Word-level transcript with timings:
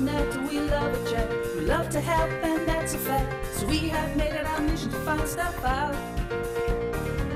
we 0.00 0.60
love 0.60 0.92
a 0.92 1.10
chat. 1.10 1.30
We 1.54 1.62
love 1.62 1.88
to 1.90 2.00
help, 2.00 2.30
and 2.42 2.66
that's 2.66 2.94
a 2.94 2.98
fact. 2.98 3.32
So 3.54 3.66
we 3.66 3.88
have 3.88 4.16
made 4.16 4.32
it 4.32 4.44
our 4.46 4.60
mission 4.60 4.90
to 4.90 4.96
find 4.98 5.26
stuff 5.28 5.64
out. 5.64 5.94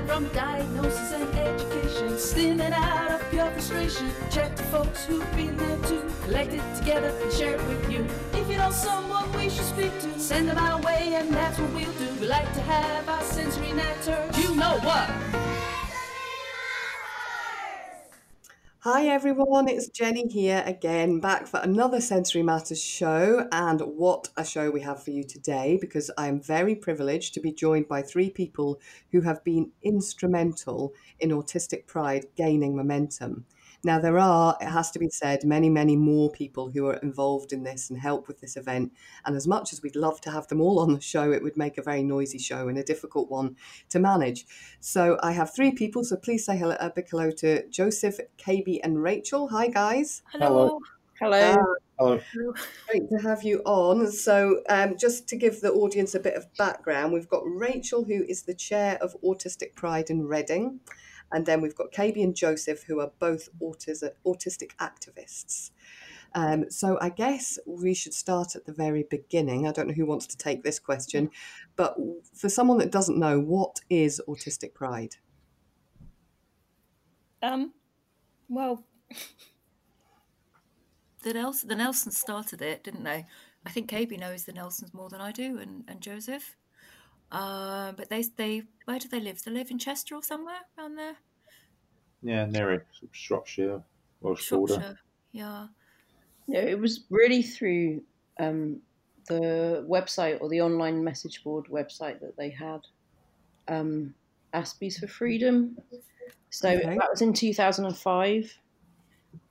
From 0.07 0.27
diagnosis 0.29 1.13
and 1.13 1.33
education, 1.35 2.17
steaming 2.17 2.73
out 2.73 3.11
of 3.11 3.29
pure 3.29 3.49
frustration. 3.51 4.09
Chat 4.29 4.57
to 4.57 4.63
folks 4.63 5.05
who've 5.05 5.35
been 5.35 5.55
there 5.55 5.77
too, 5.83 6.03
collect 6.23 6.53
it 6.53 6.75
together 6.75 7.13
and 7.21 7.31
share 7.31 7.55
it 7.55 7.67
with 7.67 7.91
you. 7.91 8.05
If 8.33 8.49
you 8.49 8.57
know 8.57 8.71
someone 8.71 9.31
we 9.33 9.49
should 9.49 9.65
speak 9.65 9.97
to, 9.99 10.19
send 10.19 10.49
them 10.49 10.57
our 10.57 10.81
way, 10.81 11.13
and 11.15 11.31
that's 11.33 11.59
what 11.59 11.71
we'll 11.71 11.93
do. 11.93 12.07
We 12.19 12.27
like 12.27 12.51
to 12.53 12.61
have 12.61 13.07
our 13.07 13.21
sensory 13.23 13.71
net 13.71 14.03
heard. 14.05 14.35
You 14.35 14.55
know 14.55 14.79
what? 14.79 15.48
Hi 18.83 19.07
everyone, 19.07 19.67
it's 19.67 19.89
Jenny 19.89 20.25
here 20.29 20.63
again, 20.65 21.19
back 21.19 21.47
for 21.47 21.59
another 21.59 21.99
Sensory 21.99 22.43
Matters 22.43 22.81
show. 22.81 23.45
And 23.51 23.81
what 23.81 24.29
a 24.37 24.45
show 24.45 24.71
we 24.71 24.79
have 24.79 25.03
for 25.03 25.11
you 25.11 25.25
today 25.25 25.77
because 25.81 26.09
I 26.17 26.29
am 26.29 26.39
very 26.39 26.75
privileged 26.75 27.33
to 27.33 27.41
be 27.41 27.51
joined 27.51 27.89
by 27.89 28.01
three 28.01 28.29
people 28.29 28.79
who 29.11 29.19
have 29.19 29.43
been 29.43 29.71
instrumental 29.83 30.93
in 31.19 31.31
Autistic 31.31 31.87
Pride 31.87 32.27
gaining 32.37 32.73
momentum. 32.73 33.43
Now, 33.83 33.99
there 33.99 34.19
are, 34.19 34.57
it 34.59 34.67
has 34.67 34.91
to 34.91 34.99
be 34.99 35.09
said, 35.09 35.45
many, 35.45 35.69
many 35.69 35.95
more 35.95 36.29
people 36.29 36.69
who 36.69 36.87
are 36.87 36.95
involved 36.95 37.53
in 37.53 37.63
this 37.63 37.89
and 37.89 37.99
help 37.99 38.27
with 38.27 38.41
this 38.41 38.57
event. 38.57 38.91
And 39.25 39.35
as 39.35 39.47
much 39.47 39.71
as 39.71 39.81
we'd 39.81 39.95
love 39.95 40.19
to 40.21 40.31
have 40.31 40.47
them 40.47 40.59
all 40.59 40.79
on 40.79 40.93
the 40.93 41.01
show, 41.01 41.31
it 41.31 41.41
would 41.41 41.55
make 41.55 41.77
a 41.77 41.81
very 41.81 42.03
noisy 42.03 42.39
show 42.39 42.67
and 42.67 42.77
a 42.77 42.83
difficult 42.83 43.29
one 43.29 43.55
to 43.89 43.99
manage. 43.99 44.45
So 44.79 45.17
I 45.23 45.31
have 45.31 45.53
three 45.55 45.71
people. 45.71 46.03
So 46.03 46.17
please 46.17 46.45
say 46.45 46.57
hello, 46.57 46.75
a 46.79 46.89
big 46.89 47.09
hello 47.09 47.31
to 47.31 47.67
Joseph, 47.69 48.19
KB, 48.37 48.79
and 48.83 49.01
Rachel. 49.01 49.47
Hi, 49.49 49.67
guys. 49.67 50.23
Hello. 50.31 50.79
Hello. 51.19 51.37
Uh, 51.37 51.55
Hello. 51.99 52.19
Great 52.89 53.09
to 53.09 53.17
have 53.17 53.43
you 53.43 53.61
on. 53.65 54.09
So, 54.09 54.61
um, 54.69 54.95
just 54.97 55.27
to 55.27 55.35
give 55.35 55.59
the 55.59 55.69
audience 55.69 56.15
a 56.15 56.19
bit 56.19 56.35
of 56.35 56.45
background, 56.55 57.11
we've 57.11 57.27
got 57.27 57.43
Rachel, 57.45 58.05
who 58.05 58.23
is 58.23 58.43
the 58.43 58.53
chair 58.53 58.97
of 59.01 59.17
Autistic 59.21 59.75
Pride 59.75 60.09
in 60.09 60.25
Reading, 60.25 60.79
and 61.31 61.45
then 61.45 61.61
we've 61.61 61.75
got 61.75 61.91
KB 61.91 62.23
and 62.23 62.35
Joseph, 62.35 62.83
who 62.83 62.99
are 62.99 63.11
both 63.19 63.49
autis- 63.61 64.03
autistic 64.25 64.71
activists. 64.77 65.71
Um, 66.35 66.69
so, 66.69 66.97
I 67.01 67.09
guess 67.09 67.57
we 67.65 67.93
should 67.93 68.13
start 68.13 68.55
at 68.55 68.65
the 68.65 68.73
very 68.73 69.03
beginning. 69.09 69.67
I 69.67 69.71
don't 69.71 69.87
know 69.87 69.93
who 69.93 70.05
wants 70.05 70.27
to 70.27 70.37
take 70.37 70.63
this 70.63 70.79
question, 70.79 71.31
but 71.75 71.95
for 72.35 72.49
someone 72.49 72.77
that 72.79 72.91
doesn't 72.91 73.17
know, 73.17 73.39
what 73.39 73.79
is 73.89 74.21
Autistic 74.27 74.75
Pride? 74.75 75.15
Um, 77.41 77.73
well, 78.47 78.83
the 81.23 81.33
Nelson, 81.33 81.69
the 81.69 81.75
Nelsons 81.75 82.17
started 82.17 82.61
it, 82.61 82.83
didn't 82.83 83.03
they? 83.03 83.25
I 83.65 83.71
think 83.71 83.89
KB 83.89 84.19
knows 84.19 84.43
the 84.45 84.53
Nelsons 84.53 84.93
more 84.93 85.09
than 85.09 85.21
I 85.21 85.31
do, 85.31 85.57
and, 85.57 85.83
and 85.87 85.99
Joseph. 86.01 86.55
Uh, 87.31 87.91
but 87.93 88.09
they 88.09 88.23
they 88.23 88.63
where 88.85 88.99
do 88.99 89.07
they 89.07 89.19
live? 89.19 89.43
They 89.43 89.51
live 89.51 89.69
in 89.71 89.79
Chester 89.79 90.15
or 90.15 90.23
somewhere 90.23 90.61
around 90.77 90.95
there. 90.95 91.17
Yeah, 92.21 92.45
near 92.45 92.73
it, 92.73 92.87
sort 92.91 93.09
of 93.11 93.15
Shropshire, 93.15 93.83
Welsh 94.21 94.49
border. 94.49 94.73
Shropshire. 94.73 94.99
Yeah. 95.31 95.67
No, 96.47 96.59
it 96.59 96.79
was 96.79 97.05
really 97.09 97.43
through 97.43 98.01
um, 98.39 98.81
the 99.27 99.85
website 99.87 100.41
or 100.41 100.49
the 100.49 100.61
online 100.61 101.03
message 101.03 101.43
board 101.43 101.65
website 101.67 102.19
that 102.21 102.35
they 102.37 102.49
had, 102.49 102.81
um, 103.67 104.15
Aspies 104.53 104.99
for 104.99 105.07
Freedom. 105.07 105.77
So 106.49 106.69
Okay. 106.69 106.97
that 106.97 107.09
was 107.11 107.21
in 107.21 107.33
2005. 107.33 108.57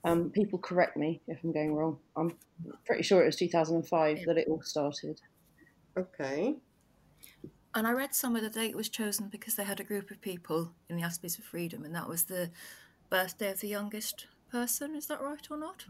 Um, 0.05 0.31
people 0.31 0.59
correct 0.59 0.97
me 0.97 1.21
if 1.29 1.39
I'm 1.45 1.53
going 1.53 1.75
wrong. 1.75 1.99
I'm 2.17 2.37
pretty 2.85 3.05
sure 3.05 3.23
it 3.23 3.27
was 3.27 3.37
2005 3.37 4.25
that 4.27 4.37
it 4.37 4.49
all 4.49 4.63
started. 4.63 5.21
Okay. 5.97 6.57
And 7.79 7.87
I 7.87 7.93
read 7.93 8.13
somewhere 8.13 8.43
that 8.43 8.55
date 8.55 8.75
was 8.75 8.89
chosen 8.89 9.29
because 9.29 9.55
they 9.55 9.63
had 9.63 9.79
a 9.79 9.85
group 9.85 10.11
of 10.11 10.21
people 10.21 10.73
in 10.89 10.97
the 10.97 11.03
Aspies 11.03 11.37
for 11.37 11.43
Freedom, 11.43 11.85
and 11.85 11.95
that 11.95 12.09
was 12.09 12.25
the 12.25 12.51
birthday 13.09 13.53
of 13.53 13.61
the 13.61 13.69
youngest 13.69 14.27
person. 14.51 14.97
Is 14.97 15.07
that 15.07 15.23
right 15.23 15.47
or 15.49 15.57
not? 15.57 15.87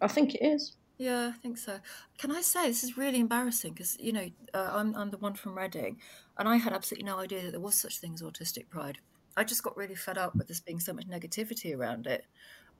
I 0.00 0.08
think 0.08 0.34
it 0.34 0.42
is. 0.42 0.78
Yeah, 0.96 1.26
I 1.28 1.32
think 1.32 1.58
so. 1.58 1.80
Can 2.16 2.30
I 2.30 2.40
say 2.40 2.68
this 2.68 2.82
is 2.82 2.96
really 2.96 3.20
embarrassing 3.20 3.74
because 3.74 3.98
you 4.00 4.14
know 4.14 4.30
uh, 4.54 4.70
I'm 4.72 4.94
I'm 4.94 5.10
the 5.10 5.18
one 5.18 5.34
from 5.34 5.58
Reading, 5.58 6.00
and 6.38 6.48
I 6.48 6.56
had 6.56 6.72
absolutely 6.72 7.04
no 7.04 7.18
idea 7.18 7.42
that 7.42 7.50
there 7.50 7.60
was 7.60 7.74
such 7.74 7.98
thing 7.98 8.14
as 8.14 8.22
autistic 8.22 8.70
pride. 8.70 9.00
I 9.36 9.44
just 9.44 9.62
got 9.62 9.76
really 9.76 9.94
fed 9.94 10.16
up 10.16 10.34
with 10.36 10.48
there 10.48 10.60
being 10.60 10.80
so 10.80 10.94
much 10.94 11.06
negativity 11.06 11.76
around 11.76 12.06
it, 12.06 12.24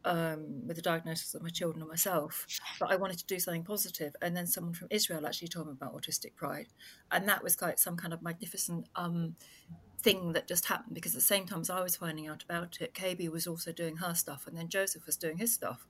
um, 0.07 0.67
with 0.67 0.77
the 0.77 0.83
diagnosis 0.83 1.35
of 1.35 1.43
my 1.43 1.51
children 1.51 1.83
and 1.83 1.89
myself. 1.89 2.47
But 2.81 2.91
I 2.91 2.97
wanted 2.97 3.19
to 3.19 3.27
do 3.27 3.39
something 3.39 3.65
positive. 3.65 4.15
and 4.23 4.37
then 4.37 4.47
someone 4.47 4.73
from 4.73 4.89
Israel 4.91 5.27
actually 5.27 5.49
told 5.49 5.67
me 5.67 5.73
about 5.73 5.95
autistic 5.95 6.35
pride, 6.37 6.69
and 7.11 7.29
that 7.29 7.43
was 7.43 7.61
like 7.61 7.79
some 7.79 7.97
kind 7.97 8.15
of 8.15 8.23
magnificent 8.23 8.89
um, 8.95 9.37
thing 10.01 10.33
that 10.33 10.47
just 10.47 10.67
happened 10.67 10.95
because 10.95 11.15
at 11.15 11.19
the 11.19 11.27
same 11.35 11.47
time 11.47 11.61
as 11.61 11.71
I 11.71 11.83
was 11.83 11.97
finding 11.97 12.29
out 12.29 12.45
about 12.45 12.81
it, 12.81 12.95
KB 12.95 13.29
was 13.31 13.47
also 13.47 13.73
doing 13.73 13.97
her 13.97 14.15
stuff, 14.15 14.47
and 14.47 14.57
then 14.57 14.69
Joseph 14.69 15.05
was 15.05 15.17
doing 15.17 15.39
his 15.39 15.53
stuff. 15.53 15.87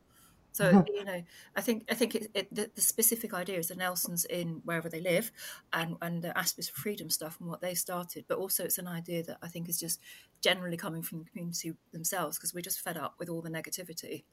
So 0.57 0.85
you 0.89 1.05
know, 1.05 1.23
I 1.55 1.61
think 1.61 1.85
I 1.91 1.95
think 1.95 2.15
it, 2.15 2.31
it, 2.35 2.55
the, 2.55 2.71
the 2.75 2.81
specific 2.81 3.35
idea 3.35 3.59
is 3.59 3.69
the 3.69 3.75
Nelsons 3.75 4.25
in 4.25 4.63
wherever 4.65 4.89
they 4.89 5.01
live, 5.01 5.31
and 5.73 5.97
and 6.01 6.23
the 6.23 6.33
Aspies 6.37 6.71
for 6.71 6.81
Freedom 6.81 7.11
stuff 7.11 7.39
and 7.41 7.49
what 7.51 7.61
they've 7.61 7.77
started. 7.79 8.25
But 8.27 8.39
also, 8.39 8.65
it's 8.65 8.79
an 8.79 8.89
idea 8.89 9.23
that 9.25 9.39
I 9.43 9.49
think 9.49 9.69
is 9.69 9.79
just 9.79 10.01
generally 10.41 10.77
coming 10.79 11.03
from 11.03 11.19
the 11.19 11.25
community 11.31 11.75
themselves 11.93 12.39
because 12.39 12.55
we're 12.55 12.63
just 12.63 12.81
fed 12.81 12.97
up 12.97 13.15
with 13.19 13.29
all 13.29 13.43
the 13.43 13.51
negativity, 13.51 14.25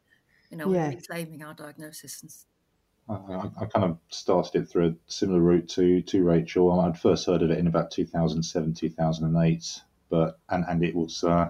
you 0.50 0.58
know, 0.58 0.72
Yeah. 0.74 0.90
reclaiming 0.90 1.44
our 1.44 1.54
diagnosis. 1.54 2.22
And, 2.22 2.30
s- 2.30 2.46
I, 3.10 3.14
I, 3.16 3.64
I 3.64 3.66
kind 3.66 3.86
of 3.92 3.98
started 4.10 4.62
it 4.62 4.70
through 4.70 4.88
a 4.88 4.96
similar 5.12 5.42
route 5.42 5.68
to 5.70 6.02
to 6.04 6.24
Rachel. 6.24 6.80
I'd 6.80 6.98
first 6.98 7.26
heard 7.26 7.42
of 7.42 7.52
it 7.52 7.58
in 7.60 7.68
about 7.68 7.92
2007, 7.92 8.74
2008, 8.76 9.82
but 10.10 10.40
and 10.50 10.64
and 10.70 10.84
it 10.86 10.96
was 10.96 11.24
uh, 11.26 11.50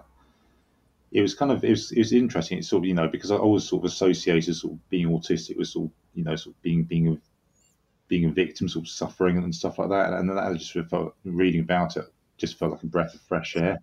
it 1.13 1.21
was 1.21 1.35
kind 1.35 1.51
of 1.51 1.63
it 1.63 1.69
was 1.69 1.91
it 1.91 1.99
was 1.99 2.11
interesting. 2.11 2.57
It's 2.57 2.67
sort 2.67 2.81
of 2.81 2.87
you 2.87 2.95
know 2.95 3.07
because 3.07 3.29
I 3.29 3.35
always 3.35 3.63
sort 3.63 3.83
of 3.83 3.85
associated 3.85 4.55
sort 4.55 4.73
of 4.73 4.89
being 4.89 5.07
autistic 5.09 5.57
with 5.57 5.67
sort 5.67 5.85
of 5.85 5.91
you 6.15 6.23
know 6.23 6.35
sort 6.35 6.55
of 6.55 6.61
being 6.63 6.83
being 6.83 7.21
being 8.07 8.25
a 8.25 8.31
victim, 8.31 8.67
sort 8.67 8.85
of 8.85 8.89
suffering 8.89 9.37
and 9.37 9.53
stuff 9.53 9.77
like 9.77 9.89
that. 9.89 10.13
And 10.13 10.27
then 10.27 10.35
that 10.35 10.57
just 10.57 10.89
felt 10.89 11.15
reading 11.23 11.61
about 11.61 11.97
it 11.97 12.05
just 12.37 12.57
felt 12.57 12.71
like 12.71 12.83
a 12.83 12.87
breath 12.87 13.13
of 13.13 13.21
fresh 13.21 13.55
air. 13.55 13.79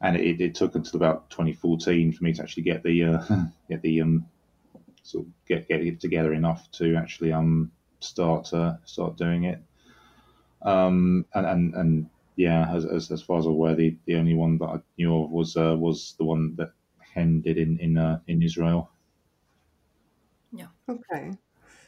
And 0.00 0.16
it, 0.16 0.40
it 0.40 0.54
took 0.54 0.74
until 0.74 0.96
about 0.96 1.28
2014 1.30 2.12
for 2.12 2.24
me 2.24 2.32
to 2.32 2.42
actually 2.42 2.62
get 2.62 2.82
the 2.82 3.04
uh, 3.04 3.24
get 3.68 3.82
the 3.82 4.00
um 4.00 4.26
sort 5.02 5.26
of 5.26 5.32
get 5.46 5.68
get 5.68 5.82
it 5.82 6.00
together 6.00 6.32
enough 6.32 6.70
to 6.72 6.96
actually 6.96 7.32
um 7.32 7.70
start 8.00 8.52
uh, 8.54 8.74
start 8.84 9.16
doing 9.16 9.44
it. 9.44 9.62
Um 10.62 11.26
and 11.34 11.46
and, 11.46 11.74
and 11.74 12.10
yeah, 12.38 12.72
as, 12.74 12.84
as 12.84 13.10
as 13.10 13.22
far 13.22 13.38
as 13.38 13.46
I'm 13.46 13.52
aware, 13.52 13.74
the, 13.74 13.96
the 14.06 14.16
only 14.16 14.34
one 14.34 14.58
that 14.58 14.66
I 14.66 14.78
knew 14.96 15.22
of 15.22 15.30
was 15.30 15.56
uh, 15.56 15.76
was 15.76 16.14
the 16.18 16.24
one 16.24 16.54
that 16.56 16.72
Hen 17.14 17.40
did 17.40 17.58
in 17.58 17.78
in 17.78 17.98
uh, 17.98 18.20
in 18.26 18.42
Israel. 18.42 18.90
Yeah. 20.52 20.68
Okay. 20.88 21.32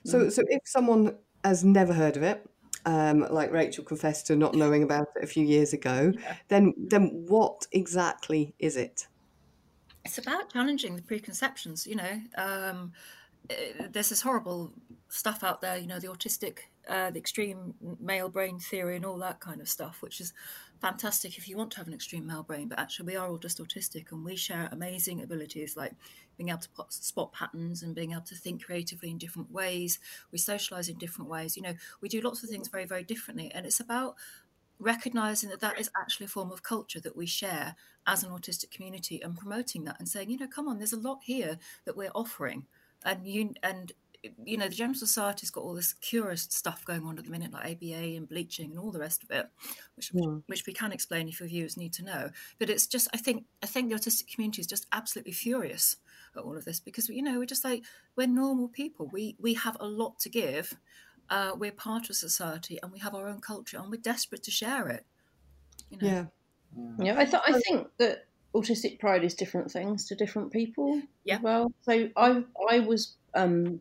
So, 0.05 0.29
so 0.31 0.43
if 0.49 0.63
someone 0.65 1.17
has 1.45 1.63
never 1.63 1.93
heard 1.93 2.17
of 2.17 2.23
it, 2.23 2.49
um, 2.87 3.27
like 3.31 3.53
Rachel 3.53 3.85
confessed 3.85 4.27
to 4.29 4.37
not 4.37 4.55
knowing 4.55 4.83
about 4.83 5.09
it 5.17 5.25
a 5.25 5.27
few 5.27 5.45
years 5.45 5.73
ago, 5.73 6.13
then 6.49 6.75
then 6.77 7.25
what 7.29 7.67
exactly 7.73 8.55
is 8.59 8.77
it? 8.77 9.07
it's 10.05 10.19
about 10.19 10.53
challenging 10.53 10.97
the 10.97 11.03
preconceptions. 11.03 11.87
You 11.87 11.97
know, 11.97 12.21
um, 12.37 12.93
uh, 13.51 13.55
there's 13.91 14.09
this 14.09 14.23
horrible 14.23 14.73
stuff 15.09 15.45
out 15.45 15.61
there. 15.61 15.77
You 15.77 15.87
know, 15.87 15.99
the 15.99 16.09
autistic, 16.09 16.59
uh, 16.89 17.11
the 17.11 17.19
extreme 17.19 17.75
male 18.01 18.29
brain 18.29 18.59
theory, 18.59 18.97
and 18.97 19.05
all 19.05 19.19
that 19.19 19.41
kind 19.41 19.61
of 19.61 19.69
stuff, 19.69 19.99
which 20.01 20.21
is 20.21 20.33
fantastic 20.81 21.37
if 21.37 21.49
you 21.49 21.57
want 21.57 21.71
to 21.73 21.79
have 21.79 21.87
an 21.87 21.95
extreme 21.95 22.27
male 22.27 22.43
brain. 22.43 22.69
But 22.69 22.79
actually, 22.79 23.07
we 23.07 23.17
are 23.17 23.29
all 23.29 23.39
just 23.39 23.59
autistic, 23.59 24.13
and 24.13 24.25
we 24.25 24.37
share 24.37 24.69
amazing 24.73 25.23
abilities 25.23 25.77
like 25.77 25.93
being 26.37 26.49
able 26.49 26.61
to 26.61 26.69
spot 26.89 27.33
patterns 27.33 27.83
and 27.83 27.95
being 27.95 28.13
able 28.13 28.23
to 28.23 28.35
think 28.35 28.65
creatively 28.65 29.11
in 29.11 29.19
different 29.19 29.51
ways. 29.51 29.99
We 30.33 30.39
socialize 30.39 30.89
in 30.89 30.97
different 30.97 31.31
ways. 31.31 31.57
You 31.57 31.63
know, 31.63 31.75
we 32.01 32.09
do 32.09 32.21
lots 32.21 32.43
of 32.43 32.49
things 32.49 32.69
very, 32.69 32.87
very 32.87 33.05
differently, 33.05 33.51
and 33.55 33.67
it's 33.67 33.81
about 33.81 34.17
recognizing 34.81 35.51
that 35.51 35.61
that 35.61 35.79
is 35.79 35.91
actually 36.01 36.25
a 36.25 36.29
form 36.31 36.51
of 36.51 36.63
culture 36.63 37.01
that 37.01 37.17
we 37.17 37.27
share 37.27 37.77
as 38.07 38.25
an 38.25 38.31
autistic 38.31 38.71
community 38.71 39.21
and 39.23 39.37
promoting 39.37 39.85
that 39.85 39.97
and 39.99 40.09
saying 40.09 40.31
you 40.31 40.39
know 40.39 40.49
come 40.49 40.67
on 40.67 40.79
there's 40.79 40.95
a 40.95 40.99
lot 40.99 41.21
here 41.23 41.59
that 41.85 41.97
we're 41.97 42.11
offering 42.15 42.65
and 43.05 43.27
you 43.27 43.53
and 43.63 43.93
you 44.45 44.57
know 44.57 44.69
the 44.69 44.75
general 44.75 44.95
society's 44.95 45.51
got 45.51 45.63
all 45.65 45.75
this 45.75 45.95
curious 45.95 46.43
stuff 46.43 46.85
going 46.85 47.05
on 47.05 47.19
at 47.19 47.25
the 47.25 47.31
minute 47.31 47.53
like 47.53 47.65
aba 47.83 48.17
and 48.17 48.29
bleaching 48.29 48.71
and 48.71 48.79
all 48.79 48.91
the 48.91 48.99
rest 49.01 49.23
of 49.23 49.31
it 49.31 49.49
which 49.97 50.13
Mm. 50.13 50.43
which 50.47 50.67
we 50.67 50.73
can 50.73 50.93
explain 50.93 51.29
if 51.29 51.41
your 51.41 51.49
viewers 51.49 51.77
need 51.77 51.93
to 51.95 52.05
know 52.05 52.31
but 52.59 52.69
it's 52.69 52.87
just 52.87 53.09
i 53.15 53.17
think 53.17 53.47
i 53.63 53.67
think 53.67 53.89
the 53.89 53.95
autistic 53.97 54.33
community 54.33 54.61
is 54.61 54.67
just 54.67 54.87
absolutely 54.93 55.33
furious 55.33 55.97
at 56.37 56.43
all 56.43 56.57
of 56.57 56.65
this 56.65 56.81
because 56.81 57.09
you 57.09 57.23
know 57.23 57.39
we're 57.39 57.47
just 57.47 57.65
like 57.65 57.85
we're 58.17 58.27
normal 58.27 58.69
people 58.69 59.09
we 59.13 59.37
we 59.41 59.55
have 59.55 59.77
a 59.81 59.87
lot 59.87 60.19
to 60.19 60.29
give 60.29 60.75
uh, 61.31 61.53
we're 61.57 61.71
part 61.71 62.11
of 62.11 62.17
society 62.17 62.79
and 62.83 62.91
we 62.91 62.99
have 62.99 63.15
our 63.15 63.29
own 63.29 63.41
culture 63.41 63.79
and 63.79 63.89
we're 63.91 64.01
desperate 64.01 64.43
to 64.43 64.51
share 64.51 64.89
it 64.89 65.07
you 65.91 65.99
know 65.99 66.07
Yeah. 66.07 66.27
Yeah, 66.99 67.19
I 67.19 67.25
th- 67.25 67.43
I 67.47 67.53
think 67.61 67.89
that 67.99 68.27
autistic 68.55 68.99
pride 69.01 69.25
is 69.25 69.35
different 69.35 69.71
things 69.71 70.07
to 70.07 70.15
different 70.15 70.53
people 70.53 71.03
Yeah. 71.25 71.37
as 71.37 71.43
well. 71.43 71.73
So 71.83 72.11
I 72.17 72.45
I 72.71 72.79
was 72.81 73.17
um, 73.35 73.81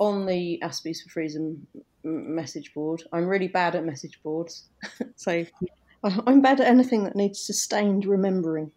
on 0.00 0.26
the 0.26 0.58
Aspies 0.62 1.02
for 1.02 1.10
Freedom 1.10 1.64
message 2.02 2.74
board. 2.74 3.04
I'm 3.12 3.26
really 3.26 3.48
bad 3.48 3.76
at 3.76 3.84
message 3.84 4.18
boards, 4.24 4.64
so 5.16 5.44
I'm 6.02 6.40
bad 6.40 6.60
at 6.60 6.66
anything 6.66 7.04
that 7.04 7.14
needs 7.14 7.46
sustained 7.46 8.06
remembering. 8.06 8.72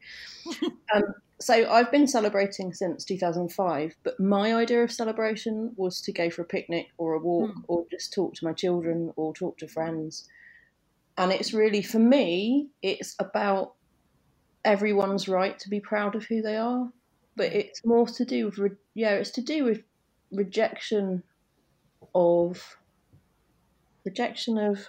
um, 0.93 1.03
so 1.39 1.69
I've 1.69 1.91
been 1.91 2.07
celebrating 2.07 2.73
since 2.73 3.05
2005, 3.05 3.95
but 4.03 4.19
my 4.19 4.53
idea 4.53 4.83
of 4.83 4.91
celebration 4.91 5.71
was 5.77 6.01
to 6.01 6.11
go 6.11 6.29
for 6.29 6.41
a 6.41 6.45
picnic 6.45 6.87
or 6.97 7.13
a 7.13 7.19
walk 7.19 7.51
mm. 7.51 7.63
or 7.67 7.85
just 7.89 8.13
talk 8.13 8.33
to 8.35 8.45
my 8.45 8.53
children 8.53 9.11
or 9.15 9.33
talk 9.33 9.57
to 9.59 9.67
friends. 9.67 10.27
And 11.17 11.31
it's 11.31 11.53
really, 11.53 11.81
for 11.81 11.99
me, 11.99 12.69
it's 12.81 13.15
about 13.19 13.73
everyone's 14.65 15.27
right 15.27 15.57
to 15.59 15.69
be 15.69 15.79
proud 15.79 16.15
of 16.15 16.25
who 16.25 16.41
they 16.41 16.57
are, 16.57 16.89
but 17.35 17.53
it's 17.53 17.85
more 17.85 18.07
to 18.07 18.25
do 18.25 18.51
with, 18.57 18.77
yeah, 18.93 19.11
it's 19.11 19.31
to 19.31 19.41
do 19.41 19.63
with 19.63 19.83
rejection 20.33 21.23
of, 22.15 22.77
rejection 24.05 24.57
of, 24.57 24.87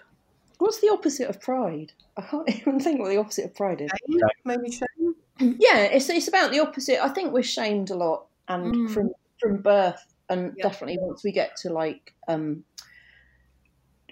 what's 0.58 0.80
the 0.80 0.90
opposite 0.90 1.28
of 1.28 1.40
pride? 1.40 1.92
I 2.16 2.22
can't 2.22 2.48
even 2.56 2.80
think 2.80 3.00
what 3.00 3.08
the 3.08 3.18
opposite 3.18 3.46
of 3.46 3.54
pride 3.54 3.80
is. 3.80 3.90
Maybe 4.44 4.70
shame 4.70 5.14
yeah, 5.38 5.78
it's 5.78 6.08
it's 6.08 6.28
about 6.28 6.52
the 6.52 6.60
opposite. 6.60 7.02
I 7.02 7.08
think 7.08 7.32
we're 7.32 7.42
shamed 7.42 7.90
a 7.90 7.96
lot, 7.96 8.26
and 8.48 8.74
mm. 8.74 8.90
from 8.90 9.10
from 9.40 9.58
birth, 9.58 10.04
and 10.28 10.54
yep. 10.56 10.70
definitely 10.70 10.98
once 11.00 11.24
we 11.24 11.32
get 11.32 11.56
to 11.56 11.72
like 11.72 12.14
um, 12.28 12.64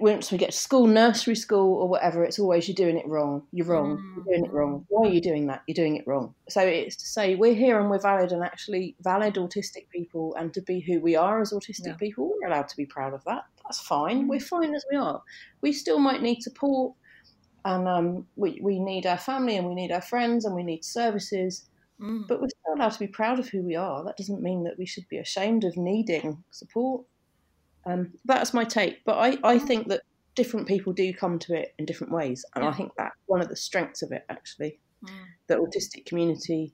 once 0.03 0.33
we 0.33 0.37
get 0.37 0.51
to 0.51 0.57
school, 0.57 0.87
nursery 0.87 1.37
school, 1.37 1.75
or 1.81 1.89
whatever, 1.89 2.25
it's 2.25 2.39
always 2.39 2.67
you're 2.67 2.75
doing 2.75 2.99
it 2.99 3.07
wrong. 3.07 3.43
You're 3.53 3.67
wrong. 3.67 3.99
Mm. 3.99 4.17
You're 4.17 4.25
doing 4.25 4.45
it 4.45 4.53
wrong. 4.53 4.85
Why 4.89 5.09
are 5.09 5.13
you 5.13 5.21
doing 5.21 5.47
that? 5.47 5.63
You're 5.67 5.75
doing 5.75 5.97
it 5.97 6.07
wrong. 6.07 6.35
So 6.49 6.61
it's 6.61 6.97
to 6.97 7.07
say 7.07 7.37
we're 7.37 7.55
here 7.55 7.81
and 7.81 7.89
we're 7.89 8.01
valid 8.01 8.33
and 8.33 8.43
actually 8.43 8.97
valid 9.01 9.35
autistic 9.35 9.89
people, 9.91 10.35
and 10.35 10.53
to 10.55 10.61
be 10.63 10.81
who 10.81 11.01
we 11.01 11.15
are 11.17 11.41
as 11.41 11.53
autistic 11.53 11.87
yeah. 11.87 11.95
people, 11.95 12.33
we're 12.41 12.49
allowed 12.49 12.69
to 12.69 12.77
be 12.77 12.85
proud 12.85 13.15
of 13.15 13.23
that. 13.25 13.45
That's 13.65 13.81
fine. 13.81 14.25
Mm. 14.25 14.29
We're 14.29 14.41
fine 14.41 14.75
as 14.75 14.85
we 14.91 14.97
are. 14.97 15.23
We 15.61 15.73
still 15.73 15.99
might 15.99 16.21
need 16.21 16.43
support 16.43 16.95
and 17.65 17.89
um, 17.89 18.27
we, 18.37 18.59
we 18.63 18.79
need 18.79 19.07
our 19.07 19.19
family 19.19 19.57
and 19.57 19.67
we 19.67 19.75
need 19.75 19.93
our 19.93 20.03
friends 20.03 20.45
and 20.45 20.55
we 20.55 20.65
need 20.65 20.85
services 20.85 21.69
mm. 22.01 22.27
but 22.27 22.41
we're 22.41 22.49
still 22.49 22.75
allowed 22.75 22.93
to 22.93 22.99
be 22.99 23.07
proud 23.07 23.39
of 23.39 23.49
who 23.49 23.63
we 23.63 23.77
are 23.77 24.05
that 24.05 24.17
doesn't 24.17 24.43
mean 24.43 24.65
that 24.65 24.79
we 24.79 24.87
should 24.87 25.07
be 25.09 25.19
ashamed 25.19 25.65
of 25.65 25.77
needing 25.77 26.43
support 26.51 27.05
um, 27.87 28.12
that's 28.25 28.55
my 28.55 28.64
take 28.64 29.05
but 29.05 29.19
I, 29.19 29.38
I 29.43 29.58
think 29.58 29.88
that 29.88 30.02
different 30.34 30.67
people 30.67 30.93
do 30.93 31.12
come 31.12 31.38
to 31.40 31.55
it 31.55 31.75
in 31.79 31.84
different 31.84 32.12
ways 32.12 32.44
and 32.55 32.64
yeah. 32.64 32.70
i 32.70 32.73
think 32.73 32.93
that's 32.96 33.17
one 33.26 33.40
of 33.40 33.49
the 33.49 33.56
strengths 33.56 34.02
of 34.02 34.12
it 34.12 34.25
actually 34.29 34.79
mm. 35.05 35.11
the 35.46 35.56
autistic 35.56 36.06
community 36.06 36.73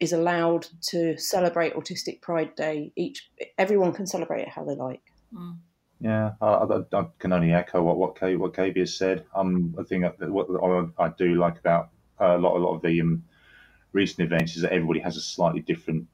is 0.00 0.12
allowed 0.12 0.66
to 0.88 1.16
celebrate 1.16 1.74
autistic 1.74 2.20
pride 2.20 2.54
day 2.56 2.92
each 2.96 3.30
everyone 3.58 3.92
can 3.92 4.06
celebrate 4.06 4.42
it 4.42 4.48
how 4.48 4.64
they 4.64 4.74
like 4.74 5.02
mm. 5.32 5.56
Yeah, 6.00 6.32
I, 6.42 6.46
I, 6.46 6.80
I, 6.92 7.06
can 7.18 7.32
only 7.32 7.52
echo 7.52 7.82
what 7.82 7.96
what 7.96 8.18
Kay, 8.18 8.36
what 8.36 8.52
KB 8.52 8.76
has 8.78 8.94
said. 8.94 9.24
Um, 9.34 9.74
I 9.78 9.84
think 9.84 10.02
that 10.02 10.30
what 10.30 10.48
I, 10.98 11.08
do 11.16 11.36
like 11.36 11.58
about 11.58 11.90
uh, 12.20 12.36
a 12.36 12.38
lot 12.38 12.56
a 12.56 12.60
lot 12.60 12.74
of 12.74 12.82
the 12.82 13.00
um, 13.00 13.24
recent 13.92 14.26
events 14.26 14.54
is 14.56 14.62
that 14.62 14.72
everybody 14.72 15.00
has 15.00 15.16
a 15.16 15.22
slightly 15.22 15.60
different 15.60 16.06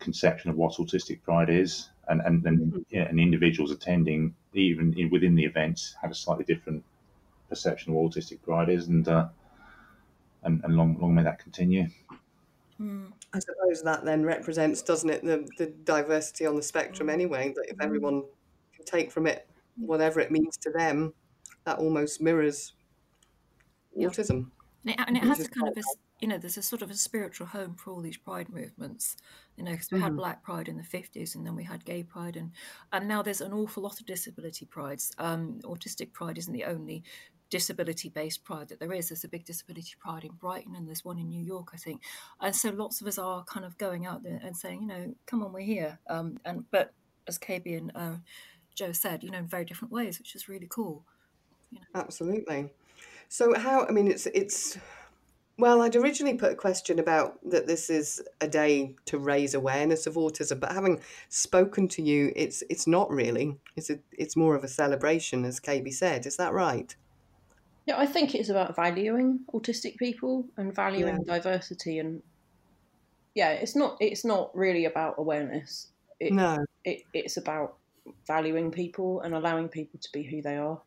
conception 0.00 0.50
of 0.50 0.56
what 0.56 0.74
autistic 0.74 1.22
pride 1.22 1.48
is, 1.48 1.90
and 2.08 2.20
and 2.22 2.42
then 2.42 2.58
mm-hmm. 2.58 2.78
yeah, 2.90 3.02
and 3.02 3.18
individuals 3.18 3.70
attending 3.70 4.34
even 4.54 4.94
in, 4.98 5.10
within 5.10 5.34
the 5.34 5.44
events 5.44 5.94
have 6.00 6.10
a 6.10 6.14
slightly 6.14 6.44
different 6.44 6.82
perception 7.48 7.92
of 7.92 7.96
what 7.98 8.12
autistic 8.12 8.42
pride 8.42 8.68
is, 8.68 8.88
and 8.88 9.08
uh, 9.08 9.28
and, 10.42 10.62
and 10.64 10.76
long 10.76 10.98
long 11.00 11.14
may 11.14 11.22
that 11.22 11.38
continue. 11.38 11.88
Mm. 12.80 13.12
I 13.32 13.38
suppose 13.38 13.82
that 13.82 14.04
then 14.04 14.24
represents, 14.24 14.82
doesn't 14.82 15.08
it, 15.10 15.22
the, 15.22 15.48
the 15.58 15.66
diversity 15.84 16.46
on 16.46 16.56
the 16.56 16.62
spectrum 16.62 17.08
anyway? 17.08 17.52
That 17.54 17.66
if 17.68 17.76
mm. 17.76 17.84
everyone 17.84 18.24
take 18.84 19.10
from 19.10 19.26
it 19.26 19.46
whatever 19.76 20.20
it 20.20 20.30
means 20.30 20.56
to 20.58 20.70
them, 20.70 21.12
that 21.64 21.78
almost 21.78 22.20
mirrors 22.20 22.72
yeah. 23.94 24.08
autism. 24.08 24.50
And 24.84 24.94
it, 24.94 24.96
and 25.06 25.16
it 25.16 25.22
has 25.22 25.48
kind 25.48 25.68
of 25.68 25.76
a, 25.76 25.82
you 26.20 26.28
know, 26.28 26.38
there's 26.38 26.56
a 26.56 26.62
sort 26.62 26.82
of 26.82 26.90
a 26.90 26.94
spiritual 26.94 27.48
home 27.48 27.74
for 27.74 27.90
all 27.90 28.00
these 28.00 28.16
pride 28.16 28.48
movements, 28.48 29.16
you 29.56 29.64
know, 29.64 29.72
because 29.72 29.90
we 29.90 29.98
mm. 29.98 30.02
had 30.02 30.16
Black 30.16 30.42
Pride 30.42 30.68
in 30.68 30.76
the 30.76 30.82
50s 30.82 31.34
and 31.34 31.46
then 31.46 31.54
we 31.54 31.64
had 31.64 31.84
Gay 31.84 32.02
Pride, 32.02 32.36
and, 32.36 32.52
and 32.92 33.06
now 33.06 33.22
there's 33.22 33.40
an 33.40 33.52
awful 33.52 33.82
lot 33.82 34.00
of 34.00 34.06
disability 34.06 34.64
prides. 34.64 35.12
Um, 35.18 35.60
autistic 35.64 36.12
pride 36.12 36.38
isn't 36.38 36.52
the 36.52 36.64
only 36.64 37.02
disability 37.50 38.08
based 38.08 38.44
pride 38.44 38.68
that 38.68 38.80
there 38.80 38.92
is. 38.92 39.08
There's 39.08 39.24
a 39.24 39.28
big 39.28 39.44
disability 39.44 39.94
pride 40.00 40.24
in 40.24 40.32
Brighton 40.32 40.74
and 40.74 40.86
there's 40.88 41.04
one 41.04 41.18
in 41.18 41.28
New 41.28 41.42
York, 41.42 41.68
I 41.72 41.76
think. 41.76 42.02
And 42.40 42.54
so 42.54 42.70
lots 42.70 43.00
of 43.00 43.06
us 43.06 43.18
are 43.18 43.44
kind 43.44 43.64
of 43.64 43.78
going 43.78 44.06
out 44.06 44.22
there 44.22 44.40
and 44.42 44.56
saying, 44.56 44.82
you 44.82 44.88
know, 44.88 45.14
come 45.26 45.42
on, 45.42 45.52
we're 45.52 45.60
here. 45.60 45.98
Um, 46.08 46.38
and 46.44 46.64
But 46.70 46.92
as 47.28 47.38
KB 47.38 47.76
and 47.76 47.92
uh, 47.94 48.16
Joe 48.74 48.92
said, 48.92 49.22
you 49.22 49.30
know, 49.30 49.38
in 49.38 49.46
very 49.46 49.64
different 49.64 49.92
ways, 49.92 50.18
which 50.18 50.34
is 50.34 50.48
really 50.48 50.68
cool. 50.68 51.04
You 51.70 51.80
know. 51.80 52.00
Absolutely. 52.00 52.70
So 53.28 53.58
how? 53.58 53.86
I 53.86 53.90
mean, 53.90 54.08
it's 54.08 54.26
it's. 54.26 54.78
Well, 55.58 55.80
I'd 55.80 55.96
originally 55.96 56.36
put 56.36 56.52
a 56.52 56.56
question 56.56 56.98
about 56.98 57.38
that 57.50 57.66
this 57.66 57.88
is 57.88 58.22
a 58.42 58.48
day 58.48 58.94
to 59.06 59.18
raise 59.18 59.54
awareness 59.54 60.06
of 60.06 60.14
autism, 60.14 60.60
but 60.60 60.72
having 60.72 61.00
spoken 61.30 61.88
to 61.88 62.02
you, 62.02 62.32
it's 62.36 62.62
it's 62.68 62.86
not 62.86 63.10
really. 63.10 63.56
It's 63.74 63.88
a, 63.88 63.98
it's 64.12 64.36
more 64.36 64.54
of 64.54 64.64
a 64.64 64.68
celebration, 64.68 65.46
as 65.46 65.58
KB 65.58 65.92
said. 65.94 66.26
Is 66.26 66.36
that 66.36 66.52
right? 66.52 66.94
Yeah, 67.86 67.98
I 67.98 68.04
think 68.04 68.34
it's 68.34 68.50
about 68.50 68.76
valuing 68.76 69.40
autistic 69.54 69.96
people 69.96 70.44
and 70.58 70.74
valuing 70.74 71.22
yeah. 71.26 71.34
diversity, 71.34 72.00
and 72.00 72.22
yeah, 73.34 73.52
it's 73.52 73.74
not 73.74 73.96
it's 73.98 74.26
not 74.26 74.54
really 74.54 74.84
about 74.84 75.14
awareness. 75.16 75.88
It, 76.20 76.34
no, 76.34 76.66
it, 76.84 77.02
it's 77.14 77.38
about 77.38 77.76
valuing 78.26 78.70
people 78.70 79.22
and 79.22 79.34
allowing 79.34 79.68
people 79.68 80.00
to 80.00 80.08
be 80.12 80.22
who 80.22 80.42
they 80.42 80.56
are. 80.56 80.80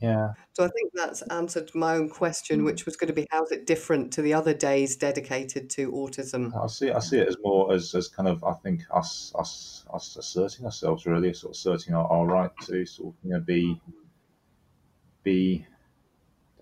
Yeah. 0.00 0.34
So 0.52 0.64
I 0.64 0.68
think 0.68 0.92
that's 0.94 1.22
answered 1.22 1.70
my 1.74 1.96
own 1.96 2.08
question, 2.08 2.64
which 2.64 2.86
was 2.86 2.96
going 2.96 3.08
to 3.08 3.14
be 3.14 3.26
how's 3.30 3.50
it 3.50 3.66
different 3.66 4.12
to 4.12 4.22
the 4.22 4.32
other 4.32 4.54
days 4.54 4.96
dedicated 4.96 5.68
to 5.70 5.90
autism? 5.90 6.54
I 6.56 6.68
see. 6.68 6.90
I 6.92 7.00
see 7.00 7.18
it 7.18 7.28
as 7.28 7.36
more 7.42 7.72
as, 7.72 7.94
as 7.94 8.08
kind 8.08 8.28
of 8.28 8.44
I 8.44 8.54
think 8.54 8.82
us 8.92 9.32
us 9.36 9.84
us 9.92 10.16
asserting 10.16 10.66
ourselves 10.66 11.04
really, 11.06 11.32
sort 11.34 11.50
of 11.50 11.56
asserting 11.56 11.94
our, 11.94 12.06
our 12.06 12.26
right 12.26 12.50
to 12.66 12.86
sort 12.86 13.14
of 13.14 13.14
you 13.24 13.30
know 13.30 13.40
be 13.40 13.80
be 15.24 15.66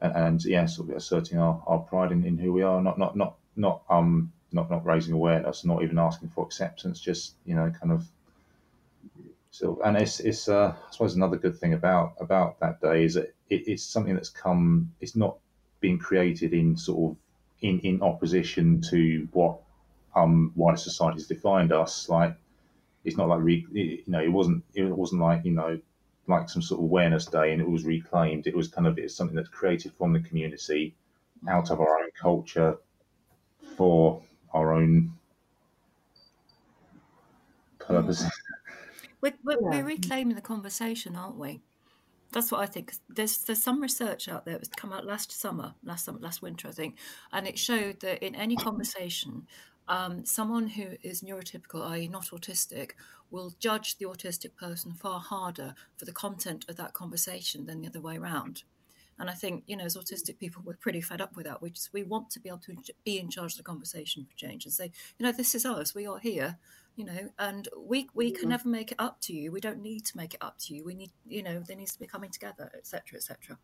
and, 0.00 0.14
and 0.16 0.44
yeah, 0.44 0.66
sort 0.66 0.90
of 0.90 0.96
asserting 0.96 1.38
our, 1.38 1.62
our 1.66 1.80
pride 1.80 2.12
in, 2.12 2.24
in 2.24 2.38
who 2.38 2.52
we 2.52 2.62
are, 2.62 2.80
not 2.80 2.98
not 2.98 3.16
not 3.16 3.36
not 3.54 3.82
um 3.90 4.32
not 4.52 4.70
not 4.70 4.86
raising 4.86 5.12
awareness, 5.12 5.64
not 5.64 5.82
even 5.82 5.98
asking 5.98 6.30
for 6.30 6.44
acceptance, 6.44 7.00
just 7.00 7.34
you 7.44 7.54
know 7.54 7.70
kind 7.70 7.92
of 7.92 8.06
so, 9.56 9.80
and 9.82 9.96
it's 9.96 10.20
it's 10.20 10.50
uh, 10.50 10.74
I 10.76 10.90
suppose 10.90 11.14
another 11.16 11.38
good 11.38 11.56
thing 11.56 11.72
about 11.72 12.12
about 12.20 12.60
that 12.60 12.78
day 12.82 13.04
is 13.04 13.14
that 13.14 13.34
it, 13.48 13.66
it's 13.66 13.82
something 13.82 14.14
that's 14.14 14.28
come. 14.28 14.92
It's 15.00 15.16
not 15.16 15.38
being 15.80 15.98
created 15.98 16.52
in 16.52 16.76
sort 16.76 17.12
of 17.12 17.16
in 17.62 17.80
in 17.80 18.02
opposition 18.02 18.82
to 18.90 19.26
what 19.32 19.58
um 20.14 20.52
wider 20.56 20.76
society 20.76 21.16
has 21.16 21.26
defined 21.26 21.72
us. 21.72 22.06
Like 22.10 22.36
it's 23.04 23.16
not 23.16 23.28
like 23.28 23.40
re, 23.40 23.66
you 23.72 24.02
know 24.08 24.20
it 24.22 24.28
wasn't 24.28 24.62
it 24.74 24.84
wasn't 24.84 25.22
like 25.22 25.46
you 25.46 25.52
know 25.52 25.80
like 26.26 26.50
some 26.50 26.60
sort 26.60 26.80
of 26.80 26.84
awareness 26.84 27.24
day 27.24 27.52
and 27.52 27.62
it 27.62 27.70
was 27.70 27.86
reclaimed. 27.86 28.46
It 28.46 28.54
was 28.54 28.68
kind 28.68 28.86
of 28.86 28.98
it's 28.98 29.14
something 29.14 29.36
that's 29.36 29.48
created 29.48 29.94
from 29.94 30.12
the 30.12 30.20
community, 30.20 30.94
out 31.48 31.70
of 31.70 31.80
our 31.80 31.98
own 32.00 32.10
culture, 32.20 32.76
for 33.76 34.22
our 34.52 34.74
own 34.74 35.14
purposes. 37.78 38.30
We're, 39.26 39.56
we're, 39.56 39.72
yeah. 39.72 39.82
we're, 39.82 39.88
reclaiming 39.88 40.36
the 40.36 40.42
conversation, 40.42 41.16
aren't 41.16 41.36
we? 41.36 41.60
That's 42.32 42.52
what 42.52 42.60
I 42.60 42.66
think. 42.66 42.92
There's 43.08 43.38
there's 43.38 43.62
some 43.62 43.80
research 43.80 44.28
out 44.28 44.44
there. 44.44 44.54
It 44.54 44.60
was 44.60 44.68
come 44.68 44.92
out 44.92 45.04
last 45.04 45.32
summer, 45.32 45.74
last 45.82 46.04
summer, 46.04 46.18
last 46.20 46.42
winter, 46.42 46.68
I 46.68 46.72
think, 46.72 46.96
and 47.32 47.46
it 47.46 47.58
showed 47.58 48.00
that 48.00 48.24
in 48.24 48.34
any 48.34 48.56
conversation, 48.56 49.46
um, 49.88 50.24
someone 50.24 50.68
who 50.68 50.96
is 51.02 51.22
neurotypical, 51.22 51.86
i.e., 51.90 52.08
not 52.08 52.26
autistic, 52.26 52.92
will 53.30 53.54
judge 53.58 53.98
the 53.98 54.06
autistic 54.06 54.54
person 54.56 54.92
far 54.92 55.20
harder 55.20 55.74
for 55.96 56.04
the 56.04 56.12
content 56.12 56.64
of 56.68 56.76
that 56.76 56.92
conversation 56.92 57.66
than 57.66 57.80
the 57.80 57.88
other 57.88 58.00
way 58.00 58.16
around. 58.16 58.62
And 59.18 59.30
I 59.30 59.32
think, 59.32 59.64
you 59.66 59.76
know, 59.76 59.84
as 59.84 59.96
autistic 59.96 60.38
people, 60.38 60.62
we're 60.64 60.76
pretty 60.76 61.00
fed 61.00 61.20
up 61.20 61.36
with 61.36 61.46
that. 61.46 61.62
We 61.62 61.70
just 61.70 61.92
we 61.92 62.02
want 62.02 62.30
to 62.30 62.40
be 62.40 62.48
able 62.48 62.58
to 62.60 62.76
be 63.04 63.18
in 63.18 63.30
charge 63.30 63.52
of 63.52 63.58
the 63.58 63.62
conversation 63.62 64.26
for 64.28 64.36
change 64.36 64.64
and 64.64 64.74
say, 64.74 64.92
you 65.18 65.24
know, 65.24 65.32
this 65.32 65.54
is 65.54 65.64
us. 65.64 65.94
We 65.94 66.06
are 66.06 66.18
here 66.18 66.58
you 66.96 67.04
know 67.04 67.28
and 67.38 67.68
we 67.78 68.08
we 68.14 68.30
can 68.30 68.42
mm-hmm. 68.42 68.50
never 68.50 68.68
make 68.68 68.90
it 68.90 68.98
up 68.98 69.20
to 69.20 69.34
you 69.34 69.52
we 69.52 69.60
don't 69.60 69.82
need 69.82 70.04
to 70.04 70.16
make 70.16 70.32
it 70.34 70.42
up 70.42 70.56
to 70.58 70.74
you 70.74 70.82
we 70.82 70.94
need 70.94 71.12
you 71.26 71.42
know 71.42 71.62
there 71.66 71.76
needs 71.76 71.92
to 71.92 71.98
be 71.98 72.06
coming 72.06 72.30
together 72.30 72.70
etc 72.74 73.18
etc 73.18 73.58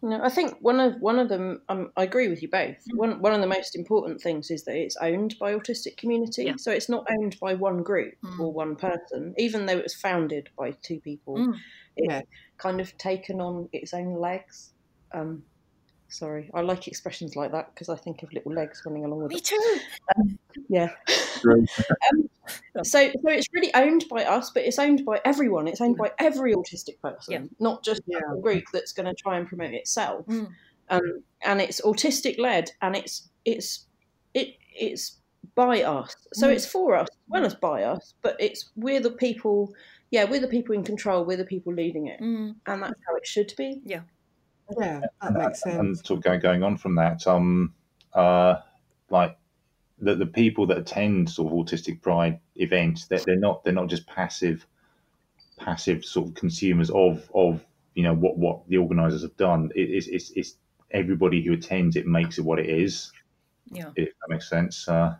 no, 0.00 0.22
I 0.22 0.28
think 0.28 0.56
one 0.60 0.78
of 0.78 1.00
one 1.00 1.18
of 1.18 1.28
them. 1.28 1.62
Um, 1.68 1.90
I 1.96 2.04
agree 2.04 2.28
with 2.28 2.40
you 2.40 2.48
both. 2.48 2.76
Mm. 2.92 2.96
One 2.96 3.20
one 3.20 3.34
of 3.34 3.40
the 3.40 3.48
most 3.48 3.74
important 3.74 4.20
things 4.20 4.50
is 4.50 4.64
that 4.64 4.76
it's 4.76 4.96
owned 4.96 5.34
by 5.40 5.54
autistic 5.54 5.96
community. 5.96 6.44
Yeah. 6.44 6.54
So 6.56 6.70
it's 6.70 6.88
not 6.88 7.06
owned 7.10 7.36
by 7.40 7.54
one 7.54 7.82
group 7.82 8.14
mm. 8.24 8.38
or 8.38 8.52
one 8.52 8.76
person, 8.76 9.34
even 9.38 9.66
though 9.66 9.76
it 9.76 9.82
was 9.82 9.94
founded 9.94 10.50
by 10.56 10.72
two 10.82 11.00
people. 11.00 11.36
Mm. 11.36 11.54
It's 11.96 12.12
yeah. 12.12 12.20
kind 12.58 12.80
of 12.80 12.96
taken 12.96 13.40
on 13.40 13.68
its 13.72 13.92
own 13.92 14.14
legs. 14.20 14.72
Um, 15.12 15.42
Sorry, 16.10 16.50
I 16.54 16.62
like 16.62 16.88
expressions 16.88 17.36
like 17.36 17.52
that 17.52 17.74
because 17.74 17.90
I 17.90 17.96
think 17.96 18.22
of 18.22 18.32
little 18.32 18.52
legs 18.52 18.82
running 18.86 19.04
along 19.04 19.22
with 19.22 19.30
Me 19.32 19.36
it. 19.36 19.44
too. 19.44 19.76
Yeah. 20.68 20.88
um, 21.46 21.66
so, 22.82 22.82
so 22.82 23.08
it's 23.30 23.48
really 23.52 23.72
owned 23.74 24.04
by 24.08 24.24
us, 24.24 24.50
but 24.50 24.62
it's 24.64 24.78
owned 24.78 25.04
by 25.04 25.20
everyone. 25.26 25.68
It's 25.68 25.82
owned 25.82 25.98
by 25.98 26.12
every 26.18 26.54
autistic 26.54 26.98
person, 27.02 27.32
Yeah. 27.32 27.40
not 27.60 27.84
just 27.84 28.00
Yeah. 28.06 28.20
a 28.36 28.40
group 28.40 28.64
that's 28.72 28.92
going 28.92 29.06
to 29.06 29.14
try 29.14 29.36
and 29.38 29.46
promote 29.46 29.74
itself. 29.74 30.24
Mm. 30.26 30.48
Um, 30.88 31.22
and 31.42 31.60
it's 31.60 31.82
autistic 31.82 32.38
led, 32.38 32.70
and 32.80 32.96
it's 32.96 33.28
it's 33.44 33.86
it 34.32 34.54
it's 34.74 35.18
by 35.54 35.82
us. 35.82 36.16
So 36.32 36.48
Mm. 36.48 36.54
it's 36.54 36.64
for 36.66 36.96
us 36.96 37.08
as 37.10 37.18
well 37.28 37.44
as 37.44 37.54
by 37.54 37.82
us, 37.82 38.14
but 38.22 38.36
it's 38.40 38.70
we're 38.76 39.00
the 39.00 39.10
people. 39.10 39.74
Yeah, 40.10 40.24
we're 40.24 40.40
the 40.40 40.48
people 40.48 40.74
in 40.74 40.84
control. 40.84 41.26
We're 41.26 41.36
the 41.36 41.44
people 41.44 41.74
leading 41.74 42.06
it, 42.06 42.18
Mm. 42.20 42.54
and 42.66 42.82
that's 42.82 42.98
how 43.06 43.14
it 43.16 43.26
should 43.26 43.52
be. 43.58 43.82
Yeah, 43.84 44.00
that 44.76 45.10
makes 45.32 45.62
sense. 45.62 45.76
and 45.76 45.96
sense. 45.96 46.06
sort 46.08 46.18
of 46.18 46.24
going, 46.24 46.40
going 46.40 46.62
on 46.62 46.76
from 46.76 46.94
that, 46.96 47.26
um, 47.26 47.74
uh, 48.14 48.56
like 49.10 49.36
the, 49.98 50.14
the 50.14 50.26
people 50.26 50.66
that 50.66 50.78
attend 50.78 51.30
sort 51.30 51.52
of 51.52 51.58
autistic 51.58 52.02
pride 52.02 52.38
events, 52.56 53.06
they're, 53.06 53.20
they're 53.26 53.36
not 53.36 53.64
they're 53.64 53.72
not 53.72 53.88
just 53.88 54.06
passive, 54.06 54.66
passive 55.56 56.04
sort 56.04 56.28
of 56.28 56.34
consumers 56.34 56.90
of 56.90 57.28
of 57.34 57.64
you 57.94 58.02
know 58.02 58.14
what 58.14 58.38
what 58.38 58.68
the 58.68 58.76
organisers 58.76 59.22
have 59.22 59.36
done. 59.36 59.70
It, 59.74 59.90
it's, 59.90 60.06
it's 60.06 60.30
it's 60.36 60.56
everybody 60.90 61.42
who 61.42 61.52
attends 61.54 61.96
it 61.96 62.06
makes 62.06 62.38
it 62.38 62.44
what 62.44 62.58
it 62.58 62.68
is. 62.68 63.12
Yeah. 63.70 63.90
If 63.96 64.08
that 64.08 64.28
makes 64.30 64.48
sense. 64.48 64.88
Uh, 64.88 65.16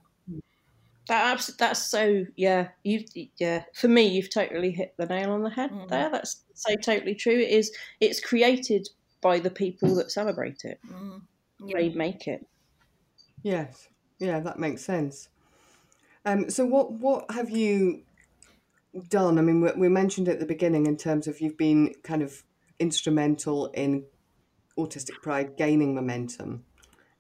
That 1.09 1.33
abs- 1.33 1.57
that's 1.57 1.83
so 1.83 2.25
yeah 2.37 2.69
you 2.85 3.05
yeah 3.39 3.65
for 3.75 3.89
me 3.89 4.07
you've 4.09 4.31
totally 4.33 4.71
hit 4.71 4.95
the 4.99 5.07
nail 5.07 5.33
on 5.33 5.43
the 5.43 5.51
head 5.51 5.71
Mhm. 5.71 5.89
there. 5.89 6.11
That's 6.11 6.45
so 6.55 6.75
totally 6.77 7.15
true. 7.15 7.35
It 7.39 7.51
is 7.51 7.73
it's 8.01 8.21
created 8.21 8.89
by 9.21 9.39
the 9.39 9.51
people 9.51 9.95
that 9.97 10.11
celebrate 10.11 10.65
it. 10.65 10.79
Mm. 10.91 11.23
They 11.73 11.89
make 11.91 12.27
it. 12.29 12.47
Yes, 13.43 13.89
yeah, 14.19 14.41
that 14.41 14.59
makes 14.59 14.85
sense. 14.85 15.29
Um, 16.25 16.51
so 16.51 16.65
what 16.67 16.93
what 16.93 17.31
have 17.31 17.51
you 17.51 18.03
done? 19.09 19.39
I 19.39 19.43
mean, 19.43 19.61
we, 19.61 19.71
we 19.77 19.89
mentioned 19.89 20.29
at 20.29 20.41
the 20.41 20.47
beginning 20.47 20.87
in 20.87 20.97
terms 20.97 21.27
of 21.27 21.41
you've 21.41 21.57
been 21.57 21.95
kind 22.03 22.23
of 22.23 22.43
instrumental 22.79 23.67
in 23.75 24.05
Autistic 24.79 25.21
Pride 25.23 25.57
gaining 25.57 25.95
momentum. 25.95 26.65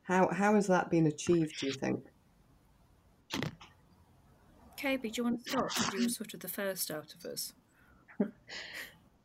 How 0.03 0.29
how 0.33 0.55
has 0.55 0.67
that 0.69 0.91
been 0.91 1.07
achieved? 1.07 1.59
Do 1.61 1.67
you 1.67 1.73
think? 1.73 2.05
KB, 4.77 5.03
do 5.03 5.09
you 5.17 5.25
want 5.25 5.45
to 5.45 5.51
start? 5.51 5.71
'Cause 5.75 5.93
You 5.95 6.03
were 6.05 6.09
sort 6.09 6.35
of 6.35 6.41
the 6.41 6.49
first 6.49 6.91
out 6.91 7.15
of 7.15 7.25
us. 7.25 7.53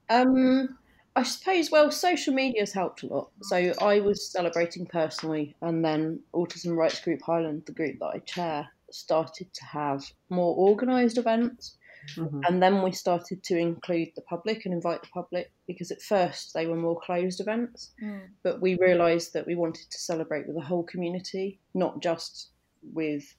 Um, 0.10 0.78
I 1.16 1.24
suppose 1.24 1.70
well, 1.70 1.92
social 1.92 2.34
media's 2.34 2.74
helped 2.74 3.04
a 3.04 3.08
lot. 3.08 3.30
So 3.44 3.74
I 3.80 4.00
was 4.00 4.32
celebrating 4.32 4.86
personally, 4.86 5.56
and 5.62 5.84
then 5.86 6.20
Autism 6.34 6.76
Rights 6.76 7.02
Group 7.02 7.22
Highland, 7.22 7.64
the 7.66 7.72
group 7.72 8.00
that 8.00 8.12
I 8.16 8.20
chair, 8.20 8.68
started 8.92 9.54
to 9.54 9.66
have 9.66 10.04
more 10.30 10.56
organised 10.56 11.18
events. 11.18 11.78
Mhm. 12.18 12.42
And 12.48 12.62
then 12.62 12.82
we 12.82 12.92
started 12.92 13.44
to 13.44 13.58
include 13.58 14.10
the 14.16 14.22
public 14.24 14.66
and 14.66 14.74
invite 14.74 15.02
the 15.02 15.08
public 15.08 15.52
because 15.68 15.90
at 15.92 16.02
first 16.02 16.54
they 16.54 16.66
were 16.66 16.76
more 16.76 17.00
closed 17.00 17.40
events. 17.40 17.92
Mm. 18.02 18.30
But 18.44 18.62
we 18.62 18.76
realised 18.76 19.34
that 19.34 19.48
we 19.48 19.56
wanted 19.56 19.90
to 19.90 19.98
celebrate 19.98 20.46
with 20.46 20.56
the 20.56 20.62
whole 20.62 20.84
community, 20.84 21.60
not 21.74 22.02
just 22.02 22.50
with 22.82 23.36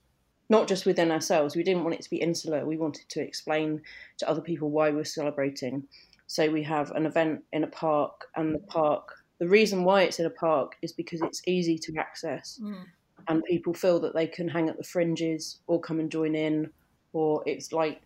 not 0.50 0.68
just 0.68 0.84
within 0.86 1.10
ourselves. 1.10 1.56
We 1.56 1.62
didn't 1.62 1.84
want 1.84 1.96
it 1.96 2.02
to 2.02 2.10
be 2.10 2.20
insular. 2.20 2.66
We 2.66 2.76
wanted 2.76 3.08
to 3.08 3.20
explain 3.20 3.82
to 4.18 4.28
other 4.28 4.42
people 4.42 4.70
why 4.70 4.90
we're 4.90 5.04
celebrating. 5.04 5.88
So 6.26 6.50
we 6.50 6.62
have 6.64 6.90
an 6.92 7.06
event 7.06 7.44
in 7.52 7.64
a 7.64 7.68
park, 7.68 8.26
and 8.36 8.54
the 8.54 8.58
park. 8.60 9.08
The 9.40 9.48
reason 9.48 9.84
why 9.84 10.02
it's 10.02 10.18
in 10.20 10.26
a 10.26 10.30
park 10.30 10.72
is 10.82 10.92
because 10.92 11.20
it's 11.22 11.42
easy 11.46 11.76
to 11.78 11.96
access, 11.98 12.58
Mm. 12.62 12.84
and 13.28 13.44
people 13.44 13.74
feel 13.74 14.00
that 14.00 14.14
they 14.14 14.26
can 14.26 14.48
hang 14.48 14.68
at 14.68 14.76
the 14.76 14.84
fringes 14.84 15.60
or 15.66 15.80
come 15.80 16.00
and 16.00 16.10
join 16.10 16.34
in, 16.34 16.70
or 17.12 17.42
it's 17.46 17.72
like. 17.72 18.00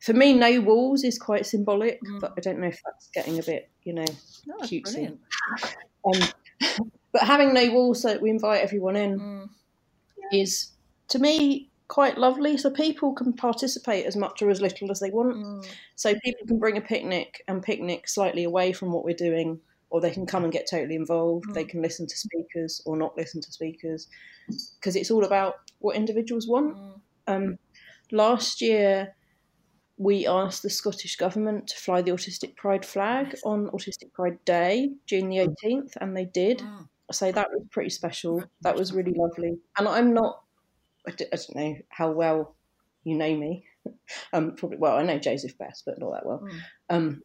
For 0.00 0.12
me, 0.14 0.32
no 0.32 0.60
walls 0.60 1.04
is 1.04 1.16
quite 1.18 1.46
symbolic, 1.46 2.00
Mm. 2.02 2.20
but 2.20 2.32
I 2.36 2.40
don't 2.40 2.58
know 2.58 2.66
if 2.66 2.80
that's 2.84 3.08
getting 3.14 3.38
a 3.38 3.42
bit, 3.42 3.70
you 3.84 3.92
know, 3.94 4.04
No, 4.46 4.56
Cutesy. 4.56 5.16
um, 6.04 6.20
but 7.12 7.22
having 7.22 7.54
no 7.54 7.70
walls 7.72 8.02
so 8.02 8.08
that 8.08 8.20
we 8.20 8.30
invite 8.30 8.62
everyone 8.62 8.96
in 8.96 9.20
Mm. 9.20 9.48
is, 10.32 10.72
to 11.08 11.18
me, 11.20 11.70
quite 11.88 12.18
lovely. 12.18 12.56
So 12.56 12.70
people 12.70 13.12
can 13.12 13.32
participate 13.32 14.06
as 14.06 14.16
much 14.16 14.42
or 14.42 14.50
as 14.50 14.60
little 14.60 14.90
as 14.90 15.00
they 15.00 15.10
want. 15.10 15.36
Mm. 15.36 15.66
So 15.96 16.14
people 16.24 16.46
can 16.46 16.58
bring 16.58 16.76
a 16.76 16.80
picnic 16.80 17.42
and 17.48 17.62
picnic 17.62 18.08
slightly 18.08 18.44
away 18.44 18.72
from 18.72 18.92
what 18.92 19.04
we're 19.04 19.14
doing, 19.14 19.60
or 19.90 20.00
they 20.00 20.10
can 20.10 20.26
come 20.26 20.44
and 20.44 20.52
get 20.52 20.68
totally 20.70 20.96
involved. 20.96 21.52
They 21.54 21.64
can 21.64 21.82
listen 21.82 22.06
to 22.06 22.16
speakers 22.16 22.80
or 22.86 22.96
not 22.96 23.16
listen 23.16 23.40
to 23.42 23.52
speakers, 23.52 24.08
because 24.78 24.96
it's 24.96 25.10
all 25.10 25.24
about 25.24 25.56
what 25.80 25.96
individuals 25.96 26.48
want. 26.48 26.76
Mm. 26.76 27.00
Um, 27.28 27.58
last 28.10 28.60
year, 28.60 29.14
we 29.98 30.26
asked 30.26 30.62
the 30.62 30.70
Scottish 30.70 31.16
Government 31.16 31.68
to 31.68 31.76
fly 31.76 32.02
the 32.02 32.10
Autistic 32.10 32.56
Pride 32.56 32.84
flag 32.84 33.36
on 33.44 33.68
Autistic 33.68 34.12
Pride 34.12 34.38
Day, 34.44 34.90
June 35.06 35.28
the 35.28 35.38
18th, 35.38 35.92
and 36.00 36.16
they 36.16 36.24
did. 36.24 36.58
Mm. 36.58 36.88
So 37.10 37.30
that 37.30 37.50
was 37.50 37.62
pretty 37.70 37.90
special. 37.90 38.42
That 38.62 38.74
was 38.74 38.92
really 38.92 39.12
lovely. 39.14 39.58
And 39.78 39.86
I'm 39.86 40.14
not, 40.14 40.42
I 41.06 41.10
d- 41.12 41.26
I 41.32 41.36
don't 41.36 41.56
know 41.56 41.76
how 41.88 42.10
well 42.12 42.56
you 43.04 43.16
know 43.16 43.36
me. 43.36 43.66
Um, 44.32 44.54
probably, 44.56 44.78
well, 44.78 44.96
I 44.96 45.02
know 45.02 45.18
Joseph 45.18 45.58
best, 45.58 45.84
but 45.84 45.98
not 45.98 46.12
that 46.12 46.26
well. 46.26 46.40
Mm. 46.40 46.60
Um, 46.90 47.22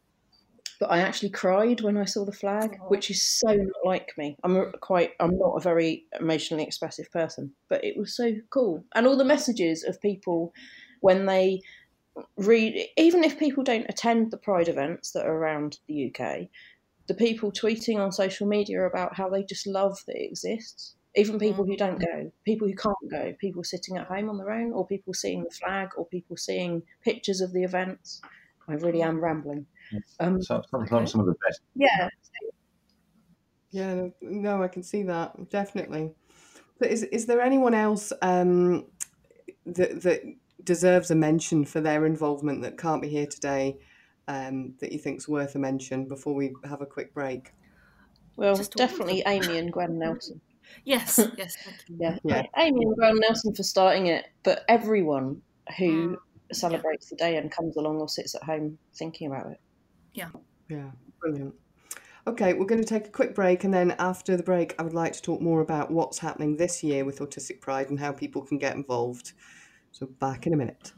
but 0.80 0.90
I 0.90 0.98
actually 1.00 1.30
cried 1.30 1.80
when 1.80 1.96
I 1.96 2.04
saw 2.04 2.24
the 2.24 2.32
flag, 2.32 2.78
Aw. 2.80 2.88
which 2.88 3.10
is 3.10 3.22
so 3.22 3.52
not 3.52 3.84
like 3.84 4.12
me. 4.16 4.36
I'm 4.42 4.56
a- 4.56 4.72
quite, 4.78 5.12
I'm 5.20 5.36
not 5.38 5.56
a 5.56 5.60
very 5.60 6.06
emotionally 6.18 6.64
expressive 6.64 7.10
person, 7.10 7.52
but 7.68 7.84
it 7.84 7.96
was 7.96 8.16
so 8.16 8.32
cool. 8.50 8.84
And 8.94 9.06
all 9.06 9.16
the 9.16 9.24
messages 9.24 9.84
of 9.84 10.00
people 10.00 10.52
when 11.00 11.26
they 11.26 11.60
read, 12.36 12.88
even 12.96 13.24
if 13.24 13.38
people 13.38 13.64
don't 13.64 13.86
attend 13.88 14.30
the 14.30 14.38
Pride 14.38 14.68
events 14.68 15.12
that 15.12 15.26
are 15.26 15.36
around 15.36 15.78
the 15.88 16.12
UK, 16.12 16.48
the 17.06 17.14
people 17.14 17.50
tweeting 17.50 17.98
on 17.98 18.12
social 18.12 18.46
media 18.46 18.82
about 18.86 19.16
how 19.16 19.28
they 19.28 19.42
just 19.42 19.66
love 19.66 19.98
that 20.06 20.16
it 20.16 20.30
exists. 20.30 20.94
Even 21.18 21.38
people 21.38 21.64
who 21.66 21.76
don't 21.76 22.00
go, 22.00 22.32
people 22.44 22.68
who 22.68 22.74
can't 22.76 23.10
go, 23.10 23.34
people 23.40 23.64
sitting 23.64 23.96
at 23.98 24.06
home 24.06 24.30
on 24.30 24.38
their 24.38 24.52
own, 24.52 24.72
or 24.72 24.86
people 24.86 25.14
seeing 25.14 25.44
the 25.44 25.50
flag, 25.50 25.90
or 25.98 26.06
people 26.06 26.36
seeing 26.36 26.82
pictures 27.02 27.40
of 27.40 27.52
the 27.52 27.64
events. 27.64 28.22
I 28.68 28.74
really 28.74 29.02
am 29.02 29.20
rambling. 29.20 29.66
Um, 30.20 30.42
so, 30.42 30.62
some, 30.70 30.86
Okay. 30.86 31.06
some 31.06 31.20
of 31.20 31.26
the 31.26 31.34
best 31.46 31.60
yeah, 31.74 32.08
Yeah, 33.70 33.94
no, 33.94 34.12
no, 34.22 34.62
I 34.62 34.68
can 34.68 34.82
see 34.82 35.02
that 35.04 35.50
definitely. 35.50 36.14
But 36.78 36.90
is 36.90 37.02
is 37.04 37.26
there 37.26 37.40
anyone 37.40 37.74
else 37.74 38.12
um, 38.22 38.86
that 39.66 40.02
that 40.02 40.22
deserves 40.64 41.10
a 41.10 41.14
mention 41.14 41.64
for 41.64 41.80
their 41.80 42.06
involvement 42.06 42.62
that 42.62 42.78
can't 42.78 43.02
be 43.02 43.08
here 43.08 43.26
today 43.26 43.78
um, 44.28 44.76
that 44.80 44.92
you 44.92 44.98
think's 44.98 45.28
worth 45.28 45.54
a 45.54 45.58
mention 45.60 46.08
before 46.08 46.34
we 46.34 46.54
have 46.64 46.82
a 46.82 46.86
quick 46.86 47.14
break? 47.14 47.54
well, 48.36 48.54
Just 48.56 48.76
all 48.76 48.84
of 48.84 48.88
definitely 48.88 49.22
Amy 49.26 49.58
and 49.58 49.70
Gwen 49.72 49.98
Nelson. 49.98 50.40
Yes, 50.84 51.18
yes, 51.36 51.56
thank 51.64 51.76
you. 51.88 51.98
Yeah, 52.00 52.18
Yeah. 52.24 52.42
Amy 52.56 52.84
and 52.84 52.96
Gwen 52.96 53.18
Nelson 53.20 53.54
for 53.54 53.62
starting 53.62 54.06
it, 54.06 54.24
but 54.44 54.64
everyone 54.68 55.42
who 55.78 56.10
Mm. 56.10 56.16
celebrates 56.52 57.08
the 57.10 57.16
day 57.16 57.36
and 57.36 57.50
comes 57.50 57.76
along 57.76 57.96
or 58.00 58.08
sits 58.08 58.34
at 58.34 58.42
home 58.42 58.78
thinking 58.98 59.26
about 59.30 59.50
it. 59.50 59.58
Yeah. 60.14 60.30
Yeah, 60.68 60.90
brilliant. 61.20 61.54
Okay, 62.26 62.52
we're 62.52 62.66
going 62.66 62.82
to 62.82 62.88
take 62.88 63.06
a 63.06 63.10
quick 63.10 63.34
break, 63.34 63.64
and 63.64 63.72
then 63.72 63.94
after 63.98 64.36
the 64.36 64.42
break, 64.42 64.74
I 64.78 64.82
would 64.82 64.92
like 64.94 65.14
to 65.14 65.22
talk 65.22 65.40
more 65.40 65.60
about 65.60 65.90
what's 65.90 66.18
happening 66.18 66.56
this 66.56 66.82
year 66.82 67.04
with 67.04 67.20
Autistic 67.20 67.60
Pride 67.60 67.88
and 67.88 67.98
how 67.98 68.12
people 68.12 68.42
can 68.42 68.58
get 68.58 68.76
involved. 68.76 69.32
So, 69.92 70.06
back 70.06 70.46
in 70.46 70.52
a 70.52 70.56
minute. 70.56 70.92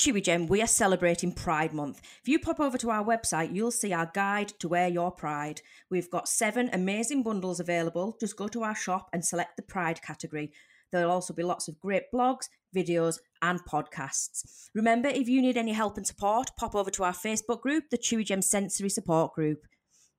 Chewigem, 0.00 0.48
we 0.48 0.62
are 0.62 0.66
celebrating 0.66 1.30
Pride 1.30 1.74
Month. 1.74 2.00
If 2.22 2.28
you 2.28 2.38
pop 2.38 2.58
over 2.58 2.78
to 2.78 2.88
our 2.88 3.04
website, 3.04 3.54
you'll 3.54 3.70
see 3.70 3.92
our 3.92 4.10
guide 4.14 4.48
to 4.60 4.66
wear 4.66 4.88
your 4.88 5.10
pride. 5.10 5.60
We've 5.90 6.08
got 6.08 6.26
seven 6.26 6.70
amazing 6.72 7.22
bundles 7.22 7.60
available. 7.60 8.16
Just 8.18 8.34
go 8.34 8.48
to 8.48 8.62
our 8.62 8.74
shop 8.74 9.10
and 9.12 9.22
select 9.22 9.58
the 9.58 9.62
Pride 9.62 10.00
category. 10.00 10.52
There'll 10.90 11.10
also 11.10 11.34
be 11.34 11.42
lots 11.42 11.68
of 11.68 11.78
great 11.78 12.04
blogs, 12.14 12.48
videos, 12.74 13.18
and 13.42 13.60
podcasts. 13.66 14.70
Remember, 14.74 15.10
if 15.10 15.28
you 15.28 15.42
need 15.42 15.58
any 15.58 15.72
help 15.72 15.98
and 15.98 16.06
support, 16.06 16.52
pop 16.58 16.74
over 16.74 16.90
to 16.92 17.04
our 17.04 17.12
Facebook 17.12 17.60
group, 17.60 17.90
the 17.90 17.98
Chewigem 17.98 18.42
Sensory 18.42 18.88
Support 18.88 19.34
Group. 19.34 19.66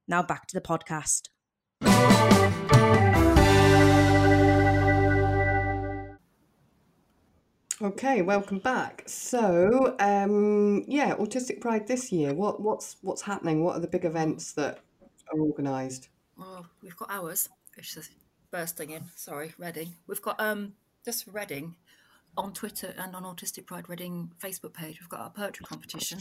Now 0.07 0.21
back 0.21 0.45
to 0.45 0.53
the 0.53 0.61
podcast. 0.61 1.29
Okay, 7.81 8.21
welcome 8.21 8.59
back. 8.59 9.01
So, 9.07 9.95
um, 9.99 10.83
yeah, 10.87 11.15
Autistic 11.15 11.61
Pride 11.61 11.87
this 11.87 12.11
year. 12.11 12.31
What 12.31 12.61
what's 12.61 12.97
what's 13.01 13.23
happening? 13.23 13.63
What 13.63 13.75
are 13.75 13.79
the 13.79 13.87
big 13.87 14.05
events 14.05 14.53
that 14.53 14.81
are 15.33 15.39
organised? 15.39 16.09
Oh, 16.39 16.63
we've 16.83 16.95
got 16.95 17.09
ours. 17.09 17.49
It's 17.75 17.95
just 17.95 18.11
bursting 18.51 18.91
in. 18.91 19.05
Sorry, 19.15 19.55
Reading. 19.57 19.95
We've 20.05 20.21
got 20.21 20.39
um 20.39 20.73
just 21.03 21.25
Reading 21.25 21.73
on 22.37 22.53
Twitter 22.53 22.93
and 22.99 23.15
on 23.15 23.23
Autistic 23.23 23.65
Pride 23.65 23.89
Reading 23.89 24.31
Facebook 24.39 24.73
page. 24.73 24.99
We've 24.99 25.09
got 25.09 25.21
our 25.21 25.31
poetry 25.31 25.65
competition 25.65 26.19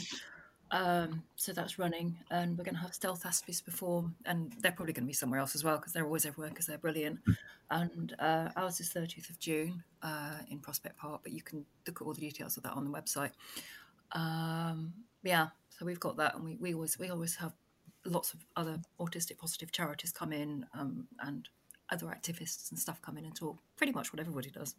Um, 0.71 1.23
so 1.35 1.51
that's 1.51 1.77
running, 1.77 2.17
and 2.29 2.57
we're 2.57 2.63
going 2.63 2.75
to 2.75 2.81
have 2.81 2.93
Stealth 2.93 3.25
Aspies 3.25 3.63
perform, 3.63 4.15
and 4.25 4.53
they're 4.61 4.71
probably 4.71 4.93
going 4.93 5.03
to 5.03 5.07
be 5.07 5.13
somewhere 5.13 5.39
else 5.39 5.53
as 5.53 5.63
well 5.63 5.77
because 5.77 5.91
they're 5.91 6.05
always 6.05 6.25
everywhere 6.25 6.49
because 6.49 6.65
they're 6.65 6.77
brilliant. 6.77 7.19
And 7.69 8.15
uh, 8.19 8.49
ours 8.55 8.79
is 8.79 8.89
30th 8.93 9.29
of 9.29 9.39
June 9.39 9.83
uh, 10.01 10.39
in 10.49 10.59
Prospect 10.59 10.97
Park, 10.97 11.21
but 11.23 11.33
you 11.33 11.41
can 11.41 11.65
look 11.85 12.01
at 12.01 12.05
all 12.05 12.13
the 12.13 12.21
details 12.21 12.55
of 12.55 12.63
that 12.63 12.73
on 12.73 12.85
the 12.85 12.91
website. 12.91 13.31
Um, 14.13 14.93
yeah, 15.23 15.47
so 15.69 15.85
we've 15.85 15.99
got 15.99 16.17
that, 16.17 16.35
and 16.35 16.45
we, 16.45 16.55
we 16.55 16.73
always 16.73 16.97
we 16.97 17.09
always 17.09 17.35
have 17.35 17.53
lots 18.05 18.33
of 18.33 18.39
other 18.55 18.79
autistic 18.99 19.37
positive 19.37 19.71
charities 19.71 20.11
come 20.11 20.33
in 20.33 20.65
um, 20.73 21.07
and 21.19 21.49
other 21.91 22.07
activists 22.07 22.71
and 22.71 22.79
stuff 22.79 23.01
come 23.01 23.17
in 23.17 23.25
and 23.25 23.35
talk. 23.35 23.57
Pretty 23.75 23.91
much 23.91 24.13
what 24.13 24.19
everybody 24.19 24.49
does. 24.49 24.75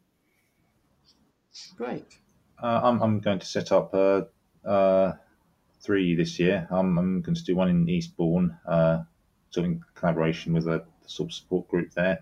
Great. 1.77 2.19
Uh, 2.63 2.81
I'm, 2.83 3.03
I'm 3.03 3.21
going 3.21 3.39
to 3.39 3.47
set 3.47 3.73
up 3.73 3.95
uh, 3.95 4.23
uh, 4.67 5.13
three 5.83 6.15
this 6.15 6.39
year. 6.39 6.67
I'm, 6.71 6.97
I'm 6.97 7.21
going 7.21 7.35
to 7.35 7.45
do 7.45 7.57
one 7.57 7.69
in 7.69 7.89
Eastbourne, 7.89 8.57
uh, 8.67 9.03
of 9.51 9.65
in 9.65 9.85
collaboration 9.95 10.53
with 10.53 10.67
a 10.69 10.85
sort 11.07 11.31
of 11.31 11.35
support 11.35 11.69
group 11.69 11.93
there, 11.93 12.21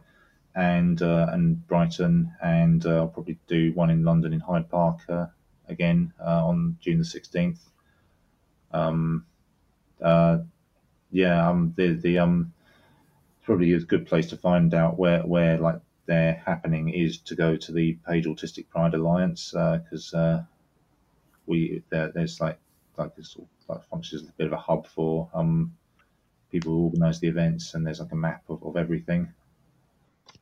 and 0.55 1.01
uh, 1.01 1.29
and 1.31 1.67
Brighton, 1.69 2.33
and 2.43 2.85
uh, 2.85 2.97
I'll 2.97 3.09
probably 3.09 3.39
do 3.47 3.73
one 3.75 3.91
in 3.91 4.03
London 4.03 4.33
in 4.33 4.41
Hyde 4.41 4.69
Park 4.71 5.01
uh, 5.09 5.27
again 5.69 6.13
uh, 6.21 6.47
on 6.47 6.79
June 6.81 6.99
the 6.99 7.05
sixteenth. 7.05 7.61
Um, 8.73 9.27
yeah, 11.13 11.49
um, 11.49 11.75
the 11.77 11.95
the 11.95 12.19
um, 12.19 12.53
probably 13.43 13.73
a 13.75 13.81
good 13.81 14.07
place 14.07 14.29
to 14.31 14.37
find 14.37 14.73
out 14.75 14.99
where 14.99 15.21
where 15.21 15.59
like 15.59 15.81
they're 16.07 16.43
happening 16.45 16.89
is 16.89 17.19
to 17.19 17.37
go 17.37 17.57
to 17.57 17.73
the 17.73 17.99
Page 18.09 18.25
Autistic 18.27 18.69
Pride 18.69 18.95
Alliance 18.95 19.51
because 19.51 20.15
we 21.47 21.83
there, 21.91 22.11
there's 22.13 22.41
like 22.41 22.59
like 22.97 23.15
this 23.17 23.31
sort 23.31 23.47
of, 23.47 23.77
like 23.77 23.89
functions 23.89 24.23
as 24.23 24.29
a 24.29 24.33
bit 24.33 24.47
of 24.47 24.53
a 24.53 24.57
hub 24.59 24.87
for 24.87 25.29
um 25.35 25.73
people 26.51 26.73
who 26.73 26.85
organise 26.85 27.19
the 27.19 27.29
events 27.29 27.75
and 27.75 27.87
there's 27.87 28.01
like 28.01 28.13
a 28.13 28.17
map 28.17 28.43
of, 28.49 28.63
of 28.65 28.77
everything. 28.77 29.33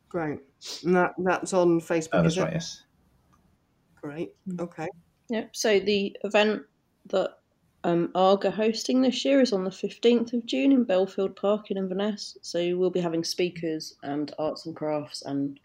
Great. 0.08 0.40
And 0.84 0.96
that, 0.96 1.14
that's 1.18 1.52
on 1.52 1.80
Facebook, 1.80 2.24
is 2.26 2.34
that's 2.34 2.36
it? 2.36 2.42
right. 2.42 2.52
Yes. 2.54 2.82
Great. 4.00 4.30
Okay. 4.58 4.88
Yep. 5.28 5.54
So 5.54 5.78
the 5.80 6.16
event 6.24 6.62
that 7.06 7.38
um, 7.84 8.10
ARG 8.14 8.46
are 8.46 8.50
hosting 8.50 9.02
this 9.02 9.24
year 9.24 9.40
is 9.40 9.52
on 9.52 9.64
the 9.64 9.70
15th 9.70 10.32
of 10.32 10.46
June 10.46 10.72
in 10.72 10.84
Bellfield 10.84 11.36
Park 11.36 11.70
in 11.70 11.76
Inverness. 11.76 12.38
So 12.42 12.76
we'll 12.76 12.90
be 12.90 13.00
having 13.00 13.22
speakers 13.22 13.94
and 14.02 14.32
arts 14.38 14.66
and 14.66 14.74
crafts 14.74 15.22
and 15.22 15.60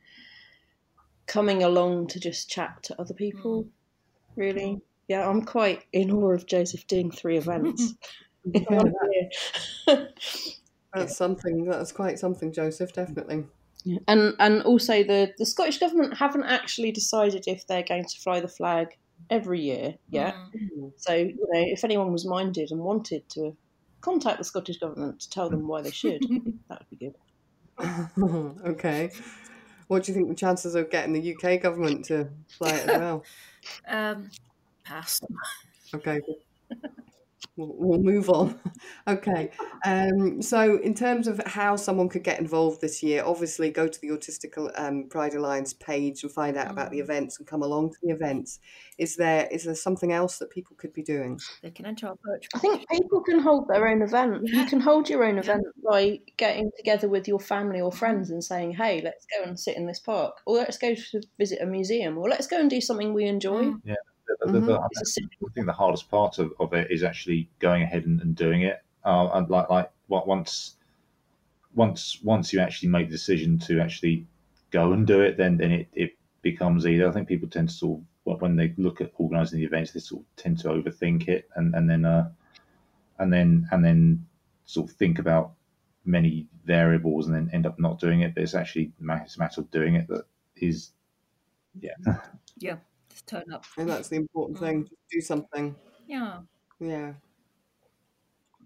coming 1.25 1.63
along 1.63 2.07
to 2.07 2.19
just 2.19 2.49
chat 2.49 2.83
to 2.83 2.99
other 2.99 3.13
people. 3.13 3.65
Really. 4.35 4.81
Yeah, 5.07 5.27
I'm 5.27 5.43
quite 5.43 5.83
in 5.91 6.12
awe 6.12 6.31
of 6.31 6.45
Joseph 6.45 6.88
doing 6.88 7.12
three 7.12 7.38
events. 7.38 7.93
in 8.53 8.65
Yeah. 9.88 10.05
That's 10.93 11.17
something. 11.17 11.65
That's 11.65 11.91
quite 11.91 12.19
something, 12.19 12.51
Joseph. 12.51 12.93
Definitely. 12.93 13.45
Yeah. 13.83 14.00
And 14.07 14.33
and 14.39 14.62
also 14.63 15.03
the 15.03 15.33
the 15.38 15.45
Scottish 15.45 15.79
government 15.79 16.17
haven't 16.17 16.43
actually 16.43 16.91
decided 16.91 17.45
if 17.48 17.65
they're 17.67 17.83
going 17.83 18.05
to 18.05 18.19
fly 18.19 18.39
the 18.39 18.48
flag 18.48 18.89
every 19.29 19.62
year 19.62 19.95
yet. 20.10 20.36
Mm. 20.55 20.91
So 20.98 21.13
you 21.13 21.48
know, 21.51 21.62
if 21.62 21.83
anyone 21.83 22.12
was 22.12 22.25
minded 22.25 22.72
and 22.72 22.79
wanted 22.79 23.27
to 23.29 23.55
contact 24.01 24.38
the 24.38 24.43
Scottish 24.43 24.77
government 24.77 25.19
to 25.22 25.29
tell 25.29 25.50
them 25.50 25.67
why 25.67 25.81
they 25.81 25.91
should, 25.91 26.22
that 26.69 26.79
would 26.79 26.89
be 26.89 27.05
good. 27.07 27.15
okay. 28.65 29.10
What 29.88 30.03
do 30.03 30.12
you 30.12 30.15
think 30.15 30.29
the 30.29 30.36
chances 30.36 30.75
of 30.75 30.89
getting 30.89 31.13
the 31.13 31.36
UK 31.36 31.62
government 31.62 32.05
to 32.05 32.29
fly 32.57 32.69
it 32.69 32.89
as 32.89 33.00
well? 33.00 33.24
Um, 33.88 34.29
pass. 34.83 35.21
Okay. 35.93 36.19
We'll, 37.57 37.75
we'll 37.77 37.99
move 38.01 38.29
on. 38.29 38.59
Okay. 39.05 39.51
Um, 39.85 40.41
so, 40.41 40.77
in 40.77 40.93
terms 40.93 41.27
of 41.27 41.41
how 41.45 41.75
someone 41.75 42.07
could 42.07 42.23
get 42.23 42.39
involved 42.39 42.79
this 42.79 43.03
year, 43.03 43.21
obviously 43.25 43.69
go 43.69 43.85
to 43.85 44.01
the 44.01 44.07
Autistic 44.09 44.57
um, 44.79 45.09
Pride 45.09 45.33
Alliance 45.33 45.73
page 45.73 46.23
and 46.23 46.31
find 46.31 46.55
out 46.55 46.71
about 46.71 46.89
the 46.91 46.99
Mm. 46.99 47.03
events 47.03 47.37
and 47.37 47.45
come 47.45 47.61
along 47.61 47.89
to 47.89 47.97
the 48.01 48.13
events. 48.13 48.59
Is 48.97 49.17
there 49.17 49.47
is 49.51 49.65
there 49.65 49.75
something 49.75 50.13
else 50.13 50.38
that 50.38 50.51
people 50.51 50.77
could 50.77 50.93
be 50.93 51.03
doing? 51.03 51.38
They 51.62 51.71
can 51.71 51.86
enter 51.86 52.08
our 52.08 52.15
poetry. 52.25 52.47
I 52.55 52.60
think 52.60 52.89
people 52.89 53.21
can 53.21 53.39
hold 53.39 53.67
their 53.67 53.88
own 53.89 54.01
event. 54.01 54.41
Yeah. 54.45 54.62
You 54.62 54.65
can 54.67 54.79
hold 54.79 55.10
your 55.10 55.25
own 55.25 55.38
event 55.38 55.65
by 55.89 56.19
getting 56.38 56.71
together 56.77 57.10
with 57.10 57.27
your 57.27 57.39
family 57.41 57.81
or 57.81 57.91
friends 57.91 58.31
and 58.31 58.41
saying, 58.41 58.71
"Hey, 58.71 59.01
let's 59.03 59.25
go 59.38 59.43
and 59.43 59.60
sit 59.60 59.75
in 59.75 59.86
this 59.86 59.99
park, 59.99 60.38
or 60.45 60.55
let's 60.55 60.77
go 60.77 60.95
to 60.95 61.21
visit 61.38 61.62
a 61.62 61.65
museum, 61.65 62.17
or 62.17 62.29
let's 62.29 62.47
go 62.47 62.58
and 62.60 62.69
do 62.69 62.79
something 62.79 63.13
we 63.13 63.25
enjoy." 63.25 63.63
Mm. 63.65 63.95
The- 64.45 64.51
the- 64.51 64.60
the- 64.67 64.88
It's 65.01 65.17
a 65.17 65.21
I 65.45 65.51
think 65.53 65.65
the 65.67 65.73
hardest 65.73 66.10
part 66.10 66.39
of, 66.39 66.53
of 66.60 66.73
it 66.73 66.89
is 66.91 67.03
actually 67.03 67.49
going 67.60 67.84
ahead 67.84 68.06
and, 68.06 68.21
and 68.21 68.36
doing 68.36 68.62
it. 68.63 68.82
Uh, 69.06 69.29
and 69.34 69.49
like 69.49 69.69
like 69.69 69.91
what 70.08 70.27
once 70.27 70.75
once 71.75 72.21
once 72.23 72.53
you 72.53 72.60
actually 72.60 72.89
make 72.89 73.08
the 73.08 73.13
decision 73.15 73.58
to 73.60 73.79
actually 73.79 74.25
go 74.71 74.93
and 74.93 75.06
do 75.08 75.21
it, 75.21 75.38
then 75.38 75.58
then 75.58 75.71
it, 75.71 75.88
it 75.93 76.17
becomes 76.41 76.86
easier. 76.86 77.08
I 77.10 77.12
think 77.12 77.27
people 77.27 77.47
tend 77.49 77.69
to 77.69 77.75
sort 77.75 78.01
of 78.27 78.41
when 78.41 78.56
they 78.56 78.73
look 78.77 79.01
at 79.01 79.12
organising 79.17 79.60
the 79.60 79.65
events, 79.65 79.91
they 79.91 79.99
sort 79.99 80.21
of 80.21 80.36
tend 80.36 80.58
to 80.60 80.69
overthink 80.69 81.27
it 81.27 81.49
and 81.56 81.73
and 81.75 81.89
then 81.89 82.06
uh, 82.06 82.29
and 83.19 83.32
then 83.32 83.67
and 83.71 83.84
then 83.84 84.25
sort 84.65 84.89
of 84.89 84.95
think 84.95 85.19
about 85.19 85.53
many 86.06 86.47
variables 86.65 87.27
and 87.27 87.36
then 87.36 87.49
end 87.53 87.65
up 87.65 87.77
not 87.79 87.99
doing 87.99 88.21
it. 88.21 88.34
But 88.34 88.43
it's 88.43 88.56
actually 88.56 88.91
a 88.99 89.03
matter- 89.03 89.23
it's 89.25 89.36
a 89.36 89.39
matter 89.39 89.62
of 89.62 89.71
doing 89.71 89.95
it 89.95 90.08
that 90.08 90.25
is 90.58 90.91
yeah. 91.82 91.95
Yeah, 92.58 92.77
just 93.13 93.28
turn 93.28 93.52
up. 93.54 93.65
And 93.78 93.89
that's 93.89 94.10
the 94.10 94.15
important 94.15 94.60
thing. 94.60 94.84
Just 94.84 95.10
do 95.12 95.21
something. 95.21 95.76
Yeah. 96.08 96.39
Yeah. 96.80 97.13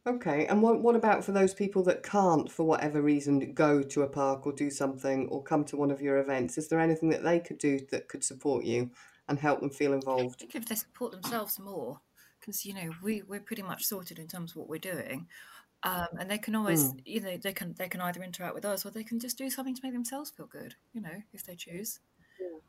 Okay. 0.07 0.45
And 0.47 0.61
what 0.61 0.81
what 0.81 0.95
about 0.95 1.25
for 1.25 1.33
those 1.33 1.53
people 1.53 1.83
that 1.83 2.01
can't, 2.01 2.49
for 2.49 2.63
whatever 2.65 3.01
reason, 3.01 3.53
go 3.53 3.83
to 3.83 4.01
a 4.03 4.07
park 4.07 4.47
or 4.47 4.53
do 4.53 4.69
something 4.69 5.27
or 5.27 5.43
come 5.43 5.65
to 5.65 5.75
one 5.75 5.91
of 5.91 6.01
your 6.01 6.17
events? 6.17 6.57
Is 6.57 6.69
there 6.69 6.79
anything 6.79 7.09
that 7.09 7.23
they 7.23 7.39
could 7.39 7.57
do 7.57 7.79
that 7.91 8.07
could 8.07 8.23
support 8.23 8.63
you 8.63 8.89
and 9.27 9.37
help 9.37 9.59
them 9.59 9.69
feel 9.69 9.93
involved? 9.93 10.35
I 10.37 10.39
think 10.39 10.55
if 10.55 10.65
they 10.65 10.75
support 10.75 11.11
themselves 11.11 11.59
more, 11.59 11.99
because 12.39 12.65
you 12.65 12.73
know 12.73 12.91
we 13.03 13.21
we're 13.23 13.41
pretty 13.41 13.63
much 13.63 13.85
sorted 13.85 14.17
in 14.17 14.27
terms 14.27 14.51
of 14.51 14.57
what 14.57 14.69
we're 14.69 14.79
doing, 14.79 15.27
um, 15.83 16.07
and 16.17 16.31
they 16.31 16.37
can 16.37 16.55
always 16.55 16.93
you 17.05 17.19
know 17.19 17.35
they 17.35 17.53
can 17.53 17.75
they 17.77 17.89
can 17.89 17.99
either 17.99 18.23
interact 18.23 18.55
with 18.55 18.65
us 18.65 18.85
or 18.85 18.91
they 18.91 19.03
can 19.03 19.19
just 19.19 19.37
do 19.37 19.49
something 19.49 19.75
to 19.75 19.81
make 19.83 19.93
themselves 19.93 20.29
feel 20.29 20.47
good. 20.47 20.75
You 20.93 21.01
know, 21.01 21.21
if 21.33 21.45
they 21.45 21.55
choose. 21.55 21.99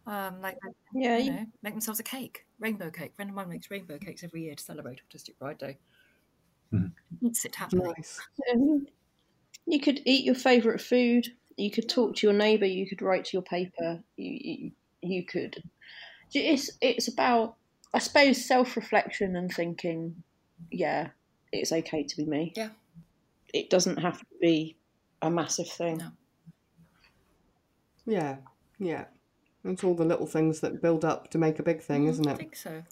Um, 0.07 0.41
like 0.41 0.59
Yeah, 0.95 1.19
you 1.19 1.25
you- 1.25 1.33
know, 1.33 1.47
make 1.63 1.75
themselves 1.75 2.01
a 2.01 2.03
cake, 2.03 2.47
rainbow 2.59 2.91
cake. 2.91 3.13
A 3.13 3.15
friend 3.15 3.31
of 3.31 3.37
mine 3.37 3.49
makes 3.49 3.71
rainbow 3.71 3.99
cakes 3.99 4.25
every 4.25 4.43
year 4.43 4.55
to 4.55 4.63
celebrate 4.65 5.01
Autistic 5.09 5.39
Pride 5.39 5.59
Day. 5.59 5.79
Mhm. 6.73 6.93
Eats 7.23 7.45
it 7.45 7.55
happily. 7.55 7.93
Nice. 7.97 8.21
Um, 8.53 8.87
you 9.67 9.81
could 9.81 10.01
eat 10.07 10.25
your 10.25 10.35
favourite 10.35 10.81
food. 10.81 11.29
You 11.57 11.71
could 11.71 11.89
talk 11.89 12.17
to 12.17 12.27
your 12.27 12.35
neighbour. 12.37 12.67
You 12.67 12.89
could 12.89 13.03
write 13.03 13.27
to 13.27 13.37
your 13.37 13.43
paper. 13.43 14.03
You, 14.17 14.31
you, 14.41 14.73
you 15.03 15.25
could. 15.27 15.63
It's 16.35 16.71
it's 16.81 17.09
about 17.09 17.57
I 17.95 17.99
suppose 17.99 18.45
self 18.45 18.77
reflection 18.77 19.37
and 19.37 19.51
thinking. 19.53 20.23
Yeah, 20.71 21.11
it's 21.53 21.73
okay 21.73 22.03
to 22.05 22.17
be 22.17 22.25
me. 22.27 22.53
Yeah. 22.57 22.71
It 23.55 23.71
doesn't 23.71 23.99
have 23.99 24.21
to 24.21 24.27
be 24.41 24.77
a 25.23 25.31
massive 25.31 25.69
thing. 25.69 25.99
No. 25.99 26.13
Yeah. 28.07 28.39
Yeah. 28.79 29.07
It's 29.69 29.85
all 29.85 29.95
the 29.95 30.05
little 30.05 30.27
things 30.27 30.61
that 30.61 30.83
build 30.83 31.05
up 31.05 31.31
to 31.31 31.39
make 31.39 31.59
a 31.59 31.63
big 31.63 31.83
thing, 31.83 32.07
Mm, 32.07 32.11
isn't 32.11 32.29
it? 32.29 32.33
I 32.33 32.37
think 32.37 32.57
so. 32.57 32.83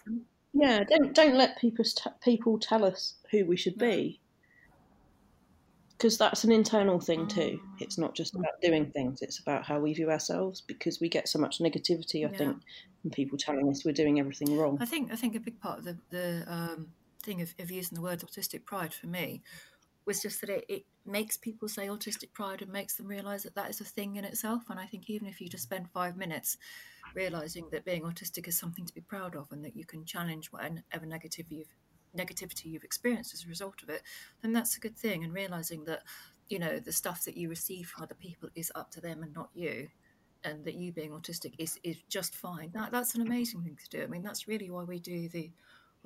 Yeah, 0.52 0.84
don't 0.84 1.14
don't 1.14 1.34
let 1.36 1.58
people 1.58 1.84
t- 1.84 2.10
people 2.22 2.58
tell 2.58 2.84
us 2.84 3.14
who 3.30 3.44
we 3.44 3.56
should 3.56 3.78
be. 3.78 4.20
Because 5.90 6.18
that's 6.18 6.44
an 6.44 6.52
internal 6.52 7.00
thing 7.00 7.26
too. 7.26 7.58
It's 7.80 7.96
not 7.96 8.14
just 8.14 8.34
about 8.34 8.60
doing 8.60 8.90
things; 8.90 9.22
it's 9.22 9.38
about 9.38 9.64
how 9.64 9.80
we 9.80 9.94
view 9.94 10.10
ourselves. 10.10 10.60
Because 10.60 11.00
we 11.00 11.08
get 11.08 11.26
so 11.28 11.38
much 11.38 11.58
negativity, 11.58 12.26
I 12.26 12.30
Yeah. 12.30 12.36
think, 12.36 12.58
from 13.00 13.10
people 13.10 13.38
telling 13.38 13.68
us 13.70 13.84
we're 13.84 13.92
doing 13.92 14.20
everything 14.20 14.56
wrong. 14.56 14.76
I 14.80 14.84
think 14.86 15.10
I 15.12 15.16
think 15.16 15.34
a 15.34 15.40
big 15.40 15.58
part 15.58 15.78
of 15.78 15.84
the 15.84 15.98
the 16.10 16.44
um, 16.46 16.92
thing 17.22 17.40
of, 17.40 17.54
of 17.58 17.70
using 17.70 17.96
the 17.96 18.02
word 18.02 18.20
autistic 18.20 18.64
pride 18.66 18.92
for 18.92 19.06
me 19.06 19.42
was 20.06 20.22
just 20.22 20.40
that 20.40 20.50
it, 20.50 20.64
it 20.68 20.84
makes 21.04 21.36
people 21.36 21.68
say 21.68 21.88
autistic 21.88 22.32
pride 22.32 22.62
and 22.62 22.72
makes 22.72 22.94
them 22.94 23.06
realise 23.06 23.42
that 23.42 23.54
that 23.54 23.70
is 23.70 23.80
a 23.80 23.84
thing 23.84 24.16
in 24.16 24.24
itself. 24.24 24.62
And 24.70 24.78
I 24.78 24.86
think 24.86 25.10
even 25.10 25.26
if 25.26 25.40
you 25.40 25.48
just 25.48 25.64
spend 25.64 25.90
five 25.90 26.16
minutes 26.16 26.56
realising 27.14 27.68
that 27.72 27.84
being 27.84 28.02
autistic 28.02 28.48
is 28.48 28.58
something 28.58 28.86
to 28.86 28.94
be 28.94 29.00
proud 29.00 29.36
of 29.36 29.50
and 29.50 29.64
that 29.64 29.76
you 29.76 29.84
can 29.84 30.04
challenge 30.04 30.52
whatever 30.52 31.06
negativity 31.06 31.58
you've, 31.58 31.74
negativity 32.16 32.66
you've 32.66 32.84
experienced 32.84 33.34
as 33.34 33.44
a 33.44 33.48
result 33.48 33.82
of 33.82 33.90
it, 33.90 34.02
then 34.42 34.52
that's 34.52 34.76
a 34.76 34.80
good 34.80 34.96
thing. 34.96 35.24
And 35.24 35.34
realising 35.34 35.84
that 35.84 36.02
you 36.48 36.60
know 36.60 36.78
the 36.78 36.92
stuff 36.92 37.24
that 37.24 37.36
you 37.36 37.48
receive 37.48 37.88
from 37.88 38.04
other 38.04 38.14
people 38.14 38.48
is 38.54 38.70
up 38.76 38.90
to 38.92 39.00
them 39.00 39.22
and 39.22 39.34
not 39.34 39.50
you 39.52 39.88
and 40.44 40.64
that 40.64 40.74
you 40.74 40.92
being 40.92 41.10
autistic 41.10 41.54
is, 41.58 41.78
is 41.82 41.96
just 42.08 42.34
fine. 42.34 42.70
That, 42.72 42.92
that's 42.92 43.14
an 43.14 43.22
amazing 43.22 43.62
thing 43.62 43.76
to 43.82 43.98
do. 43.98 44.04
I 44.04 44.06
mean, 44.06 44.22
that's 44.22 44.46
really 44.46 44.70
why 44.70 44.84
we 44.84 45.00
do 45.00 45.28
the 45.28 45.50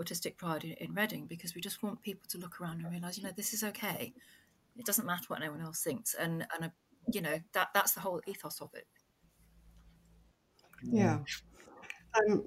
Autistic 0.00 0.36
Pride 0.36 0.64
in, 0.64 0.72
in 0.72 0.94
Reading 0.94 1.26
because 1.26 1.54
we 1.54 1.60
just 1.60 1.82
want 1.82 2.02
people 2.02 2.26
to 2.30 2.38
look 2.38 2.60
around 2.60 2.80
and 2.80 2.90
realise, 2.90 3.18
you 3.18 3.24
know, 3.24 3.32
this 3.36 3.52
is 3.52 3.62
okay. 3.62 4.14
It 4.76 4.86
doesn't 4.86 5.06
matter 5.06 5.24
what 5.28 5.40
anyone 5.40 5.60
else 5.60 5.82
thinks, 5.82 6.14
and 6.14 6.46
and 6.54 6.64
uh, 6.64 6.68
you 7.12 7.20
know 7.20 7.38
that 7.52 7.68
that's 7.74 7.92
the 7.92 8.00
whole 8.00 8.20
ethos 8.26 8.60
of 8.60 8.70
it. 8.74 8.86
Yeah. 10.82 11.18
Um, 12.14 12.44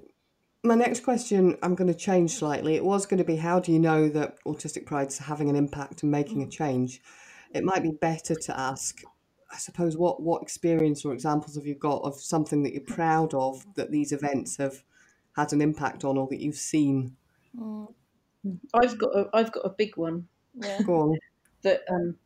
my 0.64 0.74
next 0.74 1.00
question 1.00 1.56
I'm 1.62 1.74
going 1.74 1.92
to 1.92 1.98
change 1.98 2.32
slightly. 2.32 2.74
It 2.74 2.84
was 2.84 3.06
going 3.06 3.18
to 3.18 3.24
be 3.24 3.36
how 3.36 3.60
do 3.60 3.70
you 3.70 3.78
know 3.78 4.08
that 4.08 4.42
Autistic 4.44 4.86
Pride's 4.86 5.18
having 5.18 5.50
an 5.50 5.56
impact 5.56 6.02
and 6.02 6.10
making 6.10 6.42
a 6.42 6.48
change? 6.48 7.02
It 7.52 7.64
might 7.64 7.82
be 7.82 7.92
better 7.92 8.34
to 8.34 8.58
ask, 8.58 9.02
I 9.52 9.58
suppose, 9.58 9.96
what, 9.96 10.22
what 10.22 10.42
experience 10.42 11.04
or 11.04 11.12
examples 11.12 11.54
have 11.54 11.66
you 11.66 11.76
got 11.76 12.02
of 12.02 12.20
something 12.20 12.62
that 12.64 12.72
you're 12.72 12.82
proud 12.82 13.34
of 13.34 13.64
that 13.76 13.92
these 13.92 14.10
events 14.10 14.56
have 14.56 14.82
had 15.36 15.52
an 15.52 15.60
impact 15.60 16.02
on 16.02 16.18
or 16.18 16.26
that 16.28 16.40
you've 16.40 16.56
seen? 16.56 17.16
Mm, 17.58 17.92
I've 18.74 18.98
got 18.98 19.16
a, 19.16 19.28
I've 19.32 19.52
got 19.52 19.64
a 19.64 19.70
big 19.70 19.96
one 19.96 20.28
yeah. 20.60 20.82
Go 20.82 21.00
on. 21.00 21.18
that 21.62 21.82
um 21.90 22.16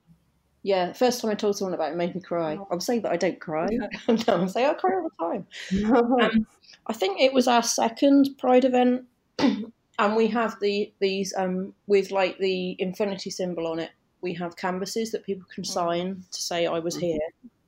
yeah 0.63 0.93
first 0.93 1.21
time 1.21 1.31
I 1.31 1.35
told 1.35 1.57
someone 1.57 1.75
about 1.75 1.93
it 1.93 1.97
made 1.97 2.15
me 2.15 2.21
cry. 2.21 2.59
I'm 2.71 2.81
saying 2.81 3.03
that 3.03 3.13
I 3.13 3.17
don't 3.17 3.41
cry. 3.41 3.69
no, 4.09 4.17
I'm 4.29 4.49
saying 4.49 4.67
I 4.67 4.75
cry 4.75 4.95
all 4.95 5.09
the 5.09 5.25
time. 5.25 5.47
Um, 6.21 6.47
I 6.87 6.93
think 6.93 7.21
it 7.21 7.33
was 7.33 7.49
our 7.49 7.63
second 7.63 8.31
Pride 8.39 8.65
event, 8.65 9.05
and 9.39 10.17
we 10.17 10.27
have 10.29 10.57
the 10.61 10.93
these 11.01 11.35
um 11.37 11.75
with 11.87 12.11
like 12.11 12.39
the 12.39 12.77
infinity 12.79 13.31
symbol 13.31 13.67
on 13.67 13.79
it. 13.79 13.91
We 14.21 14.35
have 14.35 14.57
canvases 14.57 15.13
that 15.13 15.25
people 15.25 15.47
can 15.55 15.65
sign 15.65 16.25
to 16.33 16.41
say 16.41 16.67
I 16.67 16.79
was 16.79 16.97
here. 16.97 17.21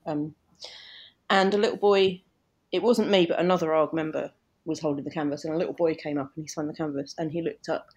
Um, 0.07 0.35
and 1.29 1.55
a 1.55 1.59
little 1.59 1.77
boy, 1.77 2.23
it 2.73 2.83
wasn't 2.83 3.11
me, 3.11 3.27
but 3.27 3.39
another 3.39 3.73
ARG 3.73 3.93
member 3.93 4.33
was 4.71 4.81
holding 4.81 5.05
the 5.05 5.11
canvas, 5.11 5.45
and 5.45 5.55
a 5.55 5.59
little 5.59 5.75
boy 5.75 5.95
came 5.95 6.19
up 6.19 6.31
and 6.37 6.45
he 6.45 6.49
signed 6.49 6.71
the 6.71 6.75
canvas, 6.75 7.15
and 7.19 7.31
he 7.31 7.43
looked 7.43 7.69
up 7.69 7.89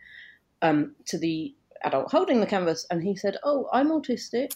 um, 0.61 0.95
to 1.05 1.17
the 1.17 1.55
adult 1.83 2.11
holding 2.11 2.39
the 2.41 2.45
canvas, 2.45 2.85
and 2.89 3.03
he 3.03 3.15
said, 3.15 3.37
"Oh, 3.43 3.69
I'm 3.71 3.89
autistic," 3.89 4.51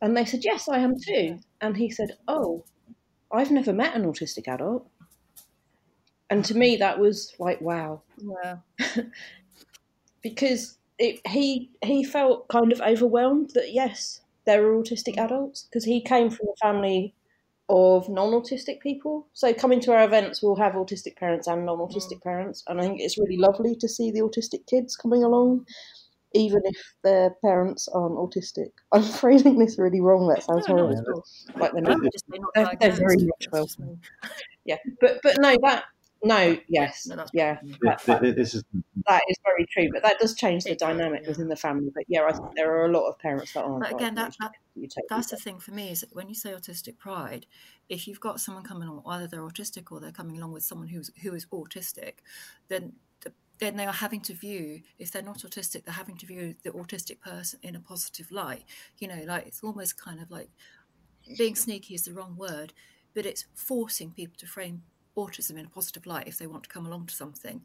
and 0.00 0.16
they 0.16 0.24
said, 0.24 0.44
"Yes, 0.44 0.68
I 0.68 0.78
am 0.78 0.94
too," 0.98 1.38
and 1.60 1.76
he 1.76 1.90
said, 1.90 2.16
"Oh, 2.26 2.64
I've 3.30 3.50
never 3.52 3.72
met 3.72 3.94
an 3.94 4.04
autistic 4.04 4.48
adult." 4.48 4.88
And 6.30 6.44
to 6.46 6.56
me, 6.56 6.76
that 6.76 6.98
was 6.98 7.34
like, 7.38 7.60
wow, 7.60 8.00
Yeah. 8.16 8.56
because 10.22 10.78
it, 10.98 11.20
he 11.26 11.70
he 11.84 12.04
felt 12.04 12.48
kind 12.48 12.72
of 12.72 12.80
overwhelmed 12.80 13.50
that 13.54 13.72
yes, 13.72 14.22
there 14.46 14.64
are 14.66 14.82
autistic 14.82 15.18
adults 15.18 15.64
because 15.64 15.84
he 15.84 16.00
came 16.00 16.30
from 16.30 16.46
a 16.48 16.56
family 16.56 17.14
of 17.72 18.08
non-autistic 18.08 18.80
people. 18.80 19.26
So 19.32 19.52
coming 19.54 19.80
to 19.80 19.92
our 19.92 20.04
events, 20.04 20.42
we'll 20.42 20.56
have 20.56 20.74
autistic 20.74 21.16
parents 21.16 21.46
and 21.48 21.64
non-autistic 21.66 22.22
parents, 22.22 22.62
and 22.68 22.78
I 22.80 22.84
think 22.84 23.00
it's 23.00 23.18
really 23.18 23.38
lovely 23.38 23.74
to 23.76 23.88
see 23.88 24.10
the 24.10 24.20
autistic 24.20 24.66
kids 24.66 24.94
coming 24.96 25.24
along, 25.24 25.66
even 26.34 26.60
if 26.64 26.76
their 27.02 27.30
parents 27.42 27.88
aren't 27.88 28.16
autistic. 28.16 28.68
I'm 28.92 29.02
phrasing 29.02 29.58
this 29.58 29.78
really 29.78 30.00
wrong. 30.02 30.28
That 30.28 30.42
sounds 30.42 30.68
No, 30.68 30.76
no, 30.76 30.82
horrible. 30.88 31.20
it's 31.20 31.46
cool. 31.50 31.60
Like 31.62 31.72
they're 31.72 31.82
not. 31.82 32.00
would 32.00 32.12
just 32.12 32.26
say 32.30 32.38
not 32.38 32.50
They're- 32.54 32.76
they're 32.80 32.98
very 33.06 33.16
much 33.16 33.48
That's 33.50 33.66
just 33.66 33.78
welcome. 33.78 34.00
me. 34.22 34.28
Yeah, 34.64 34.78
but 35.00 35.20
but 35.22 35.36
no, 35.40 35.56
that 35.62 35.84
no, 36.24 36.56
yes, 36.68 37.06
No, 37.06 37.16
that's 37.16 37.30
yeah, 37.34 37.58
that, 37.82 38.02
that, 38.04 38.22
This 38.36 38.54
is 38.54 38.64
that 39.06 39.22
is 39.28 39.36
very 39.44 39.66
true. 39.66 39.88
But 39.92 40.02
that 40.02 40.18
does 40.18 40.34
change 40.34 40.64
the 40.64 40.70
It 40.70 40.78
does, 40.78 40.88
dynamic 40.88 41.22
yeah. 41.22 41.28
within 41.28 41.48
the 41.48 41.56
family. 41.56 41.90
But 41.94 42.04
yeah, 42.08 42.24
I 42.24 42.32
think 42.32 42.48
there 42.54 42.72
are 42.72 42.86
a 42.86 42.92
lot 42.92 43.08
of 43.08 43.18
parents 43.18 43.52
that 43.54 43.64
aren't. 43.64 43.82
But 43.82 43.94
again, 43.94 44.14
that, 44.14 44.34
that 44.40 44.52
You 44.74 44.88
take 44.88 45.08
that's 45.08 45.30
the 45.30 45.36
thing 45.36 45.58
for 45.58 45.72
me 45.72 45.90
is 45.90 46.00
that 46.00 46.14
when 46.14 46.28
you 46.28 46.34
say 46.34 46.52
autistic 46.52 46.98
pride, 46.98 47.46
if 47.88 48.06
you've 48.06 48.20
got 48.20 48.40
someone 48.40 48.64
coming 48.64 48.88
along, 48.88 49.02
either 49.06 49.26
they're 49.26 49.40
autistic 49.40 49.90
or 49.90 50.00
they're 50.00 50.12
coming 50.12 50.38
along 50.38 50.52
with 50.52 50.62
someone 50.62 50.88
who's 50.88 51.10
who 51.22 51.34
is 51.34 51.46
autistic, 51.46 52.14
then 52.68 52.92
then 53.62 53.76
they 53.76 53.86
are 53.86 53.92
having 53.92 54.20
to 54.20 54.34
view 54.34 54.82
if 54.98 55.12
they're 55.12 55.22
not 55.22 55.38
autistic, 55.38 55.84
they're 55.84 55.94
having 55.94 56.16
to 56.16 56.26
view 56.26 56.56
the 56.64 56.70
autistic 56.70 57.20
person 57.20 57.60
in 57.62 57.76
a 57.76 57.80
positive 57.80 58.32
light. 58.32 58.64
You 58.98 59.06
know, 59.06 59.22
like 59.24 59.46
it's 59.46 59.62
almost 59.62 60.00
kind 60.00 60.20
of 60.20 60.32
like 60.32 60.50
being 61.38 61.54
sneaky 61.54 61.94
is 61.94 62.04
the 62.04 62.12
wrong 62.12 62.36
word, 62.36 62.72
but 63.14 63.24
it's 63.24 63.44
forcing 63.54 64.10
people 64.10 64.34
to 64.38 64.46
frame 64.46 64.82
autism 65.16 65.58
in 65.58 65.66
a 65.66 65.68
positive 65.68 66.06
light 66.06 66.28
if 66.28 66.38
they 66.38 66.46
want 66.46 66.64
to 66.64 66.68
come 66.68 66.86
along 66.86 67.06
to 67.06 67.14
something. 67.14 67.62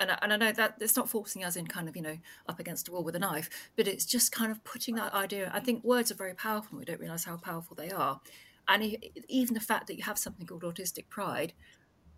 And 0.00 0.10
I, 0.10 0.18
and 0.22 0.32
I 0.32 0.36
know 0.36 0.52
that 0.52 0.76
it's 0.80 0.96
not 0.96 1.08
forcing 1.08 1.44
us 1.44 1.54
in 1.56 1.66
kind 1.66 1.88
of, 1.88 1.94
you 1.96 2.02
know, 2.02 2.18
up 2.48 2.58
against 2.58 2.88
a 2.88 2.92
wall 2.92 3.04
with 3.04 3.14
a 3.14 3.20
knife, 3.20 3.48
but 3.76 3.86
it's 3.86 4.04
just 4.04 4.32
kind 4.32 4.50
of 4.50 4.62
putting 4.64 4.96
that 4.96 5.14
idea. 5.14 5.50
I 5.54 5.60
think 5.60 5.84
words 5.84 6.10
are 6.10 6.16
very 6.16 6.34
powerful 6.34 6.70
and 6.72 6.78
we 6.80 6.84
don't 6.84 7.00
realize 7.00 7.24
how 7.24 7.36
powerful 7.36 7.76
they 7.76 7.90
are. 7.90 8.20
And 8.68 8.96
even 9.28 9.54
the 9.54 9.60
fact 9.60 9.86
that 9.86 9.96
you 9.96 10.02
have 10.04 10.18
something 10.18 10.46
called 10.46 10.62
autistic 10.62 11.08
pride 11.08 11.52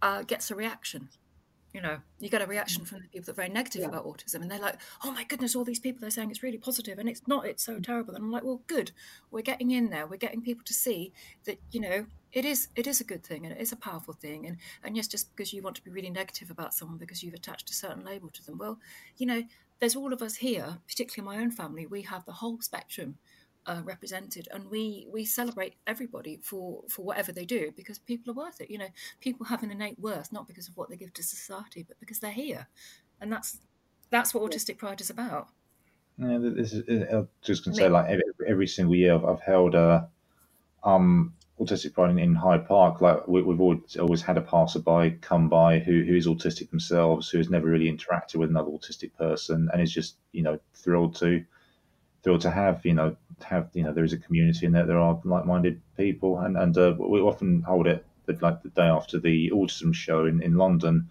uh, 0.02 0.22
gets 0.22 0.50
a 0.50 0.54
reaction. 0.54 1.08
You 1.72 1.80
know, 1.80 1.98
you 2.20 2.28
get 2.28 2.40
a 2.40 2.46
reaction 2.46 2.84
from 2.84 3.00
the 3.02 3.08
people 3.08 3.24
that 3.24 3.32
are 3.32 3.34
very 3.34 3.48
negative 3.48 3.80
Yeah. 3.82 3.88
about 3.88 4.06
autism, 4.06 4.42
and 4.42 4.50
they're 4.50 4.60
like, 4.60 4.76
"Oh 5.02 5.10
my 5.10 5.24
goodness, 5.24 5.56
all 5.56 5.64
these 5.64 5.80
people 5.80 6.06
are 6.06 6.10
saying 6.10 6.30
it's 6.30 6.42
really 6.42 6.56
positive, 6.58 7.00
and 7.00 7.08
it's 7.08 7.26
not. 7.26 7.46
It's 7.46 7.64
so 7.64 7.80
terrible." 7.80 8.14
And 8.14 8.22
I'm 8.22 8.30
like, 8.30 8.44
"Well, 8.44 8.62
good. 8.68 8.92
We're 9.32 9.42
getting 9.42 9.72
in 9.72 9.90
there. 9.90 10.06
We're 10.06 10.16
getting 10.18 10.40
people 10.40 10.62
to 10.66 10.72
see 10.72 11.12
that 11.46 11.58
you 11.72 11.80
know 11.80 12.06
it 12.34 12.44
is 12.44 12.68
it 12.74 12.86
is 12.86 13.00
a 13.00 13.04
good 13.04 13.24
thing 13.24 13.46
and 13.46 13.54
it 13.54 13.60
is 13.60 13.72
a 13.72 13.76
powerful 13.76 14.12
thing. 14.12 14.46
And 14.46 14.58
and 14.82 14.96
yes, 14.96 15.06
just 15.06 15.34
because 15.34 15.52
you 15.52 15.62
want 15.62 15.76
to 15.76 15.84
be 15.84 15.90
really 15.90 16.10
negative 16.10 16.50
about 16.50 16.74
someone 16.74 16.98
because 16.98 17.22
you've 17.22 17.34
attached 17.34 17.70
a 17.70 17.74
certain 17.74 18.04
label 18.04 18.28
to 18.30 18.44
them, 18.44 18.58
well, 18.58 18.78
you 19.16 19.26
know, 19.26 19.44
there's 19.78 19.96
all 19.96 20.12
of 20.12 20.20
us 20.20 20.36
here, 20.36 20.78
particularly 20.86 21.36
my 21.36 21.42
own 21.42 21.50
family. 21.52 21.86
We 21.86 22.02
have 22.02 22.24
the 22.26 22.32
whole 22.32 22.60
spectrum 22.60 23.18
uh, 23.66 23.82
represented, 23.84 24.48
and 24.52 24.68
we 24.68 25.06
we 25.12 25.24
celebrate 25.24 25.76
everybody 25.86 26.40
for 26.42 26.82
for 26.88 27.04
whatever 27.04 27.30
they 27.30 27.44
do 27.44 27.72
because 27.76 28.00
people 28.00 28.32
are 28.32 28.44
worth 28.44 28.60
it. 28.60 28.68
You 28.68 28.78
know, 28.78 28.88
people 29.20 29.46
have 29.46 29.62
an 29.62 29.70
innate 29.70 30.00
worth 30.00 30.32
not 30.32 30.48
because 30.48 30.68
of 30.68 30.76
what 30.76 30.90
they 30.90 30.96
give 30.96 31.14
to 31.14 31.22
society, 31.22 31.84
but 31.86 32.00
because 32.00 32.18
they're 32.18 32.32
here, 32.32 32.66
and 33.20 33.32
that's 33.32 33.60
that's 34.10 34.34
what 34.34 34.42
autistic 34.50 34.76
pride 34.76 35.00
is 35.00 35.08
about. 35.08 35.48
Yeah, 36.18 36.38
this 36.40 36.72
is. 36.72 36.82
I 37.12 37.16
was 37.16 37.28
just 37.42 37.64
gonna 37.64 37.76
say, 37.76 37.88
like 37.88 38.06
every, 38.06 38.24
every 38.46 38.66
single 38.66 38.96
year, 38.96 39.14
I've, 39.14 39.24
I've 39.24 39.40
held 39.40 39.76
a 39.76 40.08
um 40.82 41.34
autistic 41.60 41.92
pride 41.94 42.10
in, 42.10 42.18
in 42.18 42.34
Hyde 42.34 42.66
Park. 42.66 43.00
Like 43.00 43.26
we, 43.28 43.42
we've 43.42 43.60
always, 43.60 43.96
always 43.96 44.22
had 44.22 44.36
a 44.36 44.40
passerby 44.40 45.18
come 45.20 45.48
by 45.48 45.78
who 45.78 46.02
who 46.04 46.14
is 46.14 46.26
autistic 46.26 46.70
themselves, 46.70 47.28
who 47.28 47.38
has 47.38 47.50
never 47.50 47.66
really 47.66 47.90
interacted 47.90 48.36
with 48.36 48.50
another 48.50 48.70
autistic 48.70 49.14
person, 49.16 49.68
and 49.72 49.82
is 49.82 49.92
just 49.92 50.16
you 50.32 50.42
know 50.42 50.58
thrilled 50.74 51.16
to 51.16 51.44
thrilled 52.22 52.40
to 52.40 52.50
have 52.50 52.84
you 52.84 52.94
know 52.94 53.16
have 53.42 53.68
you 53.74 53.82
know 53.82 53.92
there 53.92 54.04
is 54.04 54.12
a 54.12 54.18
community 54.18 54.66
and 54.66 54.74
that 54.74 54.86
there 54.86 54.98
are 54.98 55.20
like-minded 55.24 55.80
people, 55.96 56.38
and 56.40 56.56
and 56.56 56.76
uh, 56.76 56.94
we 56.98 57.20
often 57.20 57.62
hold 57.62 57.86
it 57.86 58.04
the, 58.26 58.36
like 58.40 58.62
the 58.62 58.70
day 58.70 58.86
after 58.86 59.18
the 59.18 59.50
autism 59.50 59.94
show 59.94 60.26
in 60.26 60.42
in 60.42 60.56
London 60.56 61.08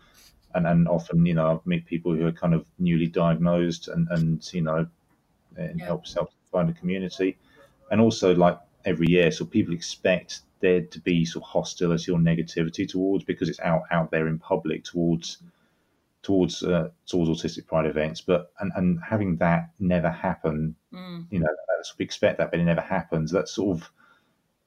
and, 0.56 0.68
and 0.68 0.88
often 0.88 1.26
you 1.26 1.34
know 1.34 1.48
I 1.48 1.60
meet 1.66 1.86
people 1.86 2.14
who 2.14 2.26
are 2.26 2.32
kind 2.32 2.54
of 2.54 2.66
newly 2.80 3.08
diagnosed 3.08 3.88
and, 3.88 4.08
and 4.10 4.54
you 4.54 4.62
know 4.62 4.88
and 5.56 5.82
helps 5.82 6.14
help 6.14 6.32
find 6.52 6.70
a 6.70 6.74
community 6.74 7.38
and 7.92 8.02
also 8.02 8.34
like 8.36 8.58
every 8.86 9.08
year 9.10 9.32
so 9.32 9.46
people 9.46 9.74
expect 9.74 10.42
there 10.60 10.82
to 10.82 11.00
be 11.02 11.26
sort 11.26 11.44
of 11.44 11.50
hostility 11.50 12.12
or 12.12 12.20
negativity 12.20 12.88
towards 12.88 13.24
because 13.24 13.50
it's 13.50 13.60
out 13.60 13.84
out 13.92 14.12
there 14.12 14.28
in 14.28 14.40
public 14.40 14.84
towards 14.84 15.40
towards 16.22 16.64
uh, 16.64 16.90
towards 17.06 17.30
autistic 17.30 17.68
pride 17.68 17.86
events 17.86 18.22
but 18.22 18.52
and, 18.60 18.72
and 18.76 19.00
having 19.08 19.38
that 19.38 19.70
never 19.80 20.10
happen 20.10 20.76
Mm. 20.94 21.26
you 21.32 21.40
know 21.40 21.48
that's, 21.76 21.98
we 21.98 22.06
expect 22.06 22.38
that 22.38 22.52
but 22.52 22.60
it 22.60 22.66
never 22.66 22.82
happens 22.82 23.32
that 23.32 23.50
sort 23.50 23.78
of 23.78 23.90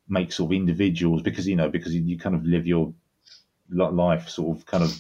makes 0.09 0.37
sort 0.37 0.48
of 0.50 0.57
individuals 0.57 1.22
because 1.22 1.46
you 1.46 1.55
know 1.57 1.68
because 1.68 1.94
you, 1.94 2.18
kind 2.18 2.35
of 2.35 2.44
live 2.44 2.66
your 2.66 2.92
life 3.70 4.29
sort 4.29 4.57
of 4.57 4.66
kind 4.66 4.83
of 4.83 4.92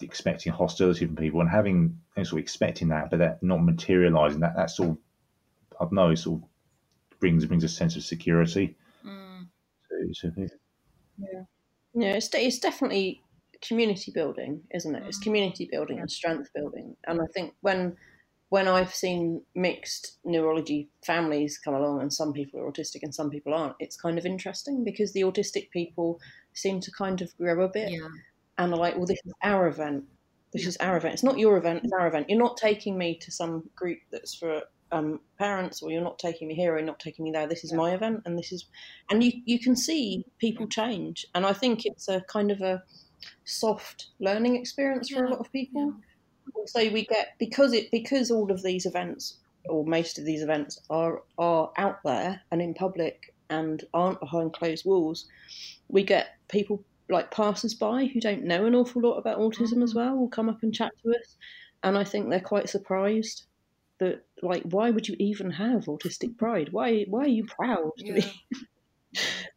expecting 0.00 0.52
hostility 0.52 1.04
from 1.06 1.16
people 1.16 1.40
and 1.40 1.50
having 1.50 1.98
and 2.16 2.26
sort 2.26 2.38
of 2.38 2.42
expecting 2.44 2.88
that 2.88 3.10
but 3.10 3.18
that 3.18 3.42
not 3.42 3.64
materializing 3.64 4.40
that 4.40 4.54
that 4.56 4.70
sort 4.70 4.90
of 4.90 4.98
I 5.80 5.84
don't 5.84 5.92
know 5.92 6.14
sort 6.14 6.42
of 6.42 6.48
brings 7.20 7.44
brings 7.46 7.64
a 7.64 7.68
sense 7.68 7.96
of 7.96 8.02
security 8.04 8.76
Mm. 9.04 9.46
to, 10.14 10.30
to 10.30 10.48
Yeah, 11.94 12.12
it's, 12.12 12.28
de- 12.28 12.44
it's 12.46 12.58
definitely 12.58 13.22
community 13.62 14.10
building, 14.12 14.62
isn't 14.74 14.94
it? 14.94 15.02
It's 15.06 15.18
Mm. 15.20 15.22
community 15.22 15.68
building 15.70 16.00
and 16.00 16.10
strength 16.10 16.50
building. 16.54 16.96
And 17.06 17.20
I 17.20 17.26
think 17.34 17.54
when 17.60 17.96
when 18.48 18.68
I've 18.68 18.94
seen 18.94 19.42
mixed 19.56 20.18
neurology 20.24 20.88
families 21.04 21.58
come 21.58 21.74
along 21.74 22.00
and 22.00 22.12
some 22.12 22.32
people 22.32 22.60
are 22.60 22.70
autistic 22.70 23.02
and 23.02 23.12
some 23.12 23.28
people 23.28 23.52
aren't, 23.52 23.74
it's 23.80 23.96
kind 23.96 24.18
of 24.18 24.24
interesting 24.24 24.84
because 24.84 25.12
the 25.12 25.22
autistic 25.22 25.68
people 25.72 26.20
seem 26.52 26.78
to 26.80 26.92
kind 26.92 27.20
of 27.22 27.36
grow 27.38 27.64
a 27.64 27.68
bit 27.68 27.90
Yeah. 27.90 28.06
and 28.58 28.72
are 28.72 28.78
like, 28.78 28.94
well, 28.96 29.04
this 29.06 29.18
is 29.24 29.32
our 29.42 29.66
event. 29.66 30.04
This 30.52 30.64
is 30.64 30.76
our 30.76 30.96
event. 30.96 31.14
It's 31.14 31.24
not 31.24 31.38
your 31.40 31.56
event, 31.56 31.82
it's 31.82 31.92
our 31.92 32.06
event. 32.06 32.30
You're 32.30 32.38
not 32.38 32.56
taking 32.56 32.96
me 32.96 33.16
to 33.18 33.32
some 33.32 33.68
group 33.74 33.98
that's 34.12 34.34
for 34.36 34.62
um, 34.92 35.20
parents 35.38 35.82
or 35.82 35.90
you're 35.90 36.02
not 36.02 36.18
taking 36.18 36.48
me 36.48 36.54
here 36.54 36.72
or 36.72 36.78
you're 36.78 36.86
not 36.86 37.00
taking 37.00 37.24
me 37.24 37.32
there. 37.32 37.46
This 37.46 37.64
is 37.64 37.72
my 37.72 37.92
event 37.92 38.22
and 38.24 38.38
this 38.38 38.52
is 38.52 38.66
and 39.10 39.22
you, 39.22 39.32
you 39.44 39.58
can 39.58 39.76
see 39.76 40.24
people 40.38 40.66
change. 40.66 41.26
And 41.34 41.44
I 41.44 41.52
think 41.52 41.84
it's 41.84 42.08
a 42.08 42.20
kind 42.22 42.50
of 42.50 42.60
a 42.60 42.82
soft 43.44 44.08
learning 44.20 44.56
experience 44.56 45.08
for 45.08 45.24
a 45.24 45.30
lot 45.30 45.40
of 45.40 45.50
people. 45.52 45.94
So 46.66 46.88
we 46.90 47.04
get 47.06 47.34
because 47.38 47.72
it 47.72 47.90
because 47.90 48.30
all 48.30 48.50
of 48.50 48.62
these 48.62 48.86
events 48.86 49.38
or 49.68 49.84
most 49.84 50.18
of 50.18 50.24
these 50.24 50.42
events 50.42 50.80
are 50.90 51.22
are 51.38 51.70
out 51.76 51.98
there 52.04 52.40
and 52.50 52.62
in 52.62 52.74
public 52.74 53.34
and 53.50 53.84
aren't 53.94 54.20
behind 54.20 54.52
closed 54.52 54.84
walls, 54.84 55.26
we 55.88 56.02
get 56.02 56.36
people 56.48 56.82
like 57.08 57.30
passers 57.30 57.74
by 57.74 58.06
who 58.06 58.20
don't 58.20 58.44
know 58.44 58.66
an 58.66 58.74
awful 58.74 59.02
lot 59.02 59.16
about 59.16 59.38
autism 59.38 59.82
as 59.82 59.94
well 59.94 60.16
will 60.16 60.28
come 60.28 60.48
up 60.48 60.62
and 60.62 60.74
chat 60.74 60.92
to 61.02 61.10
us. 61.10 61.36
And 61.82 61.96
I 61.96 62.04
think 62.04 62.28
they're 62.28 62.40
quite 62.40 62.68
surprised 62.68 63.44
that 63.98 64.24
like 64.42 64.62
why 64.64 64.90
would 64.90 65.08
you 65.08 65.16
even 65.18 65.50
have 65.50 65.84
autistic 65.86 66.36
pride? 66.36 66.70
Why 66.72 67.04
why 67.08 67.20
are 67.22 67.28
you 67.28 67.44
proud 67.46 67.92
to 67.98 68.12
be 68.14 68.24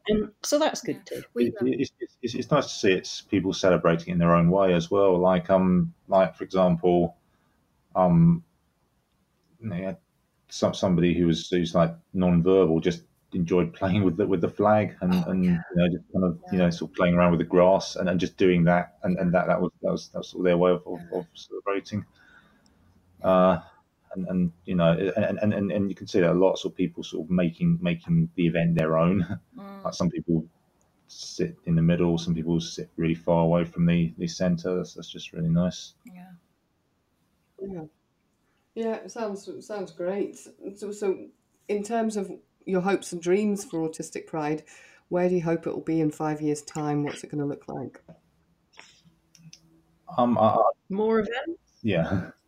And 0.08 0.32
so 0.44 0.58
that's 0.58 0.82
good 0.82 1.06
too. 1.06 1.22
We, 1.34 1.48
It- 1.48 1.56
um, 1.62 1.68
it's, 1.68 1.92
it's, 2.00 2.18
it's, 2.22 2.36
it's 2.36 2.52
nice 2.52 2.68
to 2.68 2.74
see 2.74 2.92
it's 2.94 3.22
people 3.22 3.54
celebrating 3.54 4.14
in 4.14 4.18
their 4.18 4.34
own 4.34 4.50
way 4.50 4.74
as 4.74 4.90
well. 4.90 5.18
Like 5.20 5.50
um, 5.50 5.94
like 6.08 6.36
for 6.36 6.44
example, 6.44 7.16
um, 7.96 8.44
yeah, 9.64 9.96
some 10.50 10.74
somebody 10.74 11.14
who 11.14 11.28
was 11.28 11.50
who's 11.50 11.76
like 11.76 11.94
non-verbal 12.14 12.80
just 12.80 13.04
enjoyed 13.34 13.74
playing 13.80 14.04
with 14.04 14.18
the 14.18 14.26
with 14.26 14.42
the 14.42 14.50
flag 14.50 14.96
and, 15.02 15.14
Oh, 15.14 15.32
and 15.32 15.46
yeah. 15.46 15.62
you 15.76 15.76
know 15.76 15.90
just 15.90 16.04
kind 16.14 16.26
of 16.26 16.40
you 16.52 16.58
know 16.58 16.70
sort 16.70 16.92
of 16.92 16.96
playing 16.96 17.16
around 17.16 17.32
with 17.32 17.40
the 17.40 17.46
grass 17.46 17.96
and, 17.96 18.10
and 18.10 18.20
just 18.20 18.38
doing 18.38 18.64
that 18.64 18.98
and, 19.04 19.18
and 19.20 19.34
that 19.34 19.48
that 19.48 19.62
was 19.62 19.72
that 19.82 19.92
was 19.92 20.08
that 20.10 20.20
was 20.20 20.30
sort 20.30 20.42
of 20.42 20.46
their 20.46 20.58
way 20.58 20.72
of, 20.72 20.82
of, 20.88 21.00
of 21.14 21.26
celebrating. 21.34 22.06
Uh, 23.22 23.60
and, 24.16 24.28
and 24.28 24.52
you 24.66 24.76
know 24.76 24.92
and, 25.16 25.40
and, 25.40 25.54
and, 25.54 25.72
and 25.72 25.90
you 25.90 25.96
can 25.96 26.08
see 26.08 26.20
that 26.20 26.36
lots 26.36 26.66
of 26.66 26.76
people 26.76 27.04
sort 27.04 27.26
of 27.26 27.30
making 27.32 27.78
making 27.82 28.30
the 28.36 28.48
event 28.48 28.76
their 28.76 28.98
own. 28.98 29.40
mm, 29.58 29.84
Like 29.84 29.94
some 29.94 30.10
people 30.10 30.46
sit 31.08 31.56
in 31.66 31.76
the 31.76 31.82
middle, 31.82 32.18
some 32.18 32.36
people 32.36 32.60
sit 32.60 32.90
really 32.96 33.16
far 33.16 33.44
away 33.44 33.66
from 33.66 33.86
the, 33.86 34.14
the 34.18 34.28
centre. 34.28 34.76
That's, 34.76 34.94
that's 34.94 35.10
just 35.12 35.34
really 35.34 35.50
nice. 35.50 35.94
yeah. 36.06 36.32
Yeah, 37.62 37.84
yeah, 38.76 38.96
it 38.96 39.12
sounds 39.12 39.48
it 39.48 39.64
sounds 39.64 39.92
great. 39.92 40.38
So, 40.76 40.92
so 40.92 41.26
in 41.68 41.84
terms 41.84 42.16
of 42.16 42.32
your 42.66 42.82
hopes 42.82 43.12
and 43.12 43.22
dreams 43.22 43.66
for 43.66 43.80
Autistic 43.88 44.28
Pride, 44.28 44.64
where 45.10 45.28
do 45.28 45.36
you 45.36 45.44
hope 45.44 45.68
it 45.68 45.74
will 45.74 45.82
be 45.84 46.00
in 46.00 46.10
five 46.12 46.42
years' 46.42 46.62
time? 46.62 47.04
What's 47.04 47.24
it 47.24 47.32
going 47.32 47.42
to 47.42 47.46
look 47.48 47.68
like? 47.68 48.02
Um, 50.18 50.38
I, 50.38 50.42
I- 50.56 50.64
More 50.90 51.20
events. 51.20 51.62
yeah. 51.82 52.32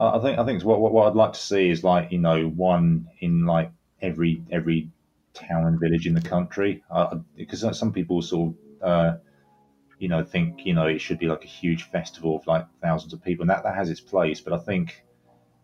I 0.00 0.18
I 0.18 0.20
think 0.20 0.38
I 0.38 0.44
think 0.44 0.64
what, 0.64 0.80
what 0.80 0.92
what 0.92 1.08
I'd 1.08 1.16
like 1.16 1.32
to 1.34 1.40
see 1.40 1.70
is 1.70 1.84
like 1.84 2.12
you 2.12 2.18
know 2.18 2.48
one 2.48 3.08
in 3.20 3.46
like 3.46 3.70
every 4.00 4.42
every 4.50 4.90
town 5.34 5.66
and 5.66 5.80
village 5.80 6.06
in 6.06 6.14
the 6.14 6.20
country. 6.20 6.82
Uh, 6.90 7.18
because 7.36 7.64
some 7.78 7.92
people 7.92 8.22
sort 8.22 8.54
of 8.82 8.88
uh, 8.88 9.16
you 10.02 10.08
know 10.08 10.24
think 10.24 10.66
you 10.66 10.74
know 10.74 10.86
it 10.86 11.00
should 11.00 11.18
be 11.18 11.26
like 11.26 11.44
a 11.44 11.48
huge 11.48 11.84
festival 11.84 12.36
of 12.36 12.46
like 12.46 12.66
thousands 12.82 13.12
of 13.12 13.22
people 13.22 13.44
and 13.44 13.50
that 13.50 13.62
that 13.62 13.76
has 13.76 13.88
its 13.88 14.00
place 14.00 14.40
but 14.40 14.52
I 14.52 14.58
think 14.58 15.04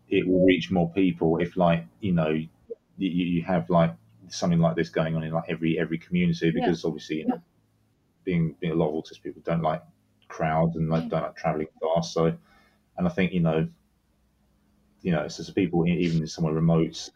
it 0.07 0.25
will 0.25 0.45
reach 0.45 0.71
more 0.71 0.89
people 0.91 1.37
if 1.39 1.57
like 1.57 1.85
you 1.99 2.13
know 2.13 2.29
you, 2.29 2.49
you 2.97 3.43
have 3.43 3.69
like 3.69 3.93
something 4.29 4.59
like 4.59 4.77
this 4.77 4.89
going 4.89 5.15
on 5.15 5.23
in 5.23 5.33
like 5.33 5.49
every 5.49 5.77
every 5.77 5.97
community 5.97 6.51
because 6.51 6.85
obviously 6.85 7.17
you 7.17 7.27
know, 7.27 7.41
being 8.23 8.55
being 8.61 8.71
a 8.71 8.75
lot 8.75 8.89
of 8.89 9.03
autistic 9.03 9.23
people 9.23 9.41
don't 9.43 9.61
like 9.61 9.83
crowds 10.29 10.77
and 10.77 10.89
like 10.89 11.09
don't 11.09 11.23
like 11.23 11.35
traveling 11.35 11.67
fast 11.81 12.13
so 12.13 12.33
and 12.97 13.07
I 13.07 13.09
think 13.09 13.33
you 13.33 13.41
know 13.41 13.67
you 15.01 15.11
know 15.11 15.27
so, 15.27 15.43
so 15.43 15.53
people 15.53 15.87
even 15.87 16.21
in 16.21 16.27
somewhere 16.27 16.53
remote 16.53 17.09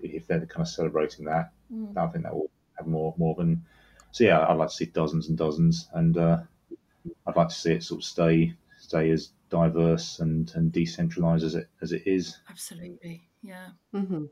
if 0.00 0.26
they're 0.26 0.46
kind 0.46 0.62
of 0.62 0.68
celebrating 0.68 1.24
that 1.26 1.52
Mm. 1.72 1.96
I 1.96 2.06
think 2.08 2.24
that 2.24 2.34
will 2.34 2.50
have 2.76 2.86
more 2.86 3.14
more 3.16 3.34
than 3.34 3.64
so 4.12 4.22
yeah 4.24 4.46
I'd 4.46 4.58
like 4.58 4.68
to 4.68 4.74
see 4.74 4.84
dozens 4.84 5.28
and 5.28 5.38
dozens 5.38 5.88
and 5.94 6.16
uh, 6.16 6.38
I'd 7.26 7.36
like 7.36 7.48
to 7.48 7.54
see 7.54 7.72
it 7.72 7.82
sort 7.82 8.02
of 8.02 8.04
stay 8.04 8.54
stay 8.78 9.10
as 9.10 9.32
diverse 9.48 10.20
and 10.20 10.52
and 10.54 10.70
decentralized 10.70 11.44
as 11.44 11.54
it 11.54 11.68
as 11.80 11.92
it 11.92 12.06
is 12.06 12.38
Absolutely. 12.48 13.28
Yeah. 13.42 13.70
Mm-hmm. 13.94 14.24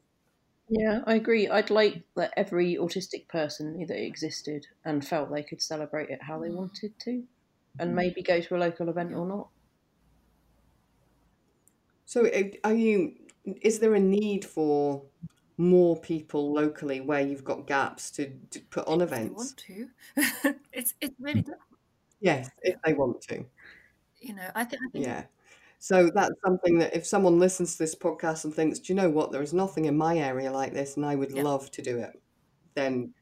Yeah, 0.68 1.00
I 1.06 1.14
agree. 1.14 1.48
I'd 1.48 1.70
like 1.70 2.02
that 2.16 2.32
every 2.36 2.76
autistic 2.76 3.28
person 3.28 3.76
knew 3.76 3.86
that 3.86 3.98
it 3.98 4.06
existed 4.06 4.66
and 4.84 5.06
felt 5.06 5.30
they 5.32 5.42
could 5.42 5.60
celebrate 5.60 6.08
it 6.10 6.22
how 6.22 6.38
they 6.40 6.50
wanted 6.50 6.98
to, 7.00 7.24
and 7.78 7.94
maybe 7.94 8.22
go 8.22 8.40
to 8.40 8.56
a 8.56 8.58
local 8.58 8.88
event 8.88 9.12
or 9.12 9.26
not. 9.26 9.48
So, 12.04 12.26
uh, 12.26 12.50
are 12.64 12.74
you? 12.74 13.16
Is 13.44 13.80
there 13.80 13.94
a 13.94 14.00
need 14.00 14.44
for 14.44 15.06
more 15.56 16.00
people 16.00 16.52
locally 16.52 17.00
where 17.00 17.20
you've 17.20 17.44
got 17.44 17.66
gaps 17.66 18.10
to, 18.12 18.38
to 18.50 18.60
put 18.60 18.86
on 18.86 19.00
If 19.00 19.20
they 19.22 19.28
events? 19.28 19.30
want 19.30 19.56
to. 19.66 19.90
it's 20.72 20.94
it's 21.00 21.14
really 21.18 21.42
difficult. 21.42 21.78
Yes, 22.20 22.48
if 22.62 22.80
they 22.82 22.94
want 22.94 23.20
to. 23.22 23.44
You 24.20 24.34
know, 24.34 24.50
I 24.54 24.64
think 24.64 24.82
I 24.86 24.90
think 24.90 25.04
Yeah. 25.04 25.26
So 25.78 26.10
that's 26.14 26.34
something 26.44 26.78
that 26.78 26.94
if 26.94 27.06
someone 27.06 27.38
listens 27.38 27.72
to 27.72 27.78
this 27.82 27.94
podcast 27.94 28.44
and 28.44 28.54
thinks, 28.54 28.78
do 28.78 28.92
you 28.92 28.96
know 28.96 29.10
what, 29.10 29.32
there 29.32 29.42
is 29.42 29.52
nothing 29.54 29.86
in 29.86 29.96
my 29.96 30.16
area 30.18 30.50
like 30.52 30.72
this 30.72 30.96
and 30.96 31.04
I 31.04 31.16
would 31.16 31.32
Yeah. 31.32 31.42
love 31.42 31.70
to 31.72 31.82
do 31.82 31.98
it, 31.98 32.22
then 32.74 33.14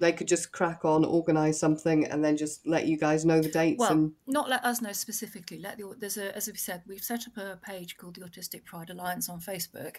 they 0.00 0.12
could 0.12 0.26
just 0.26 0.50
crack 0.50 0.84
on, 0.84 1.04
organise 1.04 1.60
something 1.60 2.06
and 2.06 2.24
then 2.24 2.36
just 2.36 2.66
let 2.66 2.86
you 2.86 2.96
guys 2.96 3.24
know 3.24 3.40
the 3.40 3.50
dates 3.50 3.78
Well, 3.78 3.92
and 3.92 4.12
not 4.26 4.48
let 4.48 4.64
us 4.64 4.80
know 4.80 4.92
specifically. 4.92 5.58
Let 5.58 5.78
the 5.78 5.94
there's 5.98 6.16
a 6.16 6.34
as 6.34 6.48
we 6.48 6.54
said, 6.54 6.82
we've 6.86 7.04
set 7.04 7.26
up 7.28 7.36
a 7.36 7.58
page 7.62 7.96
called 7.96 8.16
the 8.16 8.22
Autistic 8.22 8.64
Pride 8.64 8.90
Alliance 8.90 9.28
on 9.28 9.40
Facebook, 9.40 9.96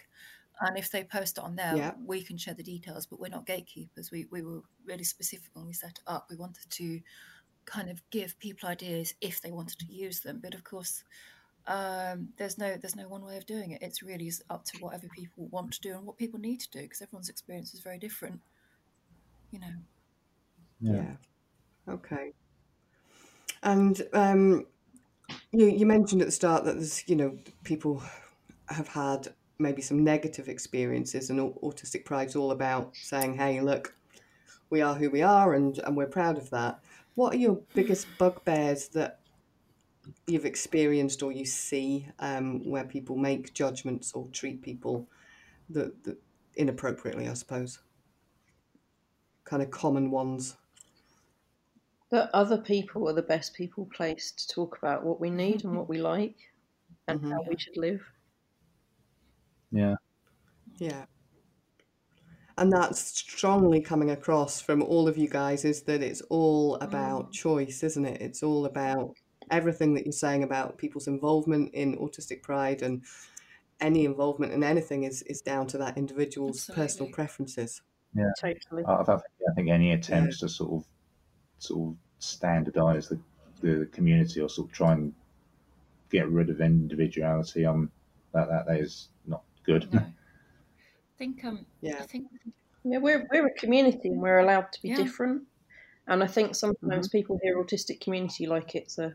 and 0.60 0.76
if 0.76 0.90
they 0.90 1.04
post 1.04 1.38
it 1.38 1.44
on 1.44 1.56
there, 1.56 1.76
Yeah. 1.76 1.92
we 2.04 2.22
can 2.22 2.36
share 2.36 2.54
the 2.54 2.62
details. 2.62 3.06
But 3.06 3.20
we're 3.20 3.28
not 3.28 3.46
gatekeepers. 3.46 4.10
We 4.10 4.26
we 4.30 4.42
were 4.42 4.62
really 4.84 5.04
specific 5.04 5.50
when 5.54 5.66
we 5.66 5.72
set 5.72 5.98
it 5.98 6.04
up. 6.06 6.26
We 6.28 6.36
wanted 6.36 6.68
to 6.68 7.00
kind 7.64 7.88
of 7.88 8.02
give 8.10 8.38
people 8.40 8.68
ideas 8.68 9.14
if 9.20 9.40
they 9.40 9.52
wanted 9.52 9.78
to 9.78 9.86
use 9.86 10.20
them. 10.20 10.40
But 10.42 10.54
of 10.54 10.64
course, 10.64 11.04
um, 11.66 12.30
there's 12.38 12.58
no 12.58 12.76
there's 12.76 12.96
no 12.96 13.08
one 13.08 13.24
way 13.24 13.36
of 13.36 13.46
doing 13.46 13.70
it. 13.70 13.82
It's 13.82 14.02
really 14.02 14.32
up 14.50 14.64
to 14.66 14.78
whatever 14.78 15.06
people 15.14 15.46
want 15.46 15.72
to 15.74 15.80
do 15.80 15.94
and 15.96 16.04
what 16.04 16.18
people 16.18 16.40
need 16.40 16.60
to 16.60 16.70
do 16.70 16.80
because 16.82 17.00
everyone's 17.02 17.28
experience 17.28 17.72
is 17.72 17.80
very 17.80 17.98
different. 17.98 18.40
You 19.52 19.60
know. 19.60 19.74
Yeah. 20.82 21.12
Okay. 21.88 22.32
And 23.62 24.02
um, 24.12 24.66
you 25.52 25.66
you 25.66 25.86
mentioned 25.86 26.20
at 26.20 26.28
the 26.28 26.32
start 26.32 26.64
that 26.64 26.74
there's 26.74 27.08
you 27.08 27.16
know 27.16 27.38
people 27.64 28.02
have 28.68 28.88
had 28.88 29.28
maybe 29.58 29.82
some 29.82 30.02
negative 30.02 30.48
experiences, 30.48 31.30
and 31.30 31.40
au- 31.40 31.58
autistic 31.62 32.04
pride's 32.04 32.34
all 32.34 32.50
about 32.50 32.96
saying, 32.96 33.36
"Hey, 33.36 33.60
look, 33.60 33.94
we 34.70 34.80
are 34.82 34.94
who 34.94 35.10
we 35.10 35.22
are, 35.22 35.54
and 35.54 35.78
and 35.78 35.96
we're 35.96 36.06
proud 36.06 36.36
of 36.36 36.50
that." 36.50 36.80
What 37.14 37.34
are 37.34 37.38
your 37.38 37.60
biggest 37.74 38.06
bugbears 38.18 38.88
that 38.88 39.20
you've 40.26 40.46
experienced 40.46 41.22
or 41.22 41.30
you 41.30 41.44
see 41.44 42.08
um, 42.18 42.68
where 42.68 42.84
people 42.84 43.16
make 43.16 43.52
judgments 43.52 44.12
or 44.14 44.26
treat 44.32 44.62
people 44.62 45.06
that, 45.68 46.02
that 46.04 46.16
inappropriately? 46.56 47.28
I 47.28 47.34
suppose 47.34 47.80
kind 49.44 49.62
of 49.62 49.70
common 49.70 50.10
ones. 50.10 50.56
That 52.12 52.28
other 52.34 52.58
people 52.58 53.08
are 53.08 53.14
the 53.14 53.22
best 53.22 53.54
people 53.54 53.88
placed 53.96 54.38
to 54.40 54.54
talk 54.54 54.76
about 54.76 55.02
what 55.02 55.18
we 55.18 55.30
need 55.30 55.64
and 55.64 55.74
what 55.74 55.88
we 55.88 55.98
like 55.98 56.36
and 57.08 57.18
Mhm. 57.20 57.30
how 57.32 57.42
we 57.48 57.56
should 57.58 57.76
live. 57.76 58.02
yeah 59.74 59.94
Yeah. 60.76 61.06
And 62.58 62.70
that's 62.70 63.00
strongly 63.00 63.80
coming 63.80 64.10
across 64.10 64.60
from 64.60 64.82
all 64.82 65.08
of 65.08 65.16
you 65.16 65.26
guys 65.26 65.64
is 65.64 65.84
that 65.84 66.02
it's 66.02 66.20
all 66.28 66.74
about 66.76 67.32
choice, 67.32 67.82
isn't 67.82 68.04
it? 68.04 68.20
It's 68.20 68.42
all 68.42 68.66
about 68.66 69.16
everything 69.50 69.94
that 69.94 70.04
you're 70.04 70.12
saying 70.12 70.42
about 70.42 70.76
people's 70.76 71.08
involvement 71.08 71.72
in 71.72 71.96
autistic 71.96 72.42
pride 72.42 72.82
and 72.82 73.02
any 73.80 74.04
involvement 74.04 74.52
in 74.52 74.62
anything 74.62 75.04
is, 75.04 75.22
is 75.22 75.40
down 75.40 75.66
to 75.68 75.78
that 75.78 75.96
individual's 75.96 76.66
personal 76.66 77.10
preferences. 77.10 77.80
Yeah, 78.14 78.30
Totally. 78.38 78.84
I, 78.84 78.96
I, 79.00 79.04
think, 79.04 79.22
I 79.50 79.54
think 79.54 79.68
any 79.70 79.92
attempts 79.92 80.40
to 80.40 80.48
sort 80.50 80.72
of 80.72 80.91
sort 81.62 81.90
of 81.90 81.96
standardize 82.18 83.08
the, 83.08 83.20
the 83.60 83.88
community 83.92 84.40
or 84.40 84.48
sort 84.48 84.68
of 84.68 84.74
try 84.74 84.92
and 84.92 85.14
get 86.10 86.28
rid 86.28 86.50
of 86.50 86.60
individuality 86.60 87.64
um 87.66 87.90
that 88.32 88.48
that, 88.48 88.66
that 88.66 88.80
is 88.80 89.08
not 89.26 89.42
good 89.64 89.88
No. 89.92 90.00
I 90.02 91.18
think 91.18 91.44
um 91.44 91.66
I 91.86 91.88
Yeah. 91.88 92.04
think 92.04 92.28
Yeah, 92.84 92.98
we're 92.98 93.26
we're 93.32 93.46
a 93.46 93.54
community 93.54 94.08
and 94.08 94.20
we're 94.20 94.38
allowed 94.40 94.72
to 94.72 94.82
be 94.82 94.90
Yeah. 94.90 94.96
different. 94.96 95.44
And 96.06 96.24
I 96.24 96.26
think 96.26 96.54
sometimes 96.54 97.08
people 97.08 97.38
hear 97.42 97.62
autistic 97.62 98.00
community 98.00 98.46
like 98.46 98.74
it's 98.74 98.98
a 98.98 99.14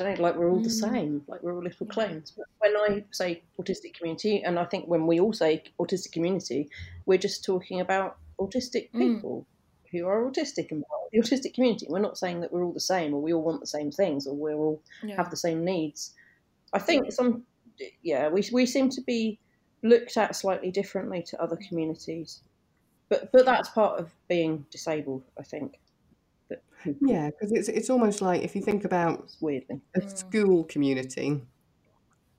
I 0.00 0.04
don't 0.04 0.16
know, 0.18 0.22
like 0.24 0.36
we're 0.36 0.50
all 0.50 0.60
the 0.60 0.70
Mm. 0.70 0.80
same, 0.80 1.24
like 1.28 1.42
we're 1.42 1.54
all 1.54 1.62
little 1.62 1.86
clones. 1.86 2.32
But 2.36 2.46
when 2.58 2.76
I 2.76 3.04
say 3.12 3.44
autistic 3.60 3.94
community, 3.94 4.42
and 4.42 4.58
I 4.58 4.64
think 4.64 4.88
when 4.88 5.06
we 5.06 5.20
all 5.20 5.32
say 5.32 5.62
autistic 5.80 6.12
community, 6.12 6.68
we're 7.06 7.18
just 7.18 7.44
talking 7.44 7.80
about 7.80 8.18
autistic 8.40 8.92
Mm. 8.92 9.20
People 9.94 10.10
who 10.10 10.14
are 10.14 10.30
autistic 10.30 10.70
and 10.70 10.84
part 10.86 11.02
of 11.02 11.10
the 11.12 11.18
autistic 11.20 11.54
community. 11.54 11.86
We're 11.88 12.00
not 12.00 12.18
saying 12.18 12.40
that 12.40 12.52
we're 12.52 12.64
all 12.64 12.72
the 12.72 12.80
same 12.80 13.14
or 13.14 13.22
we 13.22 13.32
all 13.32 13.42
want 13.42 13.60
the 13.60 13.66
same 13.66 13.90
things 13.90 14.26
or 14.26 14.34
we 14.34 14.52
all 14.52 14.82
yeah. 15.02 15.16
have 15.16 15.30
the 15.30 15.36
same 15.36 15.64
needs. 15.64 16.14
I 16.72 16.78
think 16.78 17.12
some, 17.12 17.44
yeah, 18.02 18.28
we 18.28 18.42
we 18.52 18.66
seem 18.66 18.90
to 18.90 19.00
be 19.02 19.38
looked 19.82 20.16
at 20.16 20.34
slightly 20.34 20.70
differently 20.70 21.22
to 21.28 21.40
other 21.42 21.56
communities, 21.68 22.40
but 23.08 23.30
but 23.32 23.44
that's 23.44 23.68
part 23.68 24.00
of 24.00 24.10
being 24.28 24.66
disabled. 24.70 25.22
I 25.38 25.42
think. 25.44 25.78
That 26.48 26.62
Yeah, 27.00 27.30
because 27.30 27.52
it's 27.52 27.68
it's 27.68 27.90
almost 27.90 28.20
like 28.20 28.42
if 28.42 28.56
you 28.56 28.62
think 28.62 28.84
about 28.84 29.30
weirdly. 29.40 29.80
a 29.94 30.00
Mm. 30.00 30.18
school 30.18 30.64
community, 30.64 31.42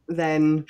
then 0.08 0.66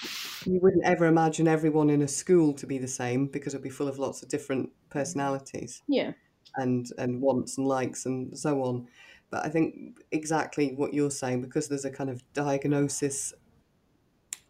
you 0.45 0.59
wouldn't 0.61 0.85
ever 0.85 1.05
imagine 1.05 1.47
everyone 1.47 1.89
in 1.89 2.01
a 2.01 2.07
school 2.07 2.53
to 2.53 2.67
be 2.67 2.77
the 2.77 2.87
same 2.87 3.27
because 3.27 3.53
it'd 3.53 3.63
be 3.63 3.69
full 3.69 3.87
of 3.87 3.97
lots 3.97 4.21
of 4.21 4.29
different 4.29 4.69
personalities. 4.89 5.81
Yeah, 5.87 6.13
and 6.57 6.87
and 6.97 7.21
wants 7.21 7.57
and 7.57 7.67
likes 7.67 8.05
and 8.05 8.37
so 8.37 8.63
on. 8.63 8.87
But 9.29 9.45
I 9.45 9.49
think 9.49 9.99
exactly 10.11 10.73
what 10.75 10.93
you're 10.93 11.11
saying 11.11 11.41
because 11.41 11.67
there's 11.67 11.85
a 11.85 11.91
kind 11.91 12.09
of 12.09 12.21
diagnosis 12.33 13.33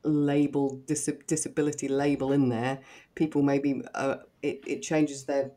label 0.03 0.81
dis- 0.85 1.09
disability 1.27 1.87
label 1.87 2.31
in 2.31 2.49
there. 2.49 2.79
People 3.15 3.41
maybe 3.41 3.81
uh, 3.95 4.17
it 4.41 4.63
it 4.67 4.81
changes 4.81 5.25
their 5.25 5.51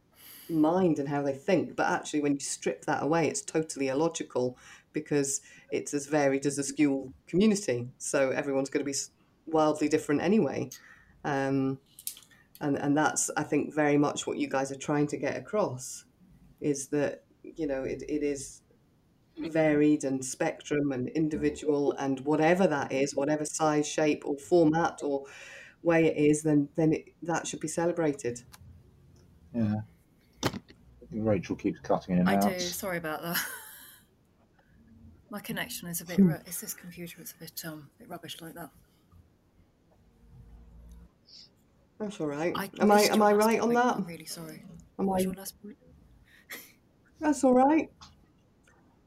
mind 0.49 0.99
and 0.99 1.09
how 1.09 1.23
they 1.23 1.35
think. 1.35 1.77
But 1.77 1.87
actually, 1.87 2.21
when 2.21 2.35
you 2.35 2.41
strip 2.41 2.85
that 2.87 3.03
away, 3.03 3.29
it's 3.29 3.43
totally 3.43 3.89
illogical 3.89 4.57
because 4.93 5.41
it's 5.71 5.95
as 5.95 6.07
varied 6.07 6.47
as 6.47 6.59
a 6.59 6.63
school 6.63 7.13
community. 7.27 7.89
So 7.99 8.31
everyone's 8.31 8.71
going 8.71 8.85
to 8.85 8.91
be 8.91 8.97
wildly 9.47 9.89
different 9.89 10.23
anyway. 10.23 10.71
Um, 11.25 11.79
and, 12.61 12.77
and 12.77 12.97
that's, 12.97 13.31
I 13.37 13.43
think, 13.45 13.75
very 13.75 13.97
much 13.97 14.27
what 14.27 14.39
you 14.39 14.49
guys 14.49 14.73
are 14.73 14.79
trying 14.79 15.07
to 15.09 15.17
get 15.17 15.37
across 15.37 16.05
is 16.61 16.89
that, 16.89 17.25
you 17.43 17.67
know, 17.67 17.83
it, 17.85 18.03
it 18.09 18.23
is 18.23 18.63
varied 19.39 20.05
and 20.05 20.25
spectrum 20.25 20.91
and 20.93 21.09
individual 21.11 21.93
and 21.93 22.21
whatever 22.21 22.67
that 22.67 22.91
is, 22.93 23.15
whatever 23.15 23.45
size, 23.45 23.87
shape, 23.87 24.25
or 24.27 24.37
format 24.37 25.01
or 25.03 25.25
way 25.83 26.07
it 26.07 26.17
is, 26.17 26.43
then 26.43 26.69
then 26.77 26.93
it, 26.93 27.05
that 27.23 27.47
should 27.47 27.61
be 27.61 27.69
celebrated. 27.69 28.43
Yeah. 29.55 29.75
Rachel 31.13 31.57
keeps 31.57 31.79
cutting 31.81 32.15
in 32.17 32.21
and 32.21 32.29
I 32.29 32.35
out. 32.35 32.43
do. 32.53 32.59
Sorry 32.59 32.99
about 32.99 33.23
that. 33.23 33.39
My 35.31 35.41
connection 35.41 35.89
is 35.89 36.01
a 36.01 36.05
bit. 36.05 36.17
Hmm. 36.17 36.29
ru- 36.29 36.41
It's 36.47 36.61
this 36.61 36.75
computer. 36.75 37.21
It's 37.21 37.33
a 37.33 37.37
bit 37.39 37.63
um, 37.65 37.89
bit 37.99 38.09
rubbish 38.09 38.41
like 38.41 38.55
that. 38.55 38.71
That's 41.99 42.21
all 42.21 42.27
right. 42.29 42.53
I 42.57 42.71
am 42.81 42.91
I 42.91 43.03
am 43.03 43.23
I 43.23 43.33
right 43.33 43.61
on 43.61 43.73
that? 43.75 43.97
I'm 43.97 44.05
really 44.05 44.25
sorry. 44.27 44.65
Am 44.99 45.07
What 45.07 45.15
was 45.17 45.23
I? 45.23 45.25
your 45.27 45.35
last 45.35 45.63
point? 45.63 45.77
That's 47.21 47.45
all 47.45 47.55
right. 47.55 47.91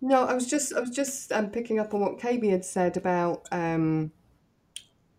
No, 0.02 0.26
I 0.26 0.34
was 0.34 0.47
just 0.50 0.74
I 0.74 0.80
was 0.80 0.89
just 0.89 1.32
um, 1.32 1.52
picking 1.52 1.80
up 1.80 1.93
on 1.93 2.02
what 2.02 2.17
KB 2.19 2.50
had 2.50 2.65
said 2.65 2.97
about 2.97 3.47
um, 3.52 4.12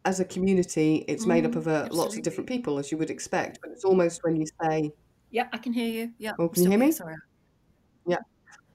as 0.05 0.18
a 0.20 0.24
community, 0.24 1.05
it's 1.09 1.26
made 1.26 1.44
up 1.46 1.55
Mm, 1.55 1.57
of 1.57 1.68
uh, 1.68 1.88
lots 1.92 2.16
of 2.16 2.22
different 2.24 2.48
people, 2.48 2.78
as 2.78 2.90
you 2.90 2.98
would 2.98 3.11
expect. 3.11 3.59
But 3.62 3.70
it's 3.72 3.85
almost 3.85 4.20
when 4.24 4.37
you 4.37 4.46
say, 4.62 4.92
Yeah, 5.31 5.48
I 5.52 5.59
can 5.59 5.72
hear 5.72 5.88
you. 5.88 6.14
Yeah, 6.18 6.35
"Oh, 6.38 6.48
can 6.48 6.62
you 6.62 6.68
hear 6.70 6.78
me?" 6.78 6.92
Sorry. 6.92 7.16
Yeah, 8.07 8.18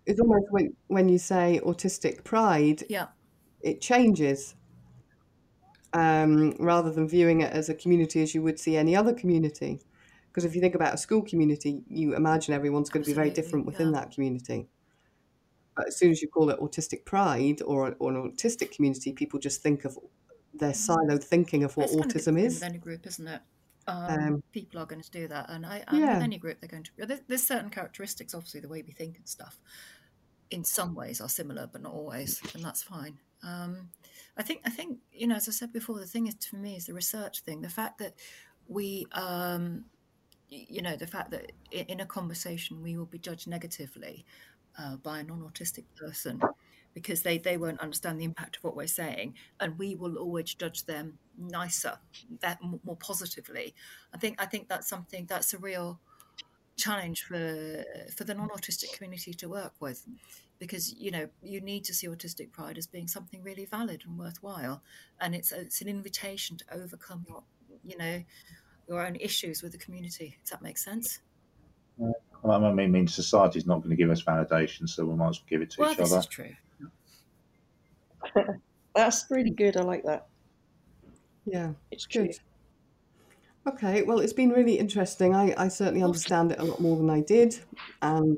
it's 0.05 0.19
almost 0.21 0.47
when 0.51 0.75
when 0.87 1.09
you 1.09 1.19
say 1.19 1.61
autistic 1.63 2.23
pride, 2.25 2.85
Yeah, 2.87 3.09
it 3.61 3.81
changes. 3.81 4.55
um, 5.93 6.51
rather 6.59 6.91
than 6.91 7.07
viewing 7.07 7.41
it 7.41 7.51
as 7.51 7.69
a 7.69 7.75
community 7.75 8.21
as 8.21 8.33
you 8.35 8.41
would 8.41 8.59
see 8.59 8.75
any 8.77 8.95
other 8.95 9.13
community. 9.13 9.81
Because 10.37 10.45
if 10.45 10.53
you 10.53 10.61
think 10.61 10.75
about 10.75 10.93
a 10.93 10.97
school 10.97 11.23
community, 11.23 11.81
you 11.87 12.15
imagine 12.15 12.53
everyone's 12.53 12.91
going 12.91 13.01
to 13.03 13.09
be 13.09 13.15
very 13.15 13.31
different 13.31 13.65
within 13.65 13.87
Yeah. 13.87 14.01
that 14.01 14.11
community. 14.11 14.67
But 15.75 15.87
as 15.87 15.97
soon 15.97 16.11
as 16.11 16.21
you 16.21 16.27
call 16.27 16.51
it 16.51 16.59
autistic 16.59 17.05
pride 17.05 17.63
or, 17.63 17.95
or 17.97 18.11
an 18.11 18.31
autistic 18.31 18.69
community, 18.71 19.13
people 19.13 19.39
just 19.39 19.63
think 19.63 19.83
of 19.83 19.97
their 20.53 20.73
siloed 20.73 21.23
thinking 21.23 21.63
of 21.63 21.75
what 21.75 21.85
It's 21.85 21.95
going 21.95 22.07
to 22.09 22.13
be 22.13 22.19
the 22.21 22.31
autism 22.31 22.45
is. 22.45 22.61
any 22.61 22.77
group, 22.77 23.07
isn't 23.07 23.27
it? 23.27 23.41
Um, 23.87 24.19
Um, 24.19 24.43
people 24.51 24.79
are 24.79 24.85
going 24.85 25.01
to 25.01 25.09
do 25.09 25.27
that, 25.27 25.49
and 25.49 25.65
I 25.65 25.83
and 25.87 25.97
yeah, 25.97 26.13
with 26.13 26.23
any 26.23 26.37
group 26.37 26.59
they're 26.59 26.69
going 26.69 26.83
to. 26.83 26.91
There's, 27.07 27.21
there's 27.27 27.43
certain 27.43 27.71
characteristics, 27.71 28.35
obviously, 28.35 28.59
the 28.59 28.69
way 28.69 28.83
we 28.85 28.93
think 28.93 29.17
and 29.17 29.27
stuff. 29.27 29.59
In 30.51 30.63
some 30.63 30.93
ways, 30.93 31.19
are 31.19 31.29
similar, 31.29 31.65
but 31.65 31.81
not 31.81 31.93
always, 31.93 32.43
and 32.53 32.63
that's 32.63 32.83
fine. 32.83 33.17
Um, 33.41 33.89
I 34.37 34.43
think 34.43 34.61
I 34.65 34.69
think 34.69 34.99
you 35.11 35.25
know, 35.25 35.35
as 35.37 35.47
I 35.47 35.51
said 35.51 35.73
before, 35.73 35.97
the 35.97 36.05
thing 36.05 36.27
is 36.27 36.35
for 36.45 36.57
me 36.57 36.75
is 36.75 36.85
the 36.85 36.93
research 36.93 37.39
thing. 37.41 37.61
The 37.61 37.69
fact 37.69 37.97
that 37.97 38.13
we, 38.67 39.07
um, 39.13 39.85
you 40.49 40.81
know, 40.81 40.95
the 40.95 41.07
fact 41.07 41.31
that 41.31 41.51
in 41.71 41.99
a 41.99 42.05
conversation 42.05 42.81
we 42.81 42.97
will 42.97 43.05
be 43.05 43.19
judged 43.19 43.47
negatively 43.47 44.25
uh, 44.77 44.95
by 44.97 45.19
a 45.19 45.23
non-autistic 45.23 45.85
person 45.95 46.41
because 46.93 47.21
they, 47.21 47.37
they 47.37 47.57
won't 47.57 47.79
understand 47.79 48.19
the 48.19 48.25
impact 48.25 48.57
of 48.57 48.63
what 48.63 48.75
we're 48.75 48.87
saying 48.87 49.33
and 49.59 49.77
we 49.77 49.95
will 49.95 50.17
always 50.17 50.53
judge 50.53 50.85
them 50.85 51.17
nicer 51.37 51.97
that 52.39 52.59
more 52.83 52.95
positively. 52.97 53.75
I 54.13 54.17
think 54.17 54.41
i 54.41 54.45
think 54.45 54.67
that's 54.67 54.87
something 54.87 55.25
that's 55.27 55.53
a 55.53 55.57
real 55.57 55.99
challenge 56.77 57.23
for 57.23 57.83
for 58.15 58.23
the 58.23 58.33
non-autistic 58.33 58.93
community 58.93 59.33
to 59.33 59.49
work 59.49 59.73
with 59.79 60.05
because 60.59 60.93
you 60.93 61.11
know 61.11 61.27
you 61.41 61.59
need 61.59 61.83
to 61.83 61.93
see 61.93 62.07
autistic 62.07 62.51
pride 62.51 62.77
as 62.77 62.87
being 62.87 63.07
something 63.07 63.41
really 63.43 63.65
valid 63.65 64.03
and 64.05 64.17
worthwhile 64.17 64.81
and 65.19 65.35
it's 65.35 65.51
it's 65.51 65.81
an 65.81 65.87
invitation 65.87 66.55
to 66.55 66.65
overcome 66.71 67.25
your 67.27 67.43
you 67.83 67.97
know 67.97 68.23
your 68.87 69.05
own 69.05 69.15
issues 69.17 69.61
with 69.63 69.71
the 69.71 69.77
community 69.77 70.37
does 70.43 70.51
that 70.51 70.61
make 70.61 70.77
sense 70.77 71.19
Well, 71.97 72.15
I 72.45 72.59
mean, 72.71 72.79
I 72.79 72.87
mean, 72.87 73.07
society's 73.07 73.65
not 73.65 73.79
going 73.79 73.89
to 73.89 73.95
give 73.95 74.09
us 74.09 74.21
validation, 74.23 74.87
so 74.87 75.05
we 75.05 75.15
might 75.15 75.29
as 75.29 75.39
well 75.39 75.45
give 75.49 75.61
it 75.61 75.69
to 75.71 75.81
well 75.81 75.91
each 75.91 75.97
this 75.97 76.11
other. 76.11 76.19
is 76.19 76.25
true 76.27 76.53
That's 78.95 79.25
really 79.29 79.51
good. 79.51 79.77
I 79.77 79.81
like 79.81 80.03
that. 80.05 80.27
yeah, 81.45 81.73
It's 81.91 82.05
true. 82.05 82.25
good. 82.27 82.39
Okay, 83.67 84.01
well, 84.03 84.19
it's 84.19 84.33
been 84.33 84.49
really 84.49 84.79
interesting. 84.79 85.35
I, 85.35 85.53
I 85.57 85.67
certainly 85.67 86.01
understand 86.03 86.51
it 86.51 86.59
a 86.59 86.63
lot 86.63 86.79
more 86.79 86.97
than 86.97 87.09
I 87.09 87.21
did, 87.21 87.59
and 88.01 88.37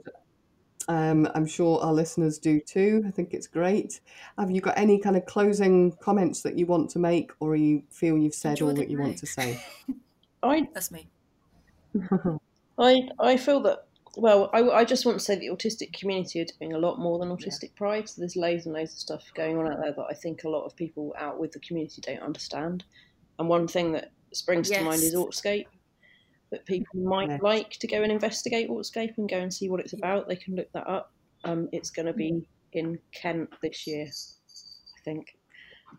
um, 0.90 1.30
I'm 1.36 1.46
sure 1.46 1.80
our 1.82 1.94
listeners 1.94 2.40
do 2.40 2.60
too. 2.60 3.04
I 3.08 3.12
think 3.12 3.34
it's 3.34 3.48
great. 3.48 4.02
Have 4.38 4.52
you 4.52 4.60
got 4.60 4.78
any 4.78 5.00
kind 5.00 5.16
of 5.16 5.26
closing 5.28 5.92
comments 6.02 6.42
that 6.42 6.58
you 6.58 6.66
want 6.66 6.90
to 6.92 7.00
make, 7.00 7.32
or 7.40 7.56
you 7.56 7.84
feel 7.92 8.18
you've 8.18 8.34
said 8.34 8.52
enjoy 8.52 8.68
all 8.70 8.74
that 8.76 8.90
you 8.90 9.00
want 9.00 9.18
to 9.20 9.28
say? 9.28 9.64
I 10.44 10.68
that's 10.74 10.92
me 10.92 11.08
I 12.80 13.10
I 13.20 13.38
feel 13.38 13.60
that. 13.62 13.86
Well, 14.18 14.50
I, 14.54 14.62
I 14.64 14.86
just 14.86 15.06
want 15.06 15.20
to 15.20 15.24
say 15.24 15.36
the 15.38 15.50
autistic 15.50 15.94
community 15.94 16.42
are 16.42 16.46
doing 16.60 16.74
a 16.74 16.80
lot 16.80 17.00
more 17.00 17.20
than 17.20 17.30
yeah 17.30 17.36
autistic 17.36 17.76
pride. 17.76 18.10
So 18.10 18.22
there's 18.22 18.36
loads 18.36 18.66
and 18.66 18.74
loads 18.74 18.94
of 18.94 19.00
stuff 19.00 19.24
going 19.36 19.58
on 19.58 19.72
out 19.72 19.80
there 19.82 19.94
that 19.94 20.08
I 20.10 20.14
think 20.14 20.44
a 20.44 20.50
lot 20.50 20.66
of 20.66 20.76
people 20.76 21.14
out 21.18 21.40
with 21.40 21.52
the 21.52 21.60
community 21.60 22.02
don't 22.02 22.22
understand. 22.22 22.84
And 23.38 23.48
one 23.48 23.68
thing 23.68 23.92
that 23.94 24.12
springs 24.34 24.70
to 24.70 24.82
mind 24.84 25.04
is 25.04 25.14
yes 25.14 25.16
Autscape. 25.16 25.68
That 26.52 26.66
people 26.66 27.00
might 27.00 27.30
Yes. 27.30 27.42
like 27.44 27.70
to 27.72 27.88
go 27.88 28.02
and 28.02 28.12
investigate 28.12 28.70
Autscape 28.70 29.18
and 29.18 29.30
go 29.30 29.38
and 29.38 29.54
see 29.54 29.70
what 29.70 29.80
it's 29.80 29.94
about. 29.94 30.28
They 30.28 30.36
can 30.36 30.56
look 30.56 30.72
that 30.74 30.88
up. 30.90 31.14
Um, 31.44 31.70
it's 31.72 31.92
going 31.92 32.08
to 32.08 32.14
be 32.14 32.44
in 32.74 33.00
Kent 33.14 33.54
this 33.62 33.86
year, 33.86 34.08
I 34.08 35.02
think. 35.06 35.38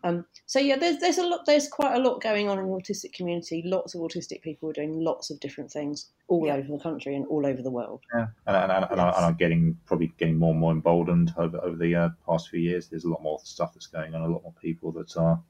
Um, 0.03 0.25
so 0.45 0.59
yeah, 0.59 0.77
there's 0.77 0.97
there's 0.97 1.17
a 1.17 1.25
lot 1.25 1.45
there's 1.45 1.67
quite 1.67 1.95
a 1.95 1.99
lot 1.99 2.21
going 2.21 2.49
on 2.49 2.59
in 2.59 2.65
the 2.65 2.71
autistic 2.71 3.13
community. 3.13 3.63
Lots 3.65 3.95
of 3.95 4.01
autistic 4.01 4.41
people 4.41 4.69
are 4.69 4.73
doing 4.73 4.99
lots 4.99 5.29
of 5.29 5.39
different 5.39 5.71
things 5.71 6.09
all 6.27 6.45
yeah 6.45 6.55
over 6.55 6.67
the 6.67 6.79
country 6.79 7.15
and 7.15 7.25
all 7.27 7.45
over 7.45 7.61
the 7.61 7.71
world. 7.71 8.01
Yeah, 8.13 8.27
and, 8.47 8.55
and, 8.55 8.71
and, 8.71 8.85
and, 8.91 9.01
I, 9.01 9.07
and 9.07 9.15
Yes. 9.15 9.23
I'm 9.23 9.35
getting 9.35 9.77
probably 9.85 10.13
getting 10.17 10.37
more 10.37 10.51
and 10.51 10.59
more 10.59 10.71
emboldened 10.71 11.33
over 11.37 11.59
over 11.61 11.75
the 11.75 11.95
uh, 11.95 12.09
past 12.25 12.49
few 12.49 12.59
years. 12.59 12.87
There's 12.87 13.05
a 13.05 13.09
lot 13.09 13.21
more 13.21 13.39
stuff 13.43 13.73
that's 13.73 13.87
going 13.87 14.15
on, 14.15 14.21
a 14.21 14.27
lot 14.27 14.43
more 14.43 14.55
people 14.61 14.91
that 14.93 15.15
are 15.17 15.41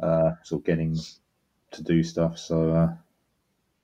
uh, 0.00 0.32
sort 0.42 0.60
of 0.62 0.66
getting 0.66 0.98
to 1.72 1.82
do 1.82 2.02
stuff. 2.02 2.38
So 2.38 2.72
uh, 2.72 2.94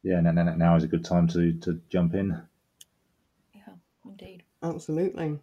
yeah, 0.02 0.20
now, 0.20 0.32
now 0.32 0.54
now 0.54 0.76
is 0.76 0.84
a 0.84 0.88
good 0.88 1.04
time 1.04 1.28
to 1.28 1.52
to 1.60 1.80
jump 1.88 2.14
in. 2.14 2.40
yeah 3.54 3.74
indeed 4.04 4.42
Absolutely. 4.62 5.38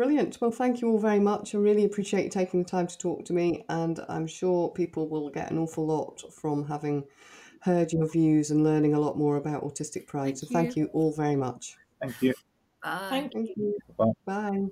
Brilliant. 0.00 0.40
Well, 0.40 0.50
thank 0.50 0.80
you 0.80 0.88
all 0.88 0.98
very 0.98 1.20
much. 1.20 1.54
I 1.54 1.58
really 1.58 1.84
appreciate 1.84 2.24
you 2.24 2.30
taking 2.30 2.62
the 2.62 2.68
time 2.70 2.86
to 2.86 2.96
talk 2.96 3.26
to 3.26 3.34
me, 3.34 3.66
and 3.68 4.00
I'm 4.08 4.26
sure 4.26 4.70
people 4.70 5.10
will 5.10 5.28
get 5.28 5.50
an 5.50 5.58
awful 5.58 5.86
lot 5.86 6.22
from 6.32 6.66
having 6.66 7.04
heard 7.60 7.92
your 7.92 8.08
views 8.08 8.50
and 8.50 8.64
learning 8.64 8.94
a 8.94 8.98
lot 8.98 9.18
more 9.18 9.36
about 9.36 9.62
Autistic 9.62 10.06
Pride. 10.06 10.38
So 10.38 10.46
thank 10.46 10.68
thank 10.68 10.76
you 10.76 10.84
you 10.84 10.90
all 10.94 11.12
very 11.12 11.36
much. 11.36 11.76
Thank 12.00 12.22
you. 12.22 12.32
bye 12.82 13.10
Thank 13.10 13.34
Thank 13.34 13.50
you. 13.50 13.54
you. 13.56 13.78
Bye. 13.98 14.12
Bye. 14.24 14.68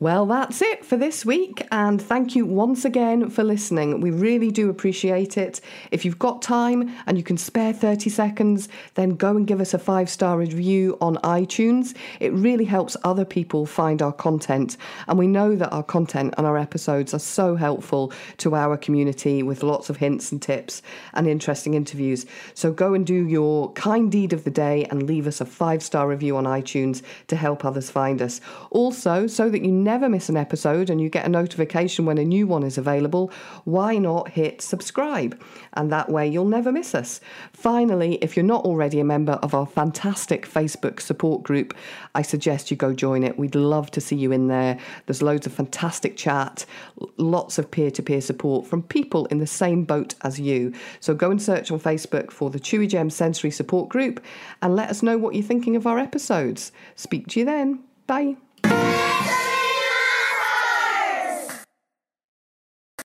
Well, 0.00 0.24
that's 0.24 0.62
it 0.62 0.82
for 0.82 0.96
this 0.96 1.26
week, 1.26 1.66
and 1.70 2.00
thank 2.00 2.34
you 2.34 2.46
once 2.46 2.86
again 2.86 3.28
for 3.28 3.44
listening. 3.44 4.00
We 4.00 4.10
really 4.10 4.50
do 4.50 4.70
appreciate 4.70 5.36
it. 5.36 5.60
If 5.90 6.06
you've 6.06 6.18
got 6.18 6.40
time 6.40 6.90
and 7.04 7.18
you 7.18 7.22
can 7.22 7.36
spare 7.36 7.74
30 7.74 8.08
seconds, 8.08 8.70
then 8.94 9.10
go 9.10 9.36
and 9.36 9.46
give 9.46 9.60
us 9.60 9.74
a 9.74 9.78
five 9.78 10.08
star 10.08 10.38
review 10.38 10.96
on 11.02 11.16
iTunes. 11.16 11.94
It 12.18 12.32
really 12.32 12.64
helps 12.64 12.96
other 13.04 13.26
people 13.26 13.66
find 13.66 14.00
our 14.00 14.10
content, 14.10 14.78
and 15.06 15.18
we 15.18 15.26
know 15.26 15.54
that 15.54 15.70
our 15.70 15.82
content 15.82 16.32
and 16.38 16.46
our 16.46 16.56
episodes 16.56 17.12
are 17.12 17.18
so 17.18 17.54
helpful 17.56 18.10
to 18.38 18.54
our 18.54 18.78
community 18.78 19.42
with 19.42 19.62
lots 19.62 19.90
of 19.90 19.98
hints 19.98 20.32
and 20.32 20.40
tips 20.40 20.80
and 21.12 21.26
interesting 21.26 21.74
interviews. 21.74 22.24
So 22.54 22.72
go 22.72 22.94
and 22.94 23.06
do 23.06 23.28
your 23.28 23.70
kind 23.74 24.10
deed 24.10 24.32
of 24.32 24.44
the 24.44 24.50
day 24.50 24.86
and 24.86 25.02
leave 25.02 25.26
us 25.26 25.42
a 25.42 25.44
five 25.44 25.82
star 25.82 26.08
review 26.08 26.38
on 26.38 26.44
iTunes 26.44 27.02
to 27.26 27.36
help 27.36 27.66
others 27.66 27.90
find 27.90 28.22
us. 28.22 28.40
Also, 28.70 29.26
so 29.26 29.50
that 29.50 29.62
you 29.62 29.89
never 29.90 30.08
miss 30.08 30.28
an 30.28 30.36
episode 30.36 30.88
and 30.88 31.00
you 31.00 31.08
get 31.08 31.26
a 31.26 31.28
notification 31.28 32.04
when 32.04 32.16
a 32.16 32.24
new 32.24 32.46
one 32.46 32.62
is 32.62 32.78
available, 32.78 33.32
why 33.64 33.98
not 33.98 34.28
hit 34.28 34.62
subscribe? 34.62 35.32
And 35.72 35.90
that 35.90 36.08
way 36.08 36.28
you'll 36.28 36.44
never 36.44 36.70
miss 36.70 36.94
us. 36.94 37.20
Finally, 37.52 38.14
if 38.22 38.36
you're 38.36 38.52
not 38.54 38.64
already 38.64 39.00
a 39.00 39.04
member 39.04 39.32
of 39.42 39.52
our 39.52 39.66
fantastic 39.66 40.46
Facebook 40.46 41.00
support 41.00 41.42
group, 41.42 41.74
I 42.14 42.22
suggest 42.22 42.70
you 42.70 42.76
go 42.76 42.92
join 42.92 43.24
it. 43.24 43.36
We'd 43.36 43.56
love 43.56 43.90
to 43.90 44.00
see 44.00 44.14
you 44.14 44.30
in 44.30 44.46
there. 44.46 44.78
There's 45.06 45.22
loads 45.22 45.46
of 45.46 45.52
fantastic 45.52 46.16
chat, 46.16 46.64
lots 47.16 47.58
of 47.58 47.68
peer 47.68 47.90
to 47.90 48.02
peer 48.02 48.20
support 48.20 48.68
from 48.68 48.84
people 48.84 49.26
in 49.26 49.38
the 49.38 49.46
same 49.46 49.82
boat 49.84 50.14
as 50.22 50.38
you. 50.38 50.72
So 51.00 51.14
go 51.14 51.32
and 51.32 51.42
search 51.42 51.72
on 51.72 51.80
Facebook 51.80 52.30
for 52.30 52.48
the 52.48 52.60
Chewigem 52.60 53.10
Sensory 53.10 53.50
Support 53.50 53.88
Group 53.88 54.24
and 54.62 54.76
let 54.76 54.88
us 54.88 55.02
know 55.02 55.18
what 55.18 55.34
you're 55.34 55.42
thinking 55.42 55.74
of 55.74 55.84
our 55.84 55.98
episodes. 55.98 56.70
Speak 56.94 57.26
to 57.28 57.40
you 57.40 57.44
then. 57.44 57.82
Bye. 58.06 58.36